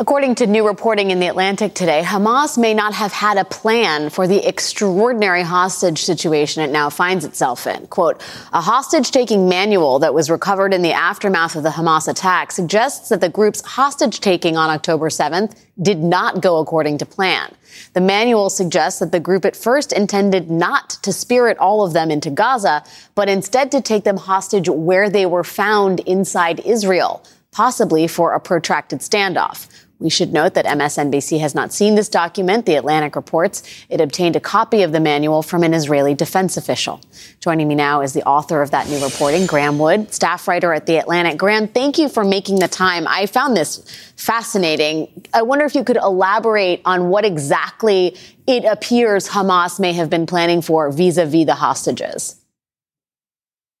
According 0.00 0.36
to 0.36 0.46
new 0.46 0.64
reporting 0.64 1.10
in 1.10 1.18
The 1.18 1.26
Atlantic 1.26 1.74
today, 1.74 2.04
Hamas 2.04 2.56
may 2.56 2.72
not 2.72 2.94
have 2.94 3.12
had 3.12 3.36
a 3.36 3.44
plan 3.44 4.10
for 4.10 4.28
the 4.28 4.46
extraordinary 4.46 5.42
hostage 5.42 6.04
situation 6.04 6.62
it 6.62 6.70
now 6.70 6.88
finds 6.88 7.24
itself 7.24 7.66
in. 7.66 7.88
Quote, 7.88 8.22
a 8.52 8.60
hostage 8.60 9.10
taking 9.10 9.48
manual 9.48 9.98
that 9.98 10.14
was 10.14 10.30
recovered 10.30 10.72
in 10.72 10.82
the 10.82 10.92
aftermath 10.92 11.56
of 11.56 11.64
the 11.64 11.70
Hamas 11.70 12.06
attack 12.06 12.52
suggests 12.52 13.08
that 13.08 13.20
the 13.20 13.28
group's 13.28 13.60
hostage 13.62 14.20
taking 14.20 14.56
on 14.56 14.70
October 14.70 15.08
7th 15.08 15.56
did 15.82 15.98
not 15.98 16.40
go 16.40 16.58
according 16.58 16.98
to 16.98 17.04
plan. 17.04 17.52
The 17.94 18.00
manual 18.00 18.50
suggests 18.50 19.00
that 19.00 19.10
the 19.10 19.18
group 19.18 19.44
at 19.44 19.56
first 19.56 19.92
intended 19.92 20.48
not 20.48 20.90
to 21.02 21.12
spirit 21.12 21.58
all 21.58 21.84
of 21.84 21.92
them 21.92 22.12
into 22.12 22.30
Gaza, 22.30 22.84
but 23.16 23.28
instead 23.28 23.72
to 23.72 23.80
take 23.80 24.04
them 24.04 24.16
hostage 24.18 24.68
where 24.68 25.10
they 25.10 25.26
were 25.26 25.42
found 25.42 25.98
inside 26.00 26.60
Israel, 26.60 27.24
possibly 27.50 28.06
for 28.06 28.34
a 28.34 28.40
protracted 28.40 29.00
standoff. 29.00 29.66
We 30.00 30.10
should 30.10 30.32
note 30.32 30.54
that 30.54 30.64
MSNBC 30.64 31.40
has 31.40 31.56
not 31.56 31.72
seen 31.72 31.96
this 31.96 32.08
document. 32.08 32.66
The 32.66 32.76
Atlantic 32.76 33.16
reports 33.16 33.64
it 33.88 34.00
obtained 34.00 34.36
a 34.36 34.40
copy 34.40 34.82
of 34.82 34.92
the 34.92 35.00
manual 35.00 35.42
from 35.42 35.64
an 35.64 35.74
Israeli 35.74 36.14
defense 36.14 36.56
official. 36.56 37.00
Joining 37.40 37.66
me 37.66 37.74
now 37.74 38.00
is 38.00 38.12
the 38.12 38.22
author 38.22 38.62
of 38.62 38.70
that 38.70 38.88
new 38.88 39.02
reporting, 39.02 39.46
Graeme 39.46 39.76
Wood, 39.78 40.14
staff 40.14 40.46
writer 40.46 40.72
at 40.72 40.86
The 40.86 40.98
Atlantic. 40.98 41.36
Graham, 41.36 41.66
thank 41.66 41.98
you 41.98 42.08
for 42.08 42.24
making 42.24 42.60
the 42.60 42.68
time. 42.68 43.08
I 43.08 43.26
found 43.26 43.56
this 43.56 43.78
fascinating. 44.16 45.08
I 45.34 45.42
wonder 45.42 45.64
if 45.64 45.74
you 45.74 45.82
could 45.82 45.96
elaborate 45.96 46.80
on 46.84 47.08
what 47.08 47.24
exactly 47.24 48.16
it 48.46 48.64
appears 48.64 49.28
Hamas 49.28 49.80
may 49.80 49.92
have 49.94 50.08
been 50.08 50.26
planning 50.26 50.62
for 50.62 50.92
vis 50.92 51.16
a 51.16 51.26
vis 51.26 51.44
the 51.44 51.54
hostages. 51.54 52.37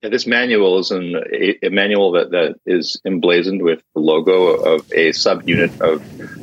Yeah, 0.02 0.10
this 0.10 0.28
manual 0.28 0.78
is 0.78 0.92
an, 0.92 1.16
a, 1.32 1.66
a, 1.66 1.70
manual 1.70 2.12
that, 2.12 2.30
that 2.30 2.54
is 2.66 3.00
emblazoned 3.04 3.62
with 3.62 3.82
the 3.94 4.00
logo 4.00 4.50
of 4.50 4.82
a 4.92 5.10
subunit 5.10 5.80
of 5.80 6.00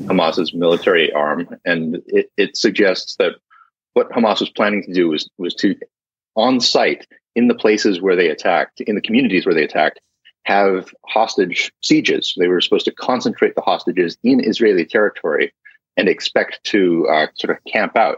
Hamas's 0.08 0.54
military 0.54 1.14
arm, 1.14 1.48
and 1.64 2.02
it, 2.08 2.30
it 2.36 2.58
suggests 2.58 3.16
that 3.16 3.36
what 3.94 4.10
Hamas 4.10 4.42
was 4.42 4.50
planning 4.50 4.84
to 4.84 4.94
do 4.94 5.08
was 5.08 5.30
was 5.38 5.56
to, 5.56 5.74
on 6.36 6.60
site 6.60 7.08
in 7.34 7.48
the 7.48 7.56
places 7.56 8.02
where 8.02 8.18
they 8.18 8.30
attacked, 8.30 8.82
in 8.82 8.96
the 8.96 9.02
communities 9.02 9.46
where 9.46 9.56
they 9.56 9.64
attacked, 9.64 10.02
have 10.44 10.94
hostage 11.06 11.72
sieges. 11.82 12.34
They 12.38 12.50
were 12.50 12.60
supposed 12.60 12.86
to 12.86 12.92
concentrate 12.92 13.56
the 13.56 13.62
hostages 13.62 14.18
in 14.22 14.44
Israeli 14.44 14.84
territory 14.84 15.54
and 15.96 16.10
expect 16.10 16.62
to 16.66 17.08
uh, 17.08 17.28
sort 17.36 17.58
of 17.58 17.64
camp 17.72 17.96
out. 17.96 18.18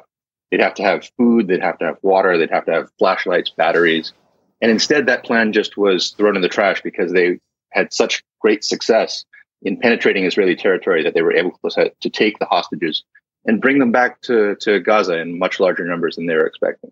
They'd 0.50 0.62
have 0.62 0.74
to 0.76 0.84
have 0.84 1.08
food, 1.16 1.48
they'd 1.48 1.62
have 1.62 1.78
to 1.78 1.86
have 1.86 1.98
water, 2.02 2.40
they'd 2.40 2.50
have 2.50 2.66
to 2.66 2.74
have 2.74 2.90
flashlights, 2.98 3.52
batteries 3.52 4.14
and 4.62 4.72
instead, 4.72 5.06
that 5.06 5.24
plan 5.24 5.54
just 5.54 5.78
was 5.78 6.12
thrown 6.12 6.36
in 6.36 6.42
the 6.42 6.50
trash 6.50 6.82
because 6.82 7.12
they 7.12 7.40
had 7.72 7.94
such 7.94 8.24
great 8.40 8.64
success 8.64 9.26
in 9.62 9.78
penetrating 9.78 10.26
Israeli 10.26 10.56
territory 10.56 11.04
that 11.04 11.14
they 11.14 11.22
were 11.22 11.34
able 11.34 11.52
to, 11.70 11.92
take 12.10 12.40
the 12.40 12.46
hostages 12.46 13.04
and 13.46 13.62
bring 13.62 13.80
them 13.80 13.92
back 13.92 14.22
to, 14.22 14.56
to 14.62 14.80
Gaza 14.80 15.20
in 15.20 15.38
much 15.38 15.60
larger 15.60 15.86
numbers 15.86 16.16
than 16.16 16.26
they 16.26 16.36
were 16.36 16.46
expecting. 16.46 16.92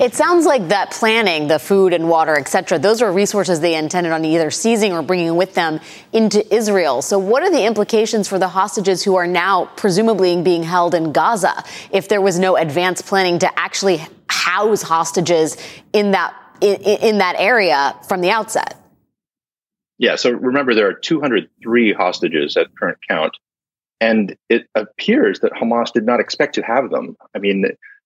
It 0.00 0.14
sounds 0.14 0.46
like 0.46 0.68
that 0.68 0.90
planning, 0.90 1.48
the 1.48 1.58
food 1.58 1.92
and 1.92 2.08
water, 2.08 2.34
et 2.34 2.48
cetera, 2.48 2.78
those 2.78 3.02
are 3.02 3.12
resources 3.12 3.60
they 3.60 3.74
intended 3.74 4.10
on 4.10 4.24
either 4.24 4.50
seizing 4.50 4.94
or 4.94 5.02
bringing 5.02 5.36
with 5.36 5.52
them 5.52 5.80
into 6.14 6.54
Israel. 6.54 7.02
So, 7.02 7.18
what 7.18 7.42
are 7.42 7.50
the 7.50 7.62
implications 7.66 8.26
for 8.26 8.38
the 8.38 8.48
hostages 8.48 9.02
who 9.02 9.16
are 9.16 9.26
now 9.26 9.66
presumably 9.76 10.40
being 10.40 10.62
held 10.62 10.94
in 10.94 11.12
Gaza 11.12 11.62
if 11.90 12.08
there 12.08 12.22
was 12.22 12.38
no 12.38 12.56
advance 12.56 13.02
planning 13.02 13.38
to 13.40 13.58
actually 13.58 14.02
house 14.30 14.80
hostages 14.80 15.58
in 15.92 16.12
that 16.12 16.34
in, 16.60 16.76
in 16.82 17.18
that 17.18 17.36
area 17.38 17.96
from 18.08 18.20
the 18.20 18.30
outset. 18.30 18.80
Yeah. 19.98 20.16
So 20.16 20.30
remember, 20.30 20.74
there 20.74 20.88
are 20.88 20.94
203 20.94 21.92
hostages 21.92 22.56
at 22.56 22.74
current 22.76 22.98
count. 23.08 23.36
And 24.00 24.36
it 24.50 24.66
appears 24.74 25.40
that 25.40 25.52
Hamas 25.52 25.92
did 25.92 26.04
not 26.04 26.20
expect 26.20 26.54
to 26.56 26.62
have 26.62 26.90
them. 26.90 27.16
I 27.34 27.38
mean, 27.38 27.64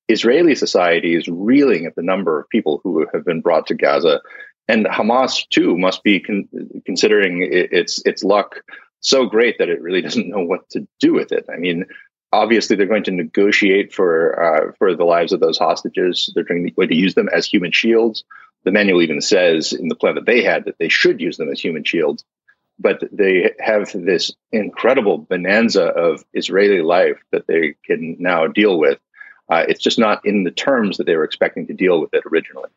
Israeli 0.08 0.54
society 0.54 1.16
is 1.16 1.26
reeling 1.28 1.84
at 1.84 1.96
the 1.96 2.02
number 2.02 2.38
of 2.38 2.48
people 2.48 2.80
who 2.84 3.06
have 3.12 3.24
been 3.24 3.40
brought 3.40 3.66
to 3.68 3.74
Gaza. 3.74 4.20
And 4.68 4.86
Hamas, 4.86 5.48
too, 5.48 5.76
must 5.76 6.04
be 6.04 6.20
con- 6.20 6.48
considering 6.86 7.48
its, 7.50 8.00
its 8.06 8.22
luck 8.22 8.62
so 9.00 9.26
great 9.26 9.58
that 9.58 9.68
it 9.68 9.82
really 9.82 10.02
doesn't 10.06 10.28
know 10.28 10.44
what 10.44 10.68
to 10.70 10.86
do 11.00 11.12
with 11.12 11.32
it. 11.32 11.44
I 11.52 11.56
mean, 11.56 11.86
obviously 12.32 12.76
they're 12.76 12.86
going 12.86 13.04
to 13.04 13.10
negotiate 13.10 13.92
for 13.92 14.42
uh, 14.42 14.72
for 14.78 14.94
the 14.94 15.04
lives 15.04 15.32
of 15.32 15.40
those 15.40 15.58
hostages. 15.58 16.30
They're 16.34 16.44
going 16.44 16.72
to 16.76 16.94
use 16.94 17.14
them 17.14 17.28
as 17.28 17.46
human 17.46 17.72
shields. 17.72 18.24
The 18.64 18.72
manual 18.72 19.02
even 19.02 19.20
says 19.20 19.72
in 19.72 19.88
the 19.88 19.94
plan 19.94 20.16
that 20.16 20.26
they 20.26 20.42
had 20.42 20.66
that 20.66 20.78
they 20.78 20.88
should 20.88 21.20
use 21.20 21.36
them 21.36 21.50
as 21.50 21.60
human 21.60 21.84
shields. 21.84 22.24
But 22.78 23.02
they 23.12 23.52
have 23.58 23.90
this 23.92 24.32
incredible 24.52 25.18
bonanza 25.18 25.84
of 25.84 26.24
Israeli 26.32 26.80
life 26.80 27.22
that 27.30 27.46
they 27.46 27.74
can 27.84 28.16
now 28.18 28.46
deal 28.46 28.78
with. 28.78 28.98
Uh, 29.50 29.64
it's 29.68 29.82
just 29.82 29.98
not 29.98 30.24
in 30.24 30.44
the 30.44 30.50
terms 30.50 30.96
that 30.96 31.04
they 31.04 31.16
were 31.16 31.24
expecting 31.24 31.66
to 31.66 31.74
deal 31.74 32.00
with 32.00 32.14
it 32.14 32.22
originally. 32.30 32.70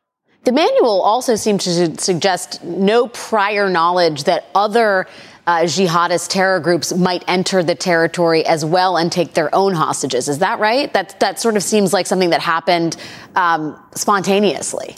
The 0.44 0.52
manual 0.52 1.02
also 1.02 1.36
seems 1.36 1.64
to 1.64 1.98
suggest 2.02 2.64
no 2.64 3.08
prior 3.08 3.70
knowledge 3.70 4.26
that 4.26 4.46
other 4.54 5.08
uh, 5.48 5.62
jihadist 5.62 6.30
terror 6.30 6.60
groups 6.60 6.94
might 6.94 7.24
enter 7.30 7.64
the 7.64 7.76
territory 7.76 8.46
as 8.46 8.66
well 8.66 8.98
and 8.98 9.10
take 9.10 9.34
their 9.34 9.54
own 9.56 9.74
hostages. 9.74 10.28
Is 10.28 10.40
that 10.40 10.60
right? 10.60 10.92
That 10.94 11.20
that 11.22 11.40
sort 11.40 11.56
of 11.56 11.64
seems 11.64 11.94
like 11.94 12.08
something 12.08 12.32
that 12.32 12.42
happened 12.42 12.98
um, 13.36 13.82
spontaneously. 13.96 14.96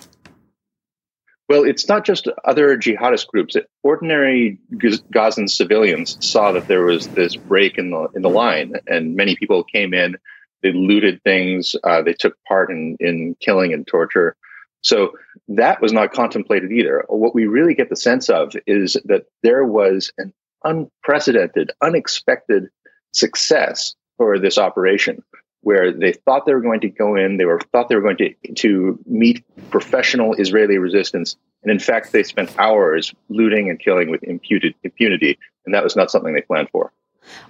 Well, 1.48 1.64
it's 1.64 1.88
not 1.88 2.06
just 2.06 2.28
other 2.44 2.76
jihadist 2.76 3.28
groups. 3.28 3.56
Ordinary 3.84 4.58
Gazan 5.12 5.48
civilians 5.48 6.18
saw 6.28 6.52
that 6.54 6.68
there 6.68 6.84
was 6.84 7.08
this 7.10 7.36
break 7.36 7.78
in 7.78 7.92
the 7.92 8.08
in 8.16 8.24
the 8.24 8.30
line, 8.30 8.74
and 8.88 9.16
many 9.16 9.36
people 9.36 9.64
came 9.64 9.94
in. 9.94 10.16
They 10.64 10.72
looted 10.72 11.22
things. 11.22 11.76
Uh, 11.84 12.02
they 12.02 12.14
took 12.14 12.36
part 12.48 12.72
in 12.72 12.98
in 13.00 13.36
killing 13.40 13.74
and 13.74 13.86
torture. 13.86 14.36
So 14.86 15.14
that 15.48 15.82
was 15.82 15.92
not 15.92 16.14
contemplated 16.14 16.72
either. 16.72 17.04
What 17.10 17.34
we 17.34 17.48
really 17.48 17.74
get 17.74 17.90
the 17.90 17.96
sense 17.96 18.30
of 18.30 18.54
is 18.68 18.96
that 19.06 19.24
there 19.42 19.66
was 19.66 20.14
an 20.20 20.32
unprecedented, 20.64 21.72
unexpected 21.82 22.68
success 23.12 23.96
for 24.18 24.38
this 24.38 24.60
operation 24.60 25.24
where 25.62 25.92
they 25.92 26.14
thought 26.14 26.46
they 26.46 26.54
were 26.54 26.62
going 26.62 26.82
to 26.82 26.90
go 26.90 27.16
in, 27.16 27.38
they 27.38 27.46
were 27.46 27.60
thought 27.72 27.90
they 27.90 27.96
were 27.96 28.02
going 28.04 28.18
to 28.18 28.36
to 28.54 29.00
meet 29.08 29.44
professional 29.72 30.36
Israeli 30.36 30.78
resistance, 30.78 31.36
and 31.64 31.72
in 31.72 31.80
fact, 31.80 32.12
they 32.12 32.22
spent 32.22 32.54
hours 32.60 33.12
looting 33.30 33.72
and 33.72 33.80
killing 33.80 34.12
with 34.12 34.22
imputed 34.24 34.76
impunity, 34.84 35.40
and 35.66 35.74
that 35.74 35.84
was 35.84 35.96
not 35.96 36.12
something 36.12 36.36
they 36.36 36.42
planned 36.42 36.70
for. 36.70 36.94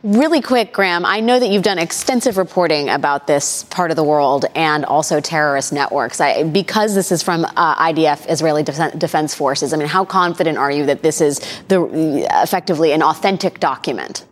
Really 0.03 0.41
quick, 0.41 0.71
Graeme, 0.71 1.05
I 1.05 1.19
know 1.19 1.39
that 1.39 1.49
you've 1.49 1.63
done 1.63 1.79
extensive 1.79 2.37
reporting 2.37 2.89
about 2.89 3.27
this 3.27 3.63
part 3.65 3.89
of 3.89 3.97
the 3.97 4.03
world 4.03 4.45
and 4.55 4.85
also 4.85 5.19
terrorist 5.19 5.73
networks. 5.73 6.21
I, 6.21 6.43
because 6.43 6.93
this 6.93 7.11
is 7.11 7.23
from 7.23 7.45
uh, 7.45 7.75
IDF, 7.75 8.29
Israeli 8.29 8.63
Defense 8.63 9.33
Forces, 9.33 9.73
I 9.73 9.77
mean, 9.77 9.87
how 9.87 10.05
confident 10.05 10.57
are 10.57 10.71
you 10.71 10.85
that 10.85 11.01
this 11.01 11.21
is 11.21 11.39
the, 11.69 12.27
effectively 12.43 12.91
an 12.91 13.01
authentic 13.01 13.59
document? 13.59 14.25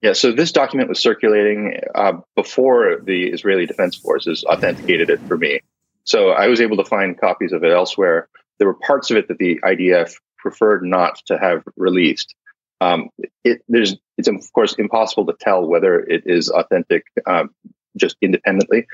Yeah, 0.00 0.12
so 0.12 0.32
this 0.32 0.52
document 0.52 0.88
was 0.88 1.00
circulating 1.00 1.80
uh, 1.94 2.12
before 2.36 3.00
the 3.04 3.26
Israeli 3.26 3.66
Defense 3.66 3.96
Forces 3.96 4.44
authenticated 4.44 5.10
it 5.10 5.20
for 5.22 5.36
me. 5.36 5.60
So 6.04 6.30
I 6.30 6.46
was 6.46 6.60
able 6.60 6.76
to 6.78 6.84
find 6.84 7.20
copies 7.20 7.52
of 7.52 7.64
it 7.64 7.70
elsewhere. 7.70 8.28
There 8.58 8.68
were 8.68 8.74
parts 8.74 9.10
of 9.10 9.16
it 9.16 9.28
that 9.28 9.38
the 9.38 9.60
IDF 9.62 10.14
preferred 10.38 10.84
not 10.84 11.20
to 11.26 11.36
have 11.36 11.62
released. 11.76 12.34
Um, 12.80 13.08
it, 13.44 13.62
there's, 13.68 13.96
it's 14.16 14.28
of 14.28 14.52
course 14.52 14.74
impossible 14.74 15.26
to 15.26 15.34
tell 15.38 15.66
whether 15.66 15.98
it 15.98 16.24
is 16.26 16.50
authentic 16.50 17.04
um, 17.26 17.50
just 17.96 18.16
independently. 18.20 18.86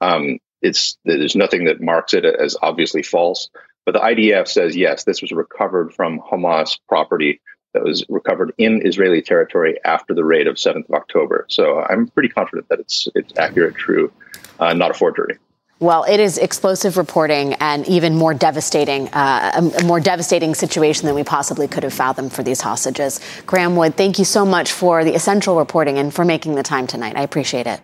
Um, 0.00 0.38
it's 0.62 0.98
there's 1.04 1.36
nothing 1.36 1.64
that 1.64 1.80
marks 1.80 2.14
it 2.14 2.24
as 2.24 2.56
obviously 2.60 3.02
false. 3.02 3.48
But 3.86 3.92
the 3.92 4.00
IDF 4.00 4.46
says 4.46 4.76
yes, 4.76 5.04
this 5.04 5.22
was 5.22 5.32
recovered 5.32 5.94
from 5.94 6.20
Hamas 6.20 6.78
property 6.88 7.40
that 7.72 7.84
was 7.84 8.04
recovered 8.08 8.52
in 8.58 8.86
Israeli 8.86 9.22
territory 9.22 9.78
after 9.84 10.12
the 10.14 10.24
raid 10.24 10.46
of 10.46 10.56
7th 10.56 10.88
of 10.88 10.94
October. 10.94 11.46
So 11.48 11.80
I'm 11.80 12.08
pretty 12.08 12.28
confident 12.28 12.68
that 12.68 12.80
it's 12.80 13.08
it's 13.14 13.32
accurate, 13.38 13.76
true, 13.76 14.12
uh, 14.58 14.74
not 14.74 14.90
a 14.90 14.94
forgery. 14.94 15.38
Well, 15.80 16.04
it 16.04 16.20
is 16.20 16.36
explosive 16.36 16.98
reporting 16.98 17.54
and 17.54 17.88
even 17.88 18.14
more 18.14 18.34
devastating, 18.34 19.08
uh, 19.08 19.70
a, 19.80 19.84
more 19.84 19.98
devastating 19.98 20.54
situation 20.54 21.06
than 21.06 21.14
we 21.14 21.24
possibly 21.24 21.66
could 21.68 21.84
have 21.84 21.94
fathomed 21.94 22.34
for 22.34 22.42
these 22.42 22.60
hostages. 22.60 23.18
Graeme 23.46 23.76
Wood, 23.76 23.96
thank 23.96 24.18
you 24.18 24.26
so 24.26 24.44
much 24.44 24.72
for 24.72 25.04
the 25.04 25.14
essential 25.14 25.56
reporting 25.56 25.98
and 25.98 26.12
for 26.12 26.22
making 26.22 26.54
the 26.54 26.62
time 26.62 26.86
tonight. 26.86 27.16
I 27.16 27.22
appreciate 27.22 27.66
it. 27.66 27.80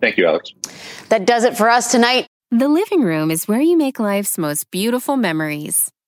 Thank 0.00 0.16
you, 0.16 0.26
Alex. 0.26 0.52
That 1.08 1.26
does 1.26 1.42
it 1.42 1.56
for 1.56 1.68
us 1.68 1.90
tonight. 1.90 2.28
The 2.52 2.68
living 2.68 3.02
room 3.02 3.32
is 3.32 3.48
where 3.48 3.60
you 3.60 3.76
make 3.76 3.98
life's 3.98 4.38
most 4.38 4.70
beautiful 4.70 5.16
memories. 5.16 5.90